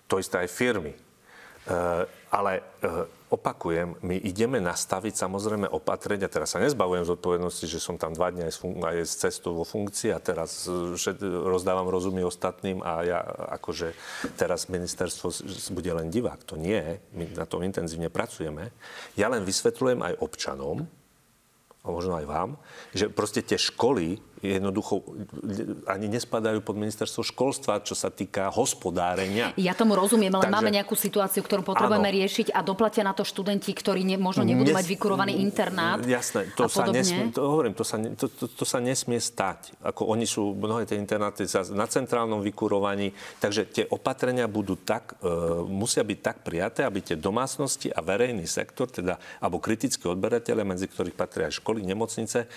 To 0.09 0.17
isté 0.17 0.41
aj 0.41 0.49
firmy. 0.49 0.97
E, 0.97 0.99
ale 2.33 2.51
e, 2.57 3.22
opakujem, 3.33 3.97
my 4.05 4.21
ideme 4.21 4.61
nastaviť 4.61 5.17
samozrejme 5.17 5.65
opatrenia. 5.65 6.29
Teraz 6.29 6.53
sa 6.53 6.61
nezbavujem 6.61 7.01
odpovednosti, 7.17 7.65
že 7.65 7.81
som 7.81 7.97
tam 7.97 8.13
dva 8.13 8.29
dní 8.29 8.45
aj, 8.45 8.53
fun- 8.61 8.77
aj 8.77 9.01
z 9.09 9.13
cestu 9.27 9.57
vo 9.57 9.65
funkcii 9.65 10.13
a 10.13 10.21
teraz 10.21 10.69
že 10.93 11.17
rozdávam 11.25 11.89
rozumy 11.89 12.21
ostatným 12.21 12.85
a 12.85 13.01
ja 13.01 13.19
akože 13.57 13.97
teraz 14.37 14.69
ministerstvo 14.69 15.33
bude 15.73 15.91
len 15.91 16.13
divák. 16.13 16.45
To 16.45 16.55
nie, 16.55 17.01
my 17.17 17.33
na 17.33 17.49
tom 17.49 17.65
intenzívne 17.65 18.13
pracujeme. 18.13 18.69
Ja 19.17 19.33
len 19.33 19.41
vysvetľujem 19.41 20.05
aj 20.05 20.13
občanom, 20.21 20.85
a 21.83 21.91
možno 21.91 22.15
aj 22.15 22.25
vám, 22.29 22.49
že 22.95 23.11
proste 23.11 23.43
tie 23.43 23.59
školy 23.59 24.15
jednoducho 24.43 24.99
ani 25.87 26.11
nespadajú 26.11 26.59
pod 26.59 26.75
ministerstvo 26.75 27.23
školstva, 27.23 27.79
čo 27.87 27.95
sa 27.95 28.11
týka 28.11 28.51
hospodárenia. 28.51 29.55
Ja 29.55 29.71
tomu 29.71 29.95
rozumiem, 29.95 30.35
ale 30.35 30.51
Takže, 30.51 30.55
máme 30.59 30.69
nejakú 30.75 30.99
situáciu, 30.99 31.39
ktorú 31.47 31.63
potrebujeme 31.63 32.11
áno, 32.11 32.17
riešiť 32.19 32.51
a 32.51 32.59
doplatia 32.59 33.07
na 33.07 33.15
to 33.15 33.23
študenti, 33.23 33.71
ktorí 33.71 34.03
ne, 34.03 34.19
možno 34.19 34.43
nebudú 34.43 34.75
nes, 34.75 34.77
mať 34.77 34.85
vykurovaný 34.91 35.39
internát. 35.39 36.03
Jasné, 36.03 36.51
to 36.59 36.67
sa 36.67 36.91
nesmie, 36.91 37.31
to 37.31 37.39
hovorím, 37.39 37.71
to 37.71 37.87
sa, 37.87 37.95
to, 37.95 38.27
to, 38.27 38.45
to 38.51 38.65
sa 38.67 38.83
nesmie 38.83 39.23
stať. 39.23 39.79
Ako 39.79 40.11
oni 40.11 40.27
sú, 40.27 40.51
mnohé 40.51 40.83
tie 40.83 40.99
internáty 40.99 41.47
na 41.71 41.87
centrálnom 41.87 42.43
vykurovaní, 42.43 43.15
takže 43.39 43.71
tie 43.71 43.85
opatrenia 43.87 44.51
budú 44.51 44.75
tak, 44.75 45.15
e, 45.23 45.31
musia 45.71 46.03
byť 46.03 46.19
tak 46.19 46.37
prijaté, 46.43 46.83
aby 46.83 46.99
tie 46.99 47.15
domácnosti 47.15 47.87
a 47.87 48.03
verejný 48.03 48.43
sektor, 48.43 48.91
teda, 48.91 49.15
alebo 49.39 49.63
kritickí 49.63 50.11
odberateľe, 50.11 50.67
medzi 50.67 50.91
ktorých 50.91 51.15
patria 51.15 51.47
aj 51.47 51.63
školy, 51.63 51.79
nemocnice, 51.87 52.43
e, 52.43 52.47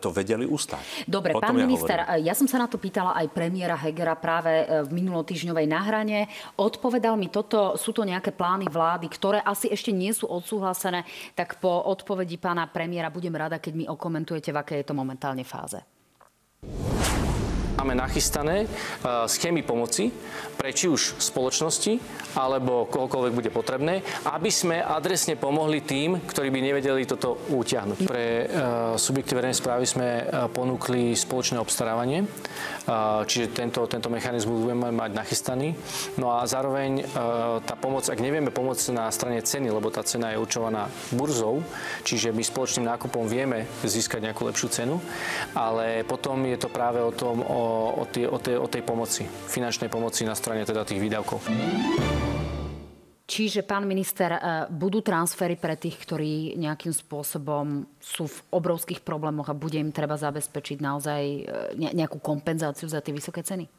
to 0.00 0.10
vedeli 0.10 0.42
ustať. 0.48 1.06
Do 1.06 1.19
Dobre, 1.20 1.36
O 1.36 1.40
pán 1.44 1.52
tom 1.52 1.60
ja 1.60 1.68
minister, 1.68 1.98
hovorím. 2.00 2.24
ja 2.24 2.34
som 2.34 2.48
sa 2.48 2.56
na 2.56 2.66
to 2.66 2.80
pýtala 2.80 3.12
aj 3.20 3.26
premiéra 3.30 3.76
Hegera 3.76 4.16
práve 4.16 4.64
e, 4.64 4.64
v 4.88 4.90
minulotýždňovej 4.90 5.66
nahrane. 5.68 6.18
Odpovedal 6.56 7.14
mi 7.20 7.28
toto, 7.28 7.76
sú 7.76 7.92
to 7.92 8.08
nejaké 8.08 8.32
plány 8.32 8.72
vlády, 8.72 9.06
ktoré 9.12 9.38
asi 9.44 9.68
ešte 9.68 9.92
nie 9.92 10.10
sú 10.16 10.24
odsúhlasené, 10.26 11.04
tak 11.36 11.60
po 11.60 11.84
odpovedi 11.84 12.40
pána 12.40 12.64
premiéra 12.72 13.12
budem 13.12 13.36
rada, 13.36 13.60
keď 13.60 13.72
mi 13.76 13.84
okomentujete, 13.84 14.50
v 14.50 14.58
akej 14.64 14.78
je 14.80 14.86
to 14.88 14.96
momentálne 14.96 15.44
fáze. 15.44 15.84
Máme 17.80 17.96
nachystané 17.96 18.68
uh, 18.68 19.24
schémy 19.24 19.64
pomoci 19.64 20.12
pre 20.60 20.68
či 20.76 20.84
už 20.84 21.16
spoločnosti 21.16 21.96
alebo 22.36 22.84
kohokoľvek 22.92 23.32
bude 23.32 23.48
potrebné, 23.48 24.04
aby 24.28 24.52
sme 24.52 24.84
adresne 24.84 25.40
pomohli 25.40 25.80
tým, 25.80 26.20
ktorí 26.28 26.52
by 26.52 26.60
nevedeli 26.60 27.08
toto 27.08 27.40
utiahnuť. 27.48 27.98
Pre 28.04 28.26
uh, 28.28 28.44
subjekty 29.00 29.32
verejnej 29.32 29.56
správy 29.56 29.88
sme 29.88 30.08
uh, 30.20 30.52
ponúkli 30.52 31.16
spoločné 31.16 31.56
obstarávanie, 31.56 32.28
čiže 33.24 33.54
tento, 33.54 33.86
tento 33.86 34.10
mechanizmus 34.10 34.66
budeme 34.66 34.90
mať 34.90 35.10
nachystaný. 35.14 35.72
No 36.18 36.34
a 36.34 36.42
zároveň 36.42 37.06
tá 37.62 37.78
pomoc, 37.78 38.02
ak 38.10 38.18
nevieme 38.18 38.50
pomôcť 38.50 38.90
na 38.90 39.06
strane 39.14 39.38
ceny, 39.38 39.70
lebo 39.70 39.94
tá 39.94 40.02
cena 40.02 40.34
je 40.34 40.42
určovaná 40.42 40.90
burzou, 41.14 41.62
čiže 42.02 42.34
my 42.34 42.42
spoločným 42.42 42.90
nákupom 42.90 43.30
vieme 43.30 43.70
získať 43.86 44.26
nejakú 44.26 44.42
lepšiu 44.48 44.68
cenu, 44.74 44.96
ale 45.54 46.02
potom 46.02 46.42
je 46.42 46.58
to 46.58 46.66
práve 46.66 46.98
o 46.98 47.14
tom, 47.14 47.46
o, 47.46 47.60
o, 47.70 48.04
tie, 48.10 48.26
o, 48.26 48.38
tej, 48.38 48.56
o 48.58 48.68
tej 48.68 48.82
pomoci, 48.82 49.22
finančnej 49.26 49.88
pomoci 49.88 50.26
na 50.26 50.34
strane 50.34 50.66
teda 50.66 50.82
tých 50.84 51.00
výdavkov. 51.00 51.38
Čiže, 53.30 53.62
pán 53.62 53.86
minister, 53.86 54.34
e, 54.34 54.40
budú 54.74 55.06
transfery 55.06 55.54
pre 55.54 55.78
tých, 55.78 56.02
ktorí 56.02 56.58
nejakým 56.58 56.90
spôsobom 56.90 57.86
sú 58.02 58.26
v 58.26 58.38
obrovských 58.50 59.06
problémoch 59.06 59.46
a 59.46 59.54
bude 59.54 59.78
im 59.78 59.94
treba 59.94 60.18
zabezpečiť 60.18 60.82
naozaj 60.82 61.22
e, 61.22 61.40
ne- 61.78 61.94
nejakú 61.94 62.18
kompenzáciu 62.18 62.90
za 62.90 62.98
tie 62.98 63.14
vysoké 63.14 63.46
ceny? 63.46 63.70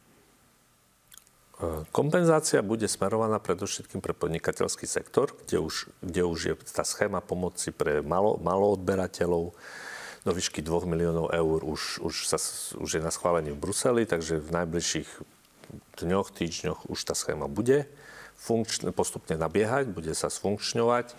Kompenzácia 1.94 2.58
bude 2.58 2.90
smerovaná 2.90 3.38
predovšetkým 3.38 4.02
pre 4.02 4.16
podnikateľský 4.16 4.82
sektor, 4.88 5.30
kde 5.46 5.62
už, 5.62 5.94
kde 6.02 6.22
už 6.26 6.38
je 6.42 6.54
tá 6.74 6.82
schéma 6.82 7.22
pomoci 7.22 7.70
pre 7.70 8.02
malo, 8.02 8.34
maloodberateľov 8.42 9.54
do 10.22 10.30
výšky 10.30 10.62
2 10.62 10.86
miliónov 10.86 11.34
eur 11.34 11.58
už, 11.66 11.98
už, 12.02 12.14
sa, 12.30 12.38
už 12.78 12.90
je 12.98 13.02
na 13.02 13.10
schválení 13.10 13.50
v 13.50 13.58
Bruseli, 13.58 14.06
takže 14.06 14.38
v 14.38 14.50
najbližších 14.62 15.08
dňoch, 15.98 16.28
týždňoch 16.30 16.80
už 16.86 16.98
tá 17.02 17.14
schéma 17.14 17.50
bude 17.50 17.90
funkčne, 18.38 18.90
postupne 18.90 19.38
nabiehať, 19.38 19.90
bude 19.90 20.14
sa 20.14 20.26
sfunkčňovať. 20.26 21.06
E, 21.10 21.14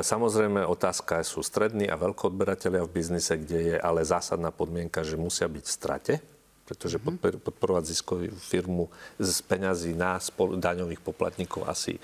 Samozrejme, 0.00 0.64
otázka 0.64 1.20
sú 1.24 1.44
strední 1.44 1.88
a 1.88 2.00
veľkoodberatelia 2.00 2.84
v 2.84 2.94
biznise, 2.96 3.36
kde 3.36 3.58
je 3.72 3.76
ale 3.76 4.08
zásadná 4.08 4.48
podmienka, 4.48 5.04
že 5.04 5.20
musia 5.20 5.48
byť 5.48 5.64
v 5.64 5.72
strate, 5.72 6.14
pretože 6.66 6.98
podpor- 6.98 7.38
podporovať 7.38 7.84
ziskovú 7.86 8.26
firmu 8.34 8.90
z 9.22 9.38
peňazí 9.46 9.94
na 9.94 10.18
spol- 10.18 10.58
daňových 10.58 10.98
poplatníkov 10.98 11.62
asi 11.62 11.94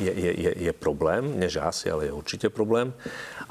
je, 0.00 0.08
je, 0.08 0.32
je, 0.32 0.50
je 0.56 0.72
problém. 0.72 1.36
Nie, 1.36 1.52
že 1.52 1.60
asi, 1.60 1.92
ale 1.92 2.08
je 2.08 2.12
určite 2.16 2.48
problém. 2.48 2.96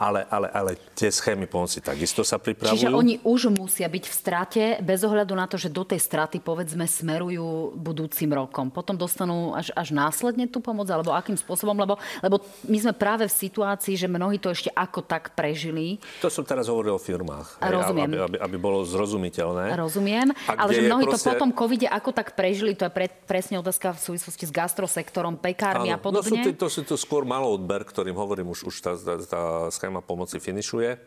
Ale, 0.01 0.26
ale, 0.26 0.49
ale 0.49 0.72
tie 0.97 1.13
schémy 1.13 1.45
pomoci 1.45 1.86
takisto 1.86 2.26
sa 2.26 2.41
pripravujú. 2.41 2.82
Čiže 2.82 2.89
oni 2.89 3.22
už 3.22 3.53
musia 3.53 3.86
byť 3.86 4.03
v 4.09 4.16
strate, 4.16 4.63
bez 4.82 5.05
ohľadu 5.05 5.38
na 5.38 5.45
to, 5.45 5.61
že 5.61 5.70
do 5.70 5.86
tej 5.86 6.01
straty, 6.01 6.41
povedzme, 6.41 6.89
smerujú 6.89 7.78
budúcim 7.78 8.34
rokom. 8.34 8.74
Potom 8.74 8.97
dostanú 8.97 9.53
až, 9.53 9.70
až 9.78 9.93
následne 9.93 10.49
tú 10.49 10.66
pomoc, 10.66 10.89
alebo 10.89 11.13
akým 11.13 11.38
spôsobom? 11.38 11.78
Lebo, 11.78 12.01
lebo 12.26 12.41
my 12.66 12.78
sme 12.82 12.93
práve 12.97 13.30
v 13.30 13.34
situácii, 13.38 13.93
že 13.93 14.09
mnohí 14.09 14.41
to 14.41 14.49
ešte 14.49 14.74
ako 14.74 15.05
tak 15.05 15.38
prežili. 15.38 16.01
To 16.26 16.34
som 16.34 16.41
teraz 16.41 16.66
hovoril 16.66 16.97
o 16.97 17.01
firmách. 17.01 17.61
Rozumiem. 17.61 18.09
Aby, 18.18 18.18
aby, 18.34 18.38
aby 18.41 18.57
bolo 18.57 18.82
zrozumiteľné. 18.82 19.78
Rozumiem, 19.78 20.34
A 20.49 20.55
ale 20.58 20.72
že 20.76 20.82
mnohí 20.88 21.06
to 21.06 21.16
proste- 21.16 21.32
potom 21.32 21.49
covide 21.51 21.88
ako 21.88 22.10
tak 22.16 22.34
prežili, 22.34 22.74
to 22.74 22.88
je 22.88 22.91
pre, 22.91 23.08
presne 23.30 23.60
otázka 23.60 23.93
v 23.95 23.99
súvislosti 24.12 24.45
s 24.47 24.51
gastrosektorom, 24.51 25.38
pekármi 25.38 25.91
a 25.91 25.99
no 25.99 26.01
sú, 26.01 26.06
podobne. 26.08 26.41
to, 26.41 26.51
to 26.56 26.68
sú 26.72 26.82
to 26.88 26.95
skôr 26.95 27.28
maloodber, 27.28 27.84
ktorým 27.84 28.16
hovorím, 28.16 28.51
už, 28.56 28.68
už 28.68 28.76
tá, 28.82 28.93
tá, 28.97 29.14
tá 29.22 29.41
schéma 29.70 30.01
pomoci 30.01 30.41
finišuje. 30.41 30.97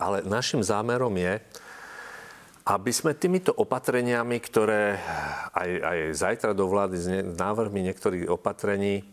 Ale 0.00 0.24
našim 0.24 0.64
zámerom 0.64 1.12
je, 1.12 1.44
aby 2.64 2.92
sme 2.94 3.16
týmito 3.16 3.52
opatreniami, 3.52 4.36
ktoré 4.40 4.96
aj, 5.52 5.70
aj 5.80 5.98
zajtra 6.16 6.50
do 6.54 6.64
vlády 6.70 6.96
s 6.96 7.06
ne, 7.10 7.20
návrhmi 7.24 7.84
niektorých 7.90 8.30
opatrení, 8.30 9.04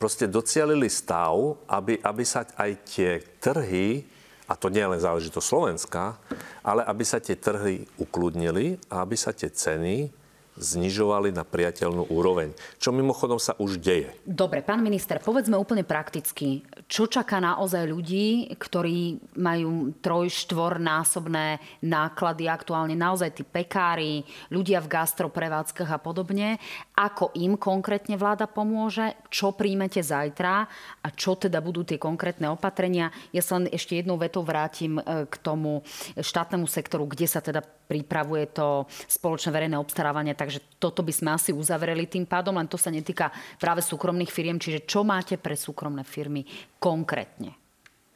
proste 0.00 0.24
docielili 0.24 0.88
stav, 0.88 1.60
aby, 1.68 2.00
aby 2.00 2.24
sa 2.24 2.48
aj 2.56 2.70
tie 2.88 3.20
trhy, 3.36 4.06
a 4.50 4.58
to 4.58 4.66
nie 4.66 4.82
je 4.82 4.92
len 4.98 4.98
záležitosť 4.98 5.46
Slovenska, 5.46 6.18
ale 6.66 6.82
aby 6.82 7.06
sa 7.06 7.22
tie 7.22 7.38
trhy 7.38 7.86
ukludnili 8.02 8.82
a 8.90 9.06
aby 9.06 9.14
sa 9.14 9.30
tie 9.30 9.46
ceny 9.46 10.10
znižovali 10.58 11.30
na 11.30 11.46
priateľnú 11.46 12.10
úroveň. 12.10 12.52
Čo 12.76 12.90
mimochodom 12.90 13.38
sa 13.38 13.54
už 13.56 13.78
deje. 13.78 14.10
Dobre, 14.26 14.60
pán 14.60 14.82
minister, 14.82 15.22
povedzme 15.22 15.54
úplne 15.54 15.86
prakticky, 15.86 16.66
čo 16.90 17.06
čaká 17.06 17.38
naozaj 17.38 17.86
ľudí, 17.86 18.50
ktorí 18.58 19.22
majú 19.38 19.94
troj, 20.02 20.26
štvornásobné 20.26 21.62
náklady 21.86 22.50
aktuálne, 22.50 22.98
naozaj 22.98 23.30
tí 23.38 23.46
pekári, 23.46 24.26
ľudia 24.50 24.82
v 24.82 24.90
gastroprevádzkach 24.90 25.86
a 25.86 26.02
podobne, 26.02 26.58
ako 26.98 27.30
im 27.38 27.54
konkrétne 27.54 28.18
vláda 28.18 28.50
pomôže, 28.50 29.14
čo 29.30 29.54
príjmete 29.54 30.02
zajtra? 30.02 30.66
A 31.06 31.08
čo 31.14 31.38
teda 31.38 31.62
budú 31.62 31.86
tie 31.86 31.96
konkrétne 31.96 32.50
opatrenia. 32.50 33.14
Ja 33.30 33.46
sa 33.46 33.62
len 33.62 33.70
ešte 33.70 33.94
jednou 33.94 34.18
vetou 34.18 34.42
vrátim 34.42 34.98
e, 34.98 35.30
k 35.30 35.34
tomu 35.38 35.86
štátnemu 36.18 36.66
sektoru, 36.66 37.06
kde 37.06 37.30
sa 37.30 37.38
teda 37.38 37.62
pripravuje 37.90 38.54
to 38.54 38.86
spoločné 39.10 39.50
verejné 39.50 39.74
obstarávanie, 39.74 40.38
takže 40.38 40.62
toto 40.78 41.02
by 41.02 41.10
sme 41.10 41.34
asi 41.34 41.50
uzavreli 41.50 42.06
tým 42.06 42.22
pádom, 42.22 42.54
len 42.54 42.70
to 42.70 42.78
sa 42.78 42.94
netýka 42.94 43.34
práve 43.58 43.82
súkromných 43.82 44.30
firiem, 44.30 44.62
čiže 44.62 44.86
čo 44.86 45.02
máte 45.02 45.34
pre 45.34 45.58
súkromné 45.58 46.06
firmy 46.06 46.46
konkrétne? 46.78 47.58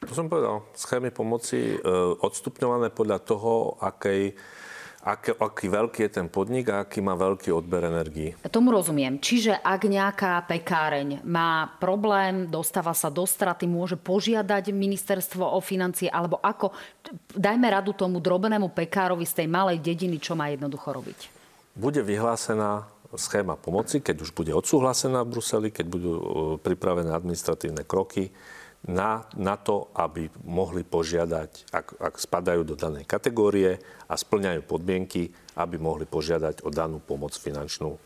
To 0.06 0.12
som 0.12 0.28
povedal. 0.28 0.68
Schémy 0.76 1.10
pomoci 1.10 1.74
e, 1.74 1.78
odstupňované 2.20 2.92
podľa 2.92 3.18
toho, 3.24 3.80
akej, 3.80 4.36
aké, 5.04 5.36
aký 5.36 5.68
veľký 5.68 6.00
je 6.08 6.10
ten 6.10 6.26
podnik 6.32 6.72
a 6.72 6.82
aký 6.82 7.04
má 7.04 7.12
veľký 7.12 7.52
odber 7.52 7.84
energií. 7.84 8.32
Tomu 8.48 8.72
rozumiem. 8.72 9.20
Čiže 9.20 9.60
ak 9.60 9.84
nejaká 9.84 10.40
pekáreň 10.48 11.20
má 11.28 11.76
problém, 11.76 12.48
dostáva 12.48 12.96
sa 12.96 13.12
do 13.12 13.28
straty, 13.28 13.68
môže 13.68 14.00
požiadať 14.00 14.72
ministerstvo 14.72 15.44
o 15.44 15.60
financie, 15.60 16.08
alebo 16.08 16.40
ako, 16.40 16.72
dajme 17.36 17.68
radu 17.68 17.92
tomu 17.92 18.18
drobnému 18.18 18.72
pekárovi 18.72 19.28
z 19.28 19.44
tej 19.44 19.48
malej 19.52 19.84
dediny, 19.84 20.16
čo 20.16 20.32
má 20.32 20.48
jednoducho 20.48 20.88
robiť. 20.96 21.18
Bude 21.76 22.00
vyhlásená 22.00 22.88
schéma 23.14 23.54
pomoci, 23.54 24.02
keď 24.02 24.26
už 24.26 24.34
bude 24.34 24.50
odsúhlasená 24.50 25.22
v 25.22 25.38
Bruseli, 25.38 25.68
keď 25.70 25.86
budú 25.86 26.10
e, 26.10 26.22
pripravené 26.58 27.14
administratívne 27.14 27.86
kroky 27.86 28.34
na, 28.84 29.24
na 29.40 29.56
to, 29.56 29.88
aby 29.96 30.28
mohli 30.44 30.84
požiadať, 30.84 31.72
ak, 31.72 31.86
ak 31.96 32.14
spadajú 32.20 32.68
do 32.68 32.76
danej 32.76 33.08
kategórie 33.08 33.80
a 34.08 34.14
splňajú 34.14 34.60
podmienky, 34.68 35.32
aby 35.56 35.80
mohli 35.80 36.04
požiadať 36.04 36.66
o 36.66 36.68
danú 36.68 37.00
pomoc 37.00 37.32
finančnú, 37.32 37.96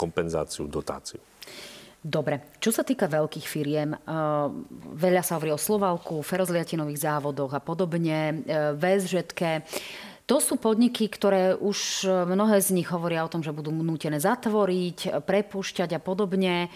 kompenzáciu, 0.00 0.64
dotáciu. 0.64 1.20
Dobre, 2.02 2.58
čo 2.58 2.74
sa 2.74 2.82
týka 2.82 3.06
veľkých 3.06 3.46
firiem, 3.46 3.94
eh, 3.94 3.98
veľa 4.98 5.22
sa 5.22 5.38
hovorí 5.38 5.54
o 5.54 5.60
Slovalku, 5.60 6.18
ferozliatinových 6.26 6.98
závodoch 6.98 7.54
a 7.54 7.62
podobne, 7.62 8.42
eh, 8.42 8.74
VSŽetke. 8.74 9.62
To 10.26 10.42
sú 10.42 10.58
podniky, 10.58 11.06
ktoré 11.06 11.54
už 11.54 12.02
eh, 12.02 12.26
mnohé 12.26 12.58
z 12.58 12.74
nich 12.74 12.90
hovoria 12.90 13.22
o 13.22 13.30
tom, 13.30 13.46
že 13.46 13.54
budú 13.54 13.70
nútené 13.70 14.18
zatvoriť, 14.18 15.22
prepúšťať 15.22 15.94
a 15.94 16.00
podobne. 16.02 16.74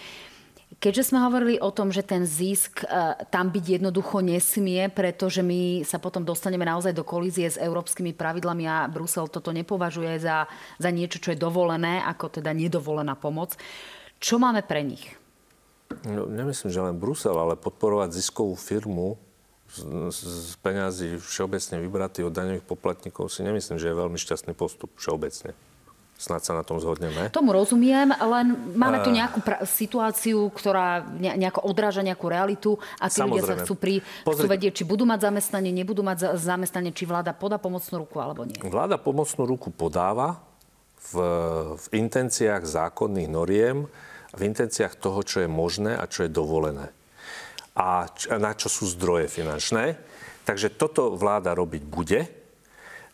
Keďže 0.77 1.15
sme 1.15 1.25
hovorili 1.25 1.57
o 1.63 1.71
tom, 1.73 1.89
že 1.89 2.05
ten 2.05 2.29
zisk 2.29 2.85
e, 2.85 2.87
tam 3.33 3.49
byť 3.49 3.81
jednoducho 3.81 4.21
nesmie, 4.21 4.91
pretože 4.93 5.41
my 5.41 5.87
sa 5.87 5.97
potom 5.97 6.27
dostaneme 6.27 6.67
naozaj 6.67 6.93
do 6.93 7.07
kolízie 7.07 7.49
s 7.49 7.57
európskymi 7.57 8.13
pravidlami 8.13 8.69
a 8.69 8.91
Brusel 8.91 9.31
toto 9.31 9.55
nepovažuje 9.55 10.21
za, 10.21 10.45
za 10.77 10.91
niečo, 10.93 11.23
čo 11.23 11.33
je 11.33 11.39
dovolené, 11.39 12.03
ako 12.05 12.43
teda 12.43 12.53
nedovolená 12.53 13.17
pomoc. 13.17 13.57
Čo 14.21 14.37
máme 14.43 14.61
pre 14.67 14.85
nich? 14.85 15.07
No, 16.05 16.27
nemyslím, 16.27 16.75
že 16.75 16.83
len 16.83 16.99
Brusel, 16.99 17.39
ale 17.39 17.55
podporovať 17.55 18.13
ziskovú 18.19 18.59
firmu 18.59 19.17
z, 19.71 20.11
z, 20.11 20.55
peňazí 20.63 21.19
všeobecne 21.19 21.83
vybratý 21.83 22.23
od 22.27 22.35
daňových 22.35 22.67
poplatníkov 22.67 23.31
si 23.31 23.43
nemyslím, 23.43 23.79
že 23.79 23.91
je 23.91 24.01
veľmi 24.03 24.19
šťastný 24.19 24.55
postup 24.55 24.91
všeobecne. 24.99 25.55
Snad 26.17 26.41
sa 26.41 26.53
na 26.53 26.65
tom 26.65 26.81
zhodneme. 26.81 27.29
Tomu 27.29 27.53
rozumiem, 27.53 28.09
len 28.09 28.47
máme 28.73 29.05
tu 29.05 29.13
nejakú 29.13 29.45
pra- 29.45 29.61
situáciu, 29.63 30.49
ktorá 30.49 31.05
ne- 31.05 31.37
nejako 31.37 31.61
odráža 31.63 32.01
nejakú 32.01 32.25
realitu 32.27 32.71
a 32.97 33.07
tí 33.07 33.21
ľudia 33.21 33.45
sa 33.45 33.57
chcú, 33.61 33.77
pri, 33.77 34.01
chcú 34.01 34.25
Pozri- 34.25 34.49
vedieť, 34.49 34.81
či 34.81 34.85
budú 34.85 35.05
mať 35.05 35.29
zamestnanie, 35.29 35.77
nebudú 35.77 36.01
mať 36.01 36.17
za- 36.17 36.57
zamestnanie, 36.57 36.91
či 36.91 37.05
vláda 37.05 37.37
podá 37.37 37.61
pomocnú 37.61 38.01
ruku 38.01 38.17
alebo 38.17 38.49
nie. 38.49 38.57
Vláda 38.59 38.97
pomocnú 38.97 39.45
ruku 39.45 39.69
podáva 39.69 40.41
v, 41.13 41.21
v 41.77 41.87
intenciách 41.93 42.65
zákonných 42.65 43.29
noriem, 43.29 43.85
v 44.33 44.41
intenciách 44.43 44.97
toho, 44.97 45.21
čo 45.21 45.45
je 45.45 45.49
možné 45.49 46.01
a 46.01 46.09
čo 46.09 46.25
je 46.25 46.33
dovolené. 46.33 46.97
A 47.77 48.09
č- 48.09 48.33
na 48.33 48.57
čo 48.57 48.73
sú 48.73 48.89
zdroje 48.89 49.29
finančné. 49.29 50.01
Takže 50.49 50.73
toto 50.73 51.13
vláda 51.13 51.53
robiť 51.53 51.83
bude. 51.85 52.25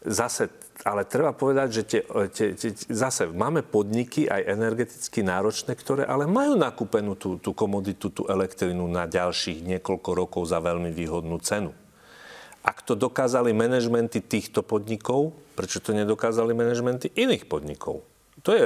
Zase 0.02 0.50
ale 0.82 1.06
treba 1.06 1.30
povedať, 1.30 1.68
že 1.70 1.82
tie, 1.86 2.00
tie, 2.34 2.48
tie, 2.58 2.70
zase 2.90 3.30
máme 3.30 3.62
podniky 3.62 4.26
aj 4.26 4.50
energeticky 4.50 5.22
náročné, 5.22 5.78
ktoré 5.78 6.02
ale 6.02 6.26
majú 6.26 6.58
nakúpenú 6.58 7.14
tú, 7.14 7.38
tú 7.38 7.54
komoditu, 7.54 8.10
tú 8.10 8.26
elektrinu 8.26 8.90
na 8.90 9.06
ďalších 9.06 9.62
niekoľko 9.62 10.10
rokov 10.10 10.42
za 10.50 10.58
veľmi 10.58 10.90
výhodnú 10.90 11.38
cenu. 11.38 11.70
Ak 12.62 12.82
to 12.82 12.98
dokázali 12.98 13.50
manažmenty 13.54 14.22
týchto 14.22 14.62
podnikov, 14.62 15.34
prečo 15.58 15.82
to 15.82 15.94
nedokázali 15.94 16.54
manažmenty 16.54 17.10
iných 17.14 17.46
podnikov? 17.46 18.02
To 18.42 18.50
je, 18.50 18.64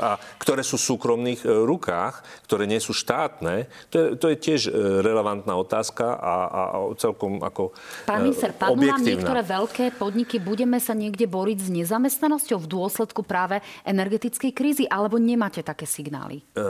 a 0.00 0.16
ktoré 0.40 0.64
sú 0.64 0.80
v 0.80 0.96
súkromných 0.96 1.44
e, 1.44 1.48
rukách, 1.68 2.24
ktoré 2.48 2.64
nie 2.64 2.80
sú 2.80 2.96
štátne, 2.96 3.68
to 3.92 3.96
je, 3.96 4.06
to 4.16 4.26
je 4.32 4.36
tiež 4.40 4.60
e, 4.68 4.70
relevantná 5.04 5.52
otázka 5.60 6.16
a, 6.16 6.34
a, 6.48 6.62
a 6.72 6.76
celkom 6.96 7.44
ako 7.44 7.76
Pán 8.08 8.24
minister, 8.24 8.56
padnú 8.56 8.88
nám 8.88 9.04
niektoré 9.04 9.44
veľké 9.44 9.84
podniky, 10.00 10.40
budeme 10.40 10.80
sa 10.80 10.96
niekde 10.96 11.28
boriť 11.28 11.58
s 11.60 11.68
nezamestnanosťou 11.68 12.58
v 12.64 12.68
dôsledku 12.72 13.20
práve 13.20 13.60
energetickej 13.84 14.52
krízy, 14.56 14.84
alebo 14.88 15.20
nemáte 15.20 15.60
také 15.60 15.84
signály? 15.84 16.40
E, 16.56 16.64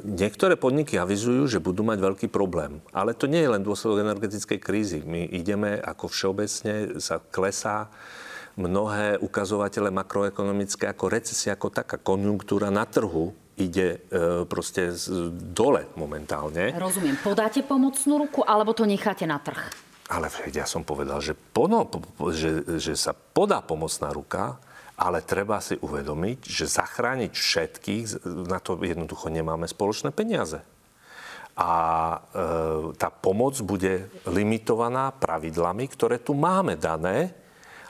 niektoré 0.00 0.56
podniky 0.56 0.96
avizujú, 0.96 1.44
že 1.44 1.60
budú 1.60 1.84
mať 1.84 2.00
veľký 2.00 2.26
problém. 2.32 2.80
Ale 2.96 3.12
to 3.12 3.28
nie 3.28 3.44
je 3.44 3.52
len 3.52 3.60
dôsledok 3.60 4.00
energetickej 4.00 4.58
krízy. 4.64 5.04
My 5.04 5.28
ideme, 5.28 5.76
ako 5.76 6.08
všeobecne 6.08 6.96
sa 7.04 7.20
klesá 7.20 7.92
mnohé 8.56 9.20
ukazovatele 9.20 9.92
makroekonomické 9.92 10.88
ako 10.88 11.12
recesia, 11.12 11.54
ako 11.54 11.68
taká 11.68 12.00
konjunktúra 12.00 12.72
na 12.72 12.88
trhu 12.88 13.36
ide 13.56 14.04
e, 14.08 14.44
proste 14.44 14.92
z, 14.92 15.32
dole 15.32 15.88
momentálne. 15.96 16.76
Rozumiem. 16.76 17.16
Podáte 17.20 17.64
pomocnú 17.64 18.28
ruku, 18.28 18.40
alebo 18.44 18.76
to 18.76 18.84
necháte 18.84 19.24
na 19.24 19.40
trh? 19.40 19.72
Ale 20.06 20.30
ja 20.54 20.68
som 20.68 20.86
povedal, 20.86 21.18
že, 21.18 21.34
pono, 21.34 21.88
že, 22.30 22.78
že 22.78 22.94
sa 22.94 23.10
podá 23.12 23.64
pomocná 23.64 24.12
ruka, 24.12 24.60
ale 24.96 25.20
treba 25.20 25.60
si 25.60 25.76
uvedomiť, 25.76 26.46
že 26.46 26.64
zachrániť 26.68 27.32
všetkých, 27.32 28.04
na 28.48 28.60
to 28.62 28.80
jednoducho 28.80 29.28
nemáme 29.28 29.68
spoločné 29.68 30.12
peniaze. 30.12 30.64
A 31.56 31.72
e, 31.72 32.18
tá 32.96 33.08
pomoc 33.08 33.56
bude 33.64 34.08
limitovaná 34.28 35.12
pravidlami, 35.16 35.88
ktoré 35.88 36.20
tu 36.20 36.36
máme 36.36 36.76
dané 36.76 37.32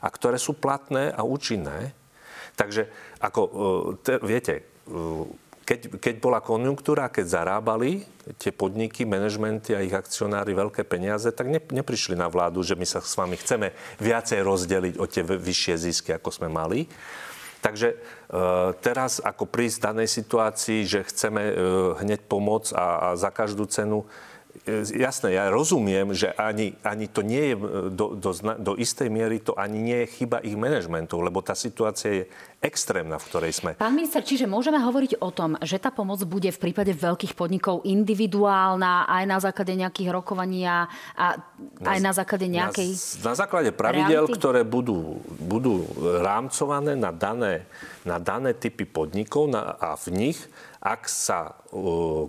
a 0.06 0.08
ktoré 0.08 0.38
sú 0.38 0.54
platné 0.54 1.10
a 1.10 1.26
účinné. 1.26 1.90
Takže, 2.54 2.86
ako 3.18 3.40
e, 3.42 3.50
te, 4.06 4.14
viete, 4.22 4.54
e, 4.62 4.62
keď, 5.66 5.98
keď 5.98 6.14
bola 6.22 6.38
konjunktúra, 6.38 7.10
keď 7.10 7.42
zarábali 7.42 8.06
tie 8.38 8.54
podniky, 8.54 9.02
manažmenty 9.02 9.74
a 9.74 9.82
ich 9.82 9.90
akcionári 9.90 10.54
veľké 10.54 10.86
peniaze, 10.86 11.26
tak 11.34 11.50
ne, 11.50 11.58
neprišli 11.58 12.14
na 12.14 12.30
vládu, 12.30 12.62
že 12.62 12.78
my 12.78 12.86
sa 12.86 13.02
s 13.02 13.18
vami 13.18 13.34
chceme 13.34 13.74
viacej 13.98 14.46
rozdeliť 14.46 14.94
o 15.02 15.10
tie 15.10 15.26
vyššie 15.26 15.74
zisky, 15.74 16.14
ako 16.14 16.30
sme 16.30 16.46
mali. 16.46 16.86
Takže 17.58 17.88
e, 17.90 17.96
teraz 18.78 19.18
ako 19.18 19.50
prísť 19.50 19.76
v 19.82 19.86
danej 19.90 20.08
situácii, 20.14 20.86
že 20.86 21.02
chceme 21.10 21.42
hneď 21.98 22.30
pomôcť 22.30 22.70
a, 22.78 22.86
a 22.86 23.08
za 23.18 23.34
každú 23.34 23.66
cenu, 23.66 24.06
jasné, 24.94 25.36
ja 25.36 25.52
rozumiem, 25.52 26.16
že 26.16 26.32
ani, 26.34 26.72
ani 26.80 27.06
to 27.10 27.20
nie 27.20 27.52
je 27.52 27.54
e, 27.54 27.60
do, 27.92 28.16
do, 28.16 28.30
do 28.36 28.72
istej 28.78 29.08
miery, 29.12 29.42
to 29.42 29.52
ani 29.58 29.78
nie 29.82 29.98
je 30.06 30.22
chyba 30.22 30.40
ich 30.40 30.56
manažmentov, 30.56 31.20
lebo 31.20 31.44
tá 31.44 31.52
situácia 31.52 32.10
je 32.10 32.24
extrémna, 32.62 33.20
v 33.20 33.26
ktorej 33.30 33.52
sme. 33.52 33.70
Pán 33.76 33.94
minister, 33.94 34.24
čiže 34.24 34.48
môžeme 34.48 34.80
hovoriť 34.80 35.22
o 35.22 35.30
tom, 35.30 35.54
že 35.62 35.78
tá 35.78 35.92
pomoc 35.92 36.18
bude 36.24 36.50
v 36.50 36.58
prípade 36.58 36.90
veľkých 36.96 37.36
podnikov 37.36 37.84
individuálna, 37.86 39.06
aj 39.06 39.24
na 39.28 39.38
základe 39.38 39.72
nejakých 39.76 40.08
rokovania 40.10 40.88
a 41.14 41.38
aj 41.84 41.98
na, 42.00 42.10
na 42.10 42.12
základe 42.16 42.46
nejakej... 42.48 42.88
Na, 43.22 43.32
na 43.32 43.34
základe 43.36 43.70
pravidel, 43.70 44.26
reality? 44.26 44.38
ktoré 44.40 44.60
budú, 44.66 45.20
budú 45.38 45.86
rámcované 46.24 46.98
na 46.98 47.12
dané, 47.14 47.68
na 48.02 48.16
dané 48.16 48.56
typy 48.56 48.88
podnikov 48.88 49.46
na, 49.52 49.76
a 49.76 49.94
v 49.94 50.06
nich 50.12 50.38
ak 50.86 51.10
sa 51.10 51.58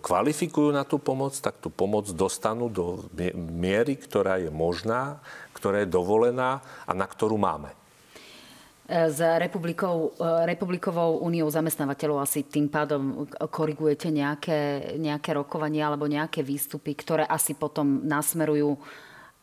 kvalifikujú 0.02 0.74
na 0.74 0.82
tú 0.82 0.98
pomoc, 0.98 1.38
tak 1.38 1.62
tú 1.62 1.70
pomoc 1.70 2.10
dostanú 2.10 2.74
do 2.74 3.06
miery, 3.38 3.94
ktorá 3.94 4.42
je 4.42 4.50
možná, 4.50 5.22
ktorá 5.54 5.86
je 5.86 5.94
dovolená 5.94 6.66
a 6.90 6.92
na 6.98 7.06
ktorú 7.06 7.38
máme. 7.38 7.70
E, 8.90 9.14
s 9.14 9.22
e, 9.22 9.30
Republikovou 10.50 11.22
úniou 11.22 11.46
zamestnávateľov 11.54 12.26
asi 12.26 12.50
tým 12.50 12.66
pádom 12.66 13.30
korigujete 13.30 14.10
nejaké, 14.10 14.96
nejaké 14.98 15.38
rokovanie 15.38 15.86
alebo 15.86 16.10
nejaké 16.10 16.42
výstupy, 16.42 16.98
ktoré 16.98 17.30
asi 17.30 17.54
potom 17.54 18.10
nasmerujú 18.10 18.74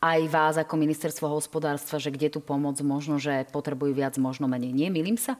aj 0.03 0.19
vás 0.27 0.55
ako 0.59 0.75
ministerstvo 0.75 1.31
hospodárstva, 1.31 2.03
že 2.03 2.11
kde 2.11 2.35
tú 2.35 2.43
pomoc 2.43 2.75
možno, 2.83 3.15
že 3.15 3.47
potrebujú 3.47 3.95
viac, 3.95 4.19
možno 4.19 4.51
menej. 4.51 4.75
Nie, 4.75 4.91
milím 4.91 5.15
sa? 5.15 5.39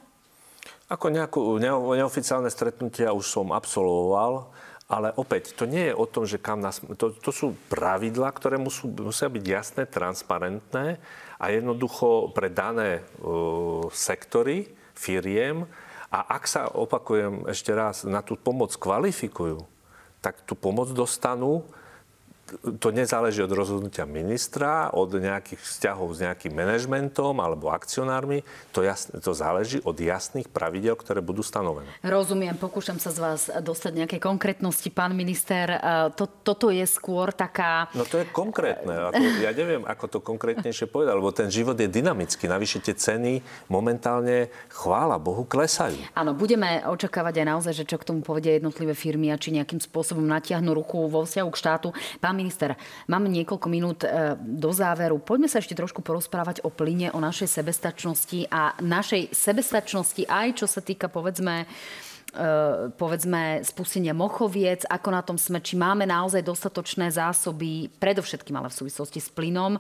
Ako 0.86 1.10
nejakú 1.10 1.58
neoficiálne 1.98 2.50
stretnutia 2.54 3.10
už 3.10 3.26
som 3.26 3.50
absolvoval, 3.50 4.54
ale 4.86 5.10
opäť, 5.18 5.58
to 5.58 5.66
nie 5.66 5.90
je 5.90 5.98
o 5.98 6.06
tom, 6.06 6.30
že 6.30 6.38
kam 6.38 6.62
nás... 6.62 6.78
To, 6.78 7.10
to 7.10 7.32
sú 7.34 7.58
pravidlá, 7.74 8.30
ktoré 8.30 8.62
musú, 8.62 8.86
musia 9.02 9.26
byť 9.26 9.42
jasné, 9.42 9.82
transparentné 9.90 11.02
a 11.42 11.46
jednoducho 11.50 12.30
pre 12.38 12.54
dané 12.54 13.02
uh, 13.02 13.90
sektory, 13.90 14.70
firiem. 14.94 15.66
A 16.14 16.38
ak 16.38 16.46
sa, 16.46 16.70
opakujem 16.70 17.50
ešte 17.50 17.74
raz, 17.74 18.06
na 18.06 18.22
tú 18.22 18.38
pomoc 18.38 18.78
kvalifikujú, 18.78 19.66
tak 20.22 20.46
tú 20.46 20.54
pomoc 20.54 20.94
dostanú 20.94 21.66
to 22.78 22.94
nezáleží 22.94 23.42
od 23.42 23.50
rozhodnutia 23.50 24.06
ministra, 24.06 24.94
od 24.94 25.18
nejakých 25.18 25.58
vzťahov 25.58 26.14
s 26.14 26.22
nejakým 26.22 26.54
manažmentom 26.54 27.34
alebo 27.42 27.74
akcionármi. 27.74 28.46
To, 28.70 28.86
jasne, 28.86 29.18
to 29.18 29.34
záleží 29.34 29.82
od 29.82 29.98
jasných 29.98 30.46
pravidel, 30.54 30.94
ktoré 30.94 31.26
budú 31.26 31.42
stanovené. 31.42 31.90
Rozumiem, 32.06 32.54
pokúšam 32.54 33.02
sa 33.02 33.10
z 33.10 33.18
vás 33.18 33.42
dostať 33.50 34.06
nejaké 34.06 34.18
konkrétnosti, 34.22 34.94
pán 34.94 35.18
minister. 35.18 35.74
E, 35.74 35.80
to, 36.14 36.30
toto 36.30 36.70
je 36.70 36.86
skôr 36.86 37.34
taká... 37.34 37.90
No 37.98 38.06
to 38.06 38.22
je 38.22 38.30
konkrétne. 38.30 39.10
Ako, 39.10 39.24
ja 39.42 39.50
neviem, 39.50 39.82
ako 39.82 40.06
to 40.06 40.20
konkrétnejšie 40.22 40.86
povedať, 40.86 41.18
lebo 41.18 41.34
ten 41.34 41.50
život 41.50 41.74
je 41.74 41.90
dynamický. 41.90 42.46
Navyše 42.46 42.86
tie 42.86 42.94
ceny 42.94 43.42
momentálne, 43.74 44.54
chvála 44.70 45.18
Bohu, 45.18 45.50
klesajú. 45.50 45.98
Áno, 46.14 46.38
budeme 46.38 46.86
očakávať 46.86 47.42
aj 47.42 47.48
naozaj, 47.50 47.74
že 47.74 47.90
čo 47.90 47.98
k 47.98 48.06
tomu 48.06 48.22
povedia 48.22 48.54
jednotlivé 48.54 48.94
firmy 48.94 49.34
a 49.34 49.42
či 49.42 49.50
nejakým 49.50 49.82
spôsobom 49.82 50.22
natiahnu 50.22 50.70
ruku 50.78 51.10
vo 51.10 51.26
vzťahu 51.26 51.50
k 51.50 51.58
štátu. 51.58 51.90
Pán 52.22 52.35
Pán 52.36 52.44
minister, 52.44 52.76
máme 53.08 53.32
niekoľko 53.32 53.68
minút 53.72 54.04
e, 54.04 54.36
do 54.36 54.68
záveru. 54.76 55.24
Poďme 55.24 55.48
sa 55.48 55.64
ešte 55.64 55.72
trošku 55.72 56.04
porozprávať 56.04 56.68
o 56.68 56.70
plyne, 56.70 57.08
o 57.16 57.24
našej 57.24 57.48
sebestačnosti 57.48 58.52
a 58.52 58.76
našej 58.84 59.32
sebestačnosti 59.32 60.28
aj 60.28 60.60
čo 60.60 60.68
sa 60.68 60.84
týka, 60.84 61.08
povedzme, 61.08 61.64
e, 61.64 61.68
povedzme, 62.92 63.64
spustenia 63.64 64.12
mochoviec, 64.12 64.84
ako 64.84 65.10
na 65.16 65.24
tom 65.24 65.40
sme, 65.40 65.64
či 65.64 65.80
máme 65.80 66.04
naozaj 66.04 66.44
dostatočné 66.44 67.08
zásoby, 67.08 67.88
predovšetkým 68.04 68.60
ale 68.60 68.68
v 68.68 68.84
súvislosti 68.84 69.24
s 69.24 69.32
plynom. 69.32 69.80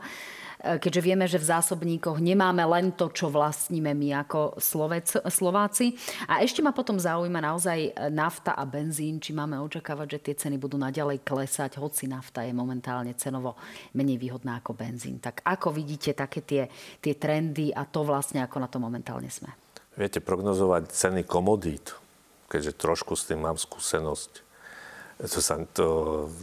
E, 0.65 0.81
keďže 0.81 1.05
vieme, 1.05 1.29
že 1.29 1.37
v 1.37 1.45
zásobníkoch 1.45 2.17
nemáme 2.17 2.65
len 2.65 2.89
to, 2.97 3.13
čo 3.13 3.29
vlastníme 3.29 3.93
my 3.93 4.25
ako 4.25 4.57
Slovec, 4.57 5.13
Slováci. 5.29 5.93
A 6.25 6.41
ešte 6.41 6.65
ma 6.65 6.73
potom 6.73 6.97
zaujíma 6.97 7.37
naozaj 7.37 7.93
nafta 8.09 8.57
a 8.57 8.65
benzín, 8.65 9.21
či 9.21 9.29
máme 9.37 9.61
očakávať, 9.61 10.17
že 10.17 10.19
tie 10.25 10.35
ceny 10.47 10.57
budú 10.57 10.81
naďalej 10.81 11.21
klesať, 11.21 11.77
hoci 11.77 12.09
nafta 12.09 12.41
je 12.41 12.57
momentálne 12.57 13.13
cenovo 13.13 13.53
menej 13.93 14.17
výhodná 14.17 14.57
ako 14.57 14.73
benzín. 14.73 15.21
Tak 15.21 15.45
ako 15.45 15.69
vidíte 15.69 16.17
také 16.17 16.41
tie, 16.41 16.63
tie 16.97 17.13
trendy 17.13 17.69
a 17.69 17.85
to 17.85 18.01
vlastne, 18.01 18.41
ako 18.41 18.57
na 18.57 18.65
to 18.65 18.81
momentálne 18.81 19.29
sme? 19.29 19.53
Viete, 19.93 20.19
prognozovať 20.19 20.91
ceny 20.91 21.23
komodít, 21.23 21.93
keďže 22.49 22.73
trošku 22.75 23.13
s 23.13 23.29
tým 23.29 23.45
mám 23.45 23.55
skúsenosť, 23.55 24.43
to, 25.15 25.39
sa, 25.39 25.55
to, 25.71 25.87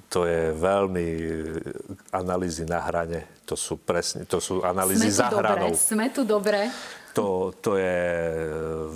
to 0.09 0.25
je 0.25 0.57
veľmi 0.57 1.09
analýzy 2.17 2.65
na 2.65 2.81
hrane. 2.81 3.42
To 3.47 3.59
sú 3.59 3.75
presne, 3.79 4.23
to 4.25 4.39
sú 4.39 4.63
analýzy 4.63 5.11
za 5.11 5.27
hranou. 5.29 5.75
Sme 5.75 6.09
tu 6.15 6.23
dobre. 6.23 6.71
To, 7.13 7.53
to 7.53 7.77
je 7.77 8.01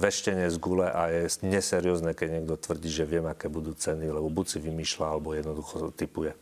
veštenie 0.00 0.48
z 0.48 0.56
gule 0.56 0.88
a 0.88 1.12
je 1.12 1.28
neseriózne, 1.44 2.16
keď 2.16 2.40
niekto 2.40 2.56
tvrdí, 2.56 2.88
že 2.88 3.04
viem, 3.04 3.28
aké 3.28 3.52
budú 3.52 3.76
ceny, 3.76 4.08
lebo 4.08 4.32
buď 4.32 4.56
si 4.56 4.58
vymýšľa, 4.64 5.06
alebo 5.12 5.36
jednoducho 5.36 5.92
typuje. 5.92 6.32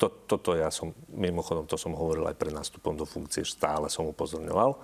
To, 0.00 0.08
toto 0.08 0.56
ja 0.56 0.72
som, 0.72 0.96
mimochodom, 1.12 1.68
to 1.68 1.76
som 1.76 1.92
hovoril 1.92 2.24
aj 2.24 2.40
pred 2.40 2.56
nástupom 2.56 2.96
do 2.96 3.04
funkcie, 3.04 3.44
stále 3.44 3.92
som 3.92 4.08
upozorňoval. 4.08 4.80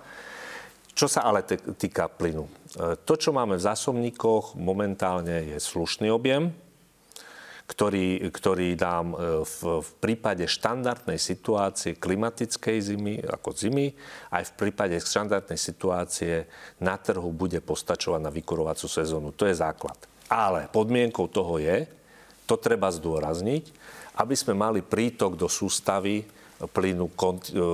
Čo 0.93 1.09
sa 1.09 1.25
ale 1.25 1.41
týka 1.77 2.05
plynu. 2.05 2.45
E, 2.45 2.51
to, 3.01 3.17
čo 3.17 3.33
máme 3.33 3.57
v 3.57 3.65
zásobníkoch, 3.65 4.53
momentálne 4.53 5.45
je 5.45 5.57
slušný 5.57 6.13
objem, 6.13 6.53
ktorý, 7.67 8.31
ktorý 8.31 8.79
dám 8.79 9.11
e, 9.11 9.15
v, 9.43 9.83
v 9.83 9.91
prípade 9.99 10.47
štandardnej 10.47 11.19
situácie 11.19 11.99
klimatickej 11.99 12.77
zimy, 12.79 13.15
ako 13.27 13.51
zimy, 13.51 13.91
aj 14.31 14.43
v 14.49 14.53
prípade 14.55 14.95
štandardnej 15.03 15.59
situácie 15.59 16.47
na 16.79 16.95
trhu 16.95 17.27
bude 17.35 17.59
postačovať 17.59 18.23
na 18.23 18.31
vykurovacú 18.31 18.87
sezónu. 18.87 19.35
To 19.35 19.43
je 19.43 19.59
základ. 19.59 19.99
Ale 20.31 20.71
podmienkou 20.71 21.27
toho 21.27 21.59
je, 21.59 21.87
to 22.47 22.55
treba 22.55 22.87
zdôrazniť, 22.87 23.75
aby 24.17 24.35
sme 24.39 24.55
mali 24.55 24.79
prítok 24.79 25.35
do 25.35 25.51
sústavy 25.51 26.23
plynu 26.65 27.13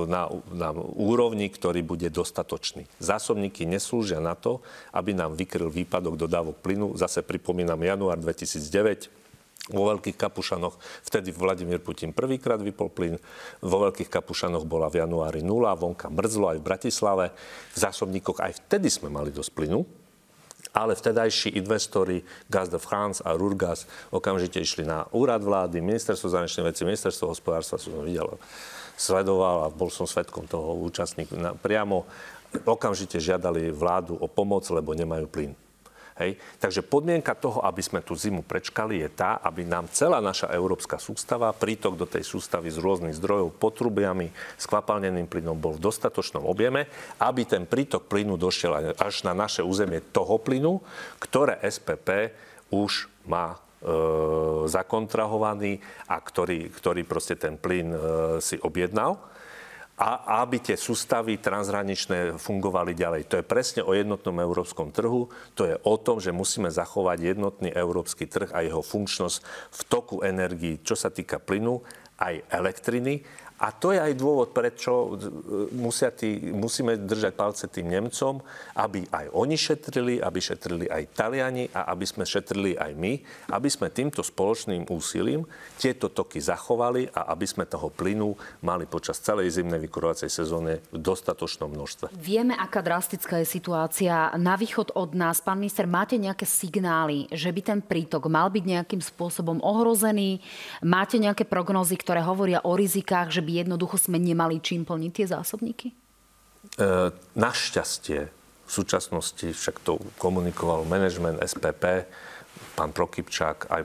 na, 0.04 0.28
na 0.52 0.70
úrovni, 0.76 1.48
ktorý 1.48 1.80
bude 1.80 2.12
dostatočný. 2.12 2.84
Zásobníky 3.00 3.64
neslúžia 3.64 4.20
na 4.20 4.36
to, 4.36 4.60
aby 4.92 5.16
nám 5.16 5.32
vykryl 5.32 5.72
výpadok 5.72 6.20
dodávok 6.20 6.60
plynu. 6.60 6.92
Zase 7.00 7.24
pripomínam 7.24 7.80
január 7.80 8.20
2009, 8.20 9.23
vo 9.72 9.88
Veľkých 9.88 10.20
Kapušanoch, 10.20 10.76
vtedy 11.08 11.32
Vladimír 11.32 11.80
Putin 11.80 12.12
prvýkrát 12.12 12.60
vypol 12.60 12.92
plyn, 12.92 13.16
vo 13.64 13.76
Veľkých 13.88 14.12
Kapušanoch 14.12 14.68
bola 14.68 14.92
v 14.92 15.00
januári 15.00 15.40
nula, 15.40 15.72
vonka 15.72 16.12
mrzlo 16.12 16.52
aj 16.52 16.58
v 16.60 16.66
Bratislave, 16.68 17.26
v 17.72 17.78
zásobníkoch 17.80 18.44
aj 18.44 18.52
vtedy 18.60 18.92
sme 18.92 19.08
mali 19.08 19.32
dosť 19.32 19.50
plynu, 19.56 19.80
ale 20.76 20.92
vtedajší 20.98 21.56
investori 21.56 22.20
Gaz 22.50 22.68
de 22.68 22.76
France 22.76 23.24
a 23.24 23.32
Rurgas 23.32 23.88
okamžite 24.12 24.60
išli 24.60 24.84
na 24.84 25.08
úrad 25.16 25.40
vlády, 25.40 25.80
ministerstvo 25.80 26.28
zahraničných 26.28 26.68
vecí, 26.68 26.82
ministerstvo 26.84 27.32
hospodárstva, 27.32 27.80
som 27.80 28.04
videl, 28.04 28.36
sledoval 29.00 29.64
a 29.64 29.72
bol 29.72 29.88
som 29.88 30.04
svetkom 30.04 30.44
toho 30.44 30.76
účastníku 30.82 31.40
priamo, 31.62 32.04
okamžite 32.68 33.16
žiadali 33.16 33.72
vládu 33.72 34.18
o 34.18 34.28
pomoc, 34.28 34.68
lebo 34.68 34.92
nemajú 34.92 35.24
plyn. 35.30 35.63
Hej? 36.18 36.38
Takže 36.62 36.86
podmienka 36.86 37.34
toho, 37.34 37.62
aby 37.66 37.82
sme 37.82 37.98
tú 37.98 38.14
zimu 38.14 38.46
prečkali, 38.46 39.02
je 39.02 39.10
tá, 39.10 39.42
aby 39.42 39.66
nám 39.66 39.90
celá 39.90 40.22
naša 40.22 40.50
európska 40.54 40.98
sústava, 41.02 41.50
prítok 41.50 41.98
do 41.98 42.06
tej 42.06 42.22
sústavy 42.22 42.70
z 42.70 42.78
rôznych 42.78 43.18
zdrojov, 43.18 43.58
potrubiami, 43.58 44.30
skvapalneným 44.54 45.26
plynom 45.26 45.58
bol 45.58 45.74
v 45.74 45.82
dostatočnom 45.82 46.46
objeme, 46.46 46.86
aby 47.18 47.42
ten 47.42 47.66
prítok 47.66 48.06
plynu 48.06 48.38
došiel 48.38 48.94
až 48.94 49.26
na 49.26 49.34
naše 49.34 49.66
územie 49.66 49.98
toho 50.14 50.38
plynu, 50.38 50.78
ktoré 51.18 51.58
SPP 51.66 52.30
už 52.70 53.10
má 53.26 53.54
e, 53.54 53.58
zakontrahovaný 54.70 55.82
a 56.06 56.22
ktorý, 56.22 56.70
ktorý 56.70 57.02
proste 57.02 57.34
ten 57.34 57.58
plyn 57.58 57.90
e, 57.90 57.98
si 58.38 58.54
objednal 58.62 59.18
a 59.94 60.42
aby 60.42 60.58
tie 60.58 60.74
sústavy 60.74 61.38
transhraničné 61.38 62.34
fungovali 62.34 62.98
ďalej. 62.98 63.30
To 63.30 63.38
je 63.38 63.46
presne 63.46 63.86
o 63.86 63.94
jednotnom 63.94 64.34
európskom 64.42 64.90
trhu. 64.90 65.30
To 65.54 65.62
je 65.70 65.78
o 65.86 65.94
tom, 65.94 66.18
že 66.18 66.34
musíme 66.34 66.66
zachovať 66.66 67.34
jednotný 67.34 67.70
európsky 67.70 68.26
trh 68.26 68.50
a 68.50 68.66
jeho 68.66 68.82
funkčnosť 68.82 69.38
v 69.70 69.80
toku 69.86 70.26
energií, 70.26 70.82
čo 70.82 70.98
sa 70.98 71.14
týka 71.14 71.38
plynu, 71.38 71.78
aj 72.18 72.34
elektriny 72.50 73.24
a 73.54 73.70
to 73.70 73.94
je 73.94 74.02
aj 74.02 74.18
dôvod, 74.18 74.50
prečo 74.50 75.14
e, 75.14 75.30
musia 75.78 76.10
tí, 76.10 76.52
musíme 76.52 76.98
držať 76.98 77.32
palce 77.32 77.64
tým 77.70 77.86
Nemcom, 77.86 78.42
aby 78.74 79.06
aj 79.08 79.30
oni 79.30 79.56
šetrili, 79.56 80.18
aby 80.18 80.38
šetrili 80.42 80.90
aj 80.90 81.14
Taliani 81.14 81.70
a 81.70 81.88
aby 81.94 82.02
sme 82.02 82.26
šetrili 82.26 82.74
aj 82.74 82.92
my, 82.98 83.12
aby 83.54 83.68
sme 83.70 83.94
týmto 83.94 84.26
spoločným 84.26 84.90
úsilím 84.90 85.46
tieto 85.78 86.10
toky 86.10 86.42
zachovali 86.42 87.06
a 87.14 87.30
aby 87.30 87.46
sme 87.46 87.62
toho 87.64 87.94
plynu 87.94 88.34
mali 88.66 88.90
počas 88.90 89.22
celej 89.22 89.54
zimnej 89.54 89.78
vykurovacej 89.86 90.28
sezóny 90.28 90.82
v 90.90 90.98
dostatočnom 90.98 91.70
množstve. 91.70 92.10
Vieme, 92.18 92.58
aká 92.58 92.82
drastická 92.82 93.38
je 93.38 93.48
situácia 93.48 94.34
na 94.34 94.58
východ 94.58 94.98
od 94.98 95.14
nás. 95.14 95.38
Pán 95.38 95.62
minister, 95.62 95.86
máte 95.86 96.18
nejaké 96.18 96.42
signály, 96.42 97.30
že 97.30 97.54
by 97.54 97.60
ten 97.62 97.80
prítok 97.80 98.26
mal 98.26 98.50
byť 98.50 98.64
nejakým 98.66 98.98
spôsobom 98.98 99.62
ohrozený? 99.62 100.42
Máte 100.82 101.22
nejaké 101.22 101.46
prognózy, 101.46 101.94
ktoré 102.04 102.20
hovoria 102.20 102.60
o 102.60 102.76
rizikách, 102.76 103.32
že 103.32 103.40
by 103.40 103.64
jednoducho 103.64 103.96
sme 103.96 104.20
nemali 104.20 104.60
čím 104.60 104.84
plniť 104.84 105.12
tie 105.16 105.26
zásobníky? 105.26 105.88
E, 105.90 105.94
našťastie 107.32 108.28
v 108.64 108.70
súčasnosti 108.70 109.48
však 109.56 109.80
to 109.80 109.96
komunikoval 110.20 110.84
manažment 110.84 111.40
SPP, 111.40 112.04
pán 112.76 112.90
Prokypčák, 112.92 113.70
aj 113.70 113.82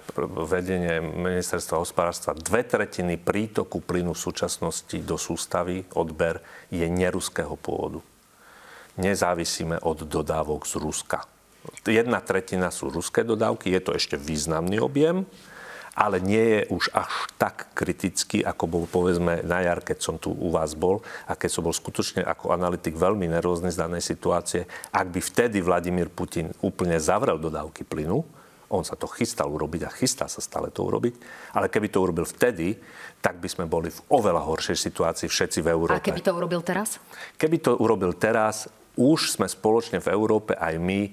vedenie 0.49 0.99
ministerstva 0.99 1.79
hospodárstva, 1.79 2.37
dve 2.37 2.65
tretiny 2.65 3.15
prítoku 3.15 3.79
plynu 3.79 4.11
v 4.11 4.23
súčasnosti 4.23 4.97
do 4.99 5.15
sústavy, 5.15 5.85
odber, 5.95 6.41
je 6.73 6.85
neruského 6.85 7.55
pôvodu. 7.55 8.03
Nezávisíme 8.99 9.79
od 9.85 10.03
dodávok 10.03 10.67
z 10.67 10.75
Ruska. 10.75 11.23
Jedna 11.85 12.19
tretina 12.23 12.71
sú 12.71 12.89
ruské 12.89 13.23
dodávky, 13.23 13.71
je 13.71 13.81
to 13.83 13.91
ešte 13.95 14.15
významný 14.15 14.79
objem, 14.79 15.27
ale 15.99 16.23
nie 16.23 16.39
je 16.39 16.61
už 16.71 16.95
až 16.95 17.11
tak 17.35 17.75
kritický, 17.75 18.39
ako 18.39 18.63
bol 18.71 18.83
povedzme 18.87 19.43
na 19.43 19.59
jar, 19.59 19.83
keď 19.83 19.97
som 19.99 20.15
tu 20.15 20.31
u 20.31 20.47
vás 20.47 20.71
bol 20.71 21.03
a 21.27 21.35
keď 21.35 21.49
som 21.51 21.67
bol 21.67 21.75
skutočne 21.75 22.23
ako 22.23 22.55
analytik 22.55 22.95
veľmi 22.95 23.27
nervózny 23.27 23.67
z 23.67 23.83
danej 23.83 24.07
situácie. 24.07 24.63
Ak 24.95 25.11
by 25.11 25.19
vtedy 25.19 25.59
Vladimír 25.59 26.07
Putin 26.07 26.55
úplne 26.63 26.95
zavrel 27.03 27.35
dodávky 27.35 27.83
plynu, 27.83 28.23
on 28.69 28.85
sa 28.85 28.95
to 28.95 29.09
chystal 29.11 29.49
urobiť 29.51 29.81
a 29.83 29.91
chystá 29.91 30.29
sa 30.29 30.39
stále 30.39 30.71
to 30.71 30.85
urobiť, 30.85 31.19
ale 31.57 31.67
keby 31.67 31.91
to 31.91 31.99
urobil 31.99 32.23
vtedy, 32.23 32.77
tak 33.19 33.41
by 33.41 33.49
sme 33.51 33.65
boli 33.67 33.91
v 33.91 33.99
oveľa 34.13 34.45
horšej 34.45 34.77
situácii 34.79 35.27
všetci 35.27 35.59
v 35.65 35.73
Európe. 35.73 35.99
A 35.99 36.05
keby 36.05 36.23
to 36.23 36.31
urobil 36.31 36.61
teraz? 36.63 37.01
Keby 37.35 37.57
to 37.59 37.75
urobil 37.75 38.13
teraz, 38.15 38.69
už 38.95 39.35
sme 39.35 39.49
spoločne 39.49 39.97
v 39.99 40.07
Európe 40.13 40.53
aj 40.53 40.77
my 40.79 41.11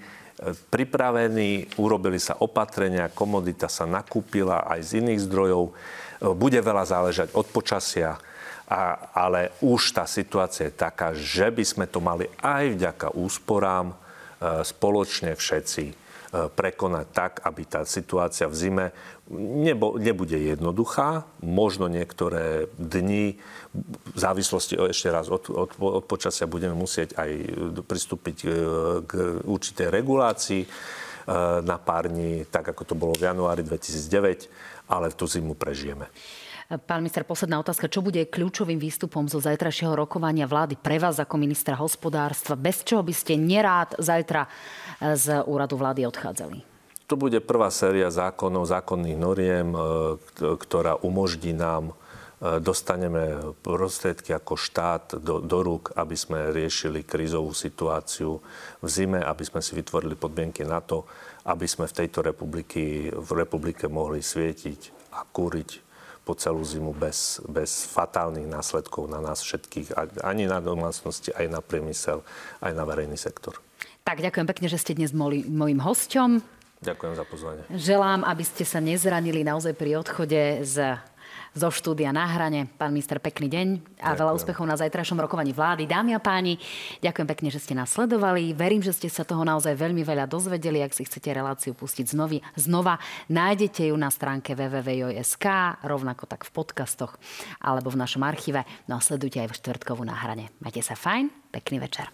pripravení, 0.68 1.80
urobili 1.80 2.20
sa 2.20 2.36
opatrenia, 2.40 3.12
komodita 3.12 3.72
sa 3.72 3.88
nakúpila 3.88 4.68
aj 4.68 4.80
z 4.84 4.90
iných 5.00 5.24
zdrojov. 5.24 5.64
Bude 6.36 6.60
veľa 6.60 6.84
záležať 6.84 7.32
od 7.32 7.48
počasia, 7.48 8.20
a, 8.66 8.80
ale 9.14 9.54
už 9.62 9.94
tá 9.94 10.04
situácia 10.04 10.68
je 10.68 10.74
taká, 10.74 11.14
že 11.14 11.48
by 11.54 11.64
sme 11.64 11.86
to 11.86 12.02
mali 12.02 12.26
aj 12.42 12.74
vďaka 12.74 13.08
úsporám 13.14 13.94
e, 13.94 13.96
spoločne 14.66 15.38
všetci 15.38 16.05
prekonať 16.32 17.06
tak, 17.14 17.32
aby 17.46 17.62
tá 17.64 17.86
situácia 17.86 18.50
v 18.50 18.56
zime 18.58 18.86
nebo, 19.30 19.98
nebude 19.98 20.38
jednoduchá. 20.38 21.26
Možno 21.42 21.90
niektoré 21.90 22.70
dni, 22.78 23.38
v 24.14 24.18
závislosti 24.18 24.78
ešte 24.78 25.10
raz 25.10 25.28
od, 25.28 25.50
od, 25.50 25.70
od 25.78 26.04
počasia, 26.06 26.50
budeme 26.50 26.74
musieť 26.74 27.18
aj 27.18 27.30
pristúpiť 27.84 28.36
e, 28.42 28.48
k 29.04 29.12
určitej 29.44 29.88
regulácii 29.92 30.62
e, 30.64 30.68
na 31.60 31.76
pár 31.76 32.08
dní, 32.08 32.46
tak 32.48 32.72
ako 32.72 32.82
to 32.86 32.94
bolo 32.94 33.12
v 33.18 33.28
januári 33.28 33.66
2009, 33.66 34.48
ale 34.88 35.12
tú 35.12 35.26
zimu 35.26 35.58
prežijeme. 35.58 36.08
Pán 36.66 36.98
minister, 36.98 37.22
posledná 37.22 37.62
otázka. 37.62 37.86
Čo 37.86 38.02
bude 38.02 38.26
kľúčovým 38.26 38.82
výstupom 38.82 39.30
zo 39.30 39.38
zajtrajšieho 39.38 39.94
rokovania 39.94 40.50
vlády 40.50 40.74
pre 40.74 40.98
vás 40.98 41.22
ako 41.22 41.38
ministra 41.38 41.78
hospodárstva, 41.78 42.58
bez 42.58 42.82
čoho 42.82 43.06
by 43.06 43.14
ste 43.14 43.38
nerád 43.38 43.94
zajtra 44.02 44.50
z 45.14 45.46
úradu 45.46 45.78
vlády 45.78 46.10
odchádzali? 46.10 46.66
To 47.06 47.14
bude 47.14 47.38
prvá 47.38 47.70
séria 47.70 48.10
zákonov, 48.10 48.66
zákonných 48.66 49.14
noriem, 49.14 49.70
e, 49.70 49.78
ktorá 50.58 50.98
umožní 51.06 51.54
nám 51.54 51.94
e, 51.94 52.58
dostaneme 52.58 53.54
prostriedky 53.62 54.34
ako 54.34 54.58
štát 54.58 55.22
do, 55.22 55.38
do 55.38 55.62
rúk, 55.62 55.94
aby 55.94 56.18
sme 56.18 56.50
riešili 56.50 57.06
krízovú 57.06 57.54
situáciu 57.54 58.42
v 58.82 58.88
zime, 58.90 59.22
aby 59.22 59.46
sme 59.46 59.62
si 59.62 59.78
vytvorili 59.78 60.18
podmienky 60.18 60.66
na 60.66 60.82
to, 60.82 61.06
aby 61.46 61.70
sme 61.70 61.86
v 61.86 61.94
tejto 61.94 62.26
republiky, 62.26 63.06
v 63.14 63.30
republike 63.38 63.86
mohli 63.86 64.18
svietiť 64.18 65.14
a 65.14 65.22
kúriť 65.22 65.85
po 66.26 66.34
celú 66.34 66.66
zimu 66.66 66.90
bez, 66.90 67.38
bez 67.46 67.86
fatálnych 67.86 68.50
následkov 68.50 69.06
na 69.06 69.22
nás 69.22 69.46
všetkých, 69.46 69.94
ani 70.26 70.50
na 70.50 70.58
domácnosti, 70.58 71.30
aj 71.30 71.46
na 71.46 71.62
priemysel, 71.62 72.26
aj 72.58 72.74
na 72.74 72.82
verejný 72.82 73.14
sektor. 73.14 73.54
Tak 74.02 74.18
ďakujem 74.18 74.46
pekne, 74.50 74.66
že 74.66 74.82
ste 74.82 74.98
dnes 74.98 75.14
boli 75.14 75.46
mojim 75.46 75.78
hosťom. 75.78 76.42
Ďakujem 76.82 77.14
za 77.14 77.24
pozvanie. 77.24 77.62
Želám, 77.70 78.26
aby 78.26 78.42
ste 78.42 78.66
sa 78.66 78.82
nezranili 78.82 79.46
naozaj 79.46 79.78
pri 79.78 80.02
odchode 80.02 80.66
z 80.66 80.98
zo 81.56 81.72
štúdia 81.72 82.12
na 82.12 82.28
hrane. 82.28 82.68
Pán 82.76 82.92
minister, 82.92 83.16
pekný 83.16 83.48
deň 83.48 83.66
a 83.96 84.12
ďakujem. 84.12 84.20
veľa 84.20 84.32
úspechov 84.36 84.64
na 84.68 84.76
zajtrajšom 84.76 85.16
rokovaní 85.16 85.56
vlády. 85.56 85.88
Dámy 85.88 86.12
a 86.12 86.20
páni, 86.20 86.60
ďakujem 87.00 87.28
pekne, 87.32 87.48
že 87.48 87.64
ste 87.64 87.72
nás 87.72 87.88
sledovali. 87.88 88.52
Verím, 88.52 88.84
že 88.84 88.92
ste 88.92 89.08
sa 89.08 89.24
toho 89.24 89.40
naozaj 89.40 89.72
veľmi 89.72 90.04
veľa 90.04 90.28
dozvedeli. 90.28 90.84
Ak 90.84 90.92
si 90.92 91.08
chcete 91.08 91.32
reláciu 91.32 91.72
pustiť 91.72 92.12
znovu, 92.12 92.44
znova, 92.60 93.00
nájdete 93.32 93.88
ju 93.88 93.96
na 93.96 94.12
stránke 94.12 94.52
www.sk, 94.52 95.46
rovnako 95.80 96.28
tak 96.28 96.44
v 96.44 96.50
podcastoch 96.52 97.16
alebo 97.64 97.88
v 97.88 98.00
našom 98.04 98.20
archíve. 98.20 98.68
No 98.84 99.00
a 99.00 99.00
sledujte 99.00 99.40
aj 99.40 99.48
v 99.48 99.56
štvrtkovú 99.56 100.04
na 100.04 100.12
hrane. 100.12 100.52
Majte 100.60 100.84
sa 100.84 100.92
fajn, 100.92 101.32
pekný 101.56 101.80
večer. 101.80 102.12